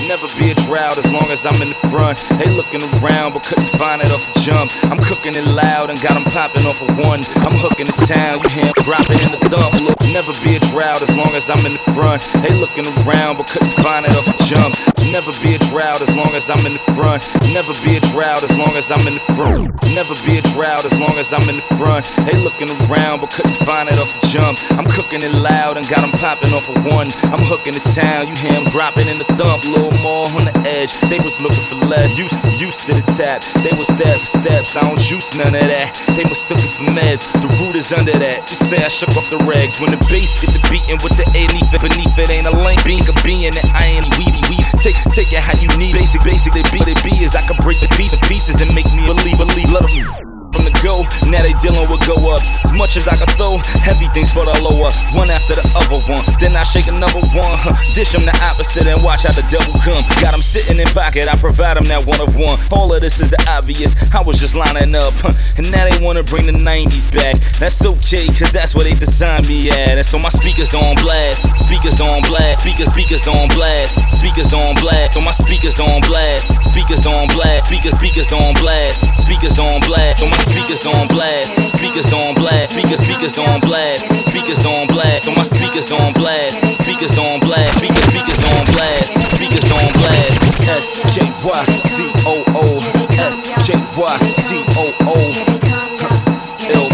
Never 0.07 0.27
be 0.37 0.51
a 0.51 0.55
drought 0.65 0.97
as 0.97 1.07
long 1.09 1.29
as 1.31 1.45
I'm 1.45 1.61
in 1.61 1.69
the 1.69 1.87
front. 1.89 2.17
They 2.39 2.47
looking 2.47 2.81
around 2.95 3.33
but 3.33 3.43
couldn't 3.43 3.71
find 3.77 4.01
it 4.01 4.11
off 4.11 4.23
the 4.33 4.39
jump. 4.41 4.71
I'm 4.91 4.99
cooking 4.99 5.35
it 5.35 5.45
loud 5.45 5.89
and 5.89 6.01
got 6.01 6.15
'em 6.17 6.25
popping 6.25 6.65
off 6.65 6.81
of 6.81 6.97
one. 6.97 7.23
I'm 7.45 7.55
hooking 7.63 7.85
the 7.85 8.05
town, 8.05 8.41
you 8.43 8.49
hear 8.49 8.65
'em 8.65 8.73
dropping 8.83 9.19
in 9.25 9.31
the 9.31 9.41
thump. 9.49 9.73
Look, 9.79 10.01
Never 10.11 10.33
be 10.43 10.57
a 10.57 10.59
drought 10.71 11.01
as 11.01 11.09
long 11.15 11.33
as 11.35 11.49
I'm 11.49 11.65
in 11.65 11.71
the 11.71 11.91
front. 11.95 12.21
They 12.43 12.49
looking 12.49 12.85
around 12.99 13.37
but 13.37 13.47
couldn't 13.47 13.71
find 13.81 14.05
it 14.05 14.13
off 14.17 14.25
the 14.25 14.43
jump. 14.43 14.75
Never 15.11 15.31
be 15.43 15.55
a 15.55 15.59
drought 15.69 16.01
as 16.01 16.13
long 16.15 16.33
as 16.35 16.49
I'm 16.49 16.65
in 16.65 16.73
the 16.73 16.85
front. 16.95 17.21
Never 17.53 17.73
be 17.83 17.97
a 17.97 18.01
drought 18.15 18.43
as 18.43 18.55
long 18.57 18.75
as 18.77 18.89
I'm 18.91 19.05
in 19.07 19.15
the 19.15 19.25
front. 19.35 19.67
Never 19.93 20.15
be 20.25 20.37
a 20.37 20.41
drought 20.55 20.85
as 20.85 20.97
long 20.97 21.17
as 21.19 21.33
I'm 21.33 21.47
in 21.49 21.57
the 21.57 21.67
front. 21.75 22.05
They 22.25 22.33
looking 22.39 22.71
around 22.87 23.19
but 23.19 23.29
couldn't 23.31 23.59
find 23.67 23.89
it 23.89 23.99
off 23.99 24.09
the 24.21 24.27
jump. 24.27 24.57
I'm 24.79 24.85
cooking 24.85 25.21
it 25.21 25.33
loud 25.33 25.75
and 25.75 25.87
got 25.89 26.03
'em 26.03 26.11
popping 26.11 26.53
off 26.53 26.69
of 26.69 26.85
one. 26.85 27.11
I'm 27.33 27.43
hooking 27.43 27.73
the 27.73 27.83
town, 27.91 28.29
you 28.29 28.35
hear 28.35 28.53
'em 28.53 28.65
dropping 28.71 29.09
in 29.09 29.17
the 29.17 29.25
thump. 29.35 29.65
Little 29.65 29.91
more 29.99 30.27
on 30.37 30.45
the 30.45 30.55
edge. 30.63 30.93
They 31.09 31.19
was 31.19 31.39
looking 31.41 31.65
for 31.69 31.75
lead, 31.91 32.17
used, 32.17 32.37
used 32.57 32.83
to 32.87 32.93
the 32.93 33.05
tap. 33.11 33.43
They 33.63 33.75
was 33.75 33.87
step 33.87 34.17
for 34.17 34.25
steps, 34.25 34.77
I 34.77 34.81
don't 34.81 34.99
juice 34.99 35.33
none 35.33 35.55
of 35.55 35.67
that. 35.67 35.89
They 36.15 36.23
mistook 36.23 36.59
it 36.59 36.71
for 36.77 36.83
meds, 36.83 37.23
the 37.41 37.49
root 37.59 37.75
is 37.75 37.91
under 37.91 38.17
that. 38.17 38.47
Just 38.47 38.69
say 38.69 38.79
I 38.83 38.87
shook 38.87 39.15
off 39.17 39.29
the 39.29 39.39
regs. 39.39 39.79
When 39.81 39.91
the 39.91 40.01
bass 40.09 40.39
get 40.39 40.53
the 40.53 40.63
beating 40.69 40.99
with 41.03 41.15
the 41.17 41.27
elite 41.35 41.69
beneath 41.71 42.17
it, 42.17 42.29
ain't 42.29 42.47
a 42.47 42.55
link 42.63 42.81
being 42.85 43.07
a 43.09 43.13
being 43.23 43.53
I 43.73 43.85
ain't 43.85 44.07
weedy 44.17 44.41
weed. 44.49 44.65
Take, 44.77 44.95
take 45.09 45.31
it 45.31 45.43
how 45.43 45.57
you 45.59 45.67
need. 45.77 45.93
Basic, 45.93 46.23
basic, 46.23 46.53
they 46.53 46.63
be 46.71 46.79
it 46.85 47.03
be 47.03 47.23
is 47.23 47.35
I 47.35 47.41
can 47.47 47.57
break 47.57 47.79
the 47.79 47.87
piece 47.95 48.17
pieces 48.27 48.61
and 48.61 48.73
make 48.73 48.85
me 48.93 49.05
believe, 49.05 49.37
believe, 49.37 49.71
let 49.71 49.83
'em 49.83 50.20
from 50.51 50.65
the 50.65 50.75
go. 50.83 51.03
Now 51.29 51.41
they 51.41 51.53
dealing 51.63 51.89
with 51.89 52.05
go 52.05 52.15
ups. 52.35 52.47
As 52.63 52.73
much 52.73 52.97
as 52.97 53.07
I 53.07 53.15
can 53.15 53.27
throw, 53.39 53.57
heavy 53.81 54.07
things 54.09 54.31
for 54.31 54.45
the 54.45 54.55
lower. 54.61 54.91
One 55.17 55.29
after 55.31 55.55
the 55.55 55.65
other 55.75 55.99
one. 56.05 56.23
Then 56.39 56.55
I 56.55 56.63
shake 56.63 56.87
another 56.87 57.21
one. 57.31 57.55
Huh. 57.57 57.73
Dish 57.95 58.11
them 58.11 58.25
the 58.25 58.35
opposite 58.43 58.87
and 58.87 59.01
watch 59.03 59.23
how 59.23 59.31
the 59.31 59.45
devil 59.49 59.73
come. 59.79 60.03
Got 60.21 60.31
them 60.31 60.41
sitting 60.41 60.79
in 60.79 60.87
pocket, 60.91 61.27
I 61.27 61.35
provide 61.37 61.77
them 61.77 61.85
that 61.85 62.05
one 62.05 62.19
of 62.21 62.35
one. 62.35 62.59
All 62.71 62.93
of 62.93 63.01
this 63.01 63.19
is 63.19 63.29
the 63.29 63.39
obvious. 63.47 63.95
I 64.13 64.21
was 64.21 64.39
just 64.39 64.55
lining 64.55 64.95
up. 64.95 65.13
Huh. 65.17 65.33
And 65.57 65.71
now 65.71 65.87
they 65.87 65.97
wanna 66.03 66.23
bring 66.23 66.45
the 66.45 66.57
90s 66.57 67.07
back. 67.11 67.39
That's 67.59 67.83
okay, 67.85 68.27
cause 68.27 68.51
that's 68.51 68.75
where 68.75 68.83
they 68.83 68.93
designed 68.93 69.47
me 69.47 69.69
at. 69.69 69.97
And 69.97 70.05
so 70.05 70.19
my 70.19 70.29
speakers 70.29 70.73
on 70.73 70.95
blast. 70.97 71.47
Speakers 71.65 72.01
on 72.01 72.21
blast. 72.23 72.61
Speakers, 72.61 72.91
speakers 72.91 73.27
on 73.27 73.47
blast. 73.49 73.95
Speakers 74.19 74.53
on 74.53 74.75
blast. 74.75 75.13
So 75.13 75.21
my 75.21 75.31
speakers 75.31 75.79
on 75.79 76.01
blast. 76.01 76.47
Speakers 76.71 77.05
on 77.05 77.27
blast. 77.29 77.67
Speakers, 77.67 77.95
speakers 77.97 78.33
on 78.33 78.53
blast. 78.55 79.01
Speakers 79.23 79.59
on 79.59 79.79
blast. 79.81 80.19
So 80.19 80.27
my 80.27 80.40
speakers 80.47 80.85
on 80.85 81.07
blast, 81.07 81.55
speakers 81.77 82.13
on 82.13 82.35
blast, 82.35 82.71
speakers, 82.71 82.99
speakers 82.99 83.37
on 83.37 83.59
blast, 83.61 84.07
speakers 84.29 84.65
on 84.65 84.87
blast. 84.87 85.25
So 85.25 85.31
my 85.35 85.43
speakers 85.43 85.91
on 85.91 86.13
blast, 86.13 86.61
speakers 86.81 87.17
on 87.17 87.39
blast, 87.39 87.77
speakers, 87.77 88.05
speakers 88.09 88.43
on 88.43 88.65
blast, 88.73 89.13
speakers 89.35 89.71
on 89.71 89.91
blast. 89.99 90.37
S 90.67 91.01
K 91.13 91.25
Y 91.43 91.65
C 91.85 92.11
O 92.25 92.43
O, 92.55 92.79
S 93.17 93.43
K 93.65 93.75
Y 93.97 94.17
C 94.33 94.63
O 94.77 94.93
O. 95.07 95.17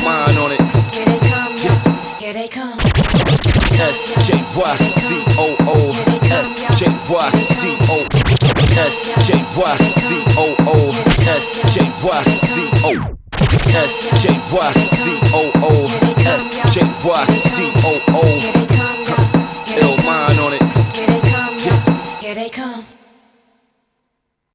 Mind 0.04 0.38
on 0.38 0.52
it. 0.54 0.62
Here 2.20 2.34
they 2.34 2.48
come. 2.48 2.80
S 2.80 4.14
K 4.26 4.40
Y 4.56 4.78
C 4.96 5.24
O 5.38 5.56
O, 5.68 5.92
S 6.32 6.56
K 6.80 6.88
Y 7.10 7.32
C 7.46 7.76
O. 7.90 8.08
S 8.78 8.96
K 9.28 9.34
Y 9.58 9.78
C 9.96 10.24
O 10.38 10.56
O, 10.66 10.92
S 11.28 11.60
K 11.74 11.92
Y 12.04 12.40
C 12.40 12.70
O. 12.86 13.17
S 13.74 14.10
K 14.22 14.40
Y 14.52 14.90
C 14.92 15.12
O 15.34 15.52
O 15.62 15.88
S 16.26 16.52
K 16.74 16.82
Y 17.04 17.42
C 17.42 17.72
O 17.84 18.00
O 18.14 18.57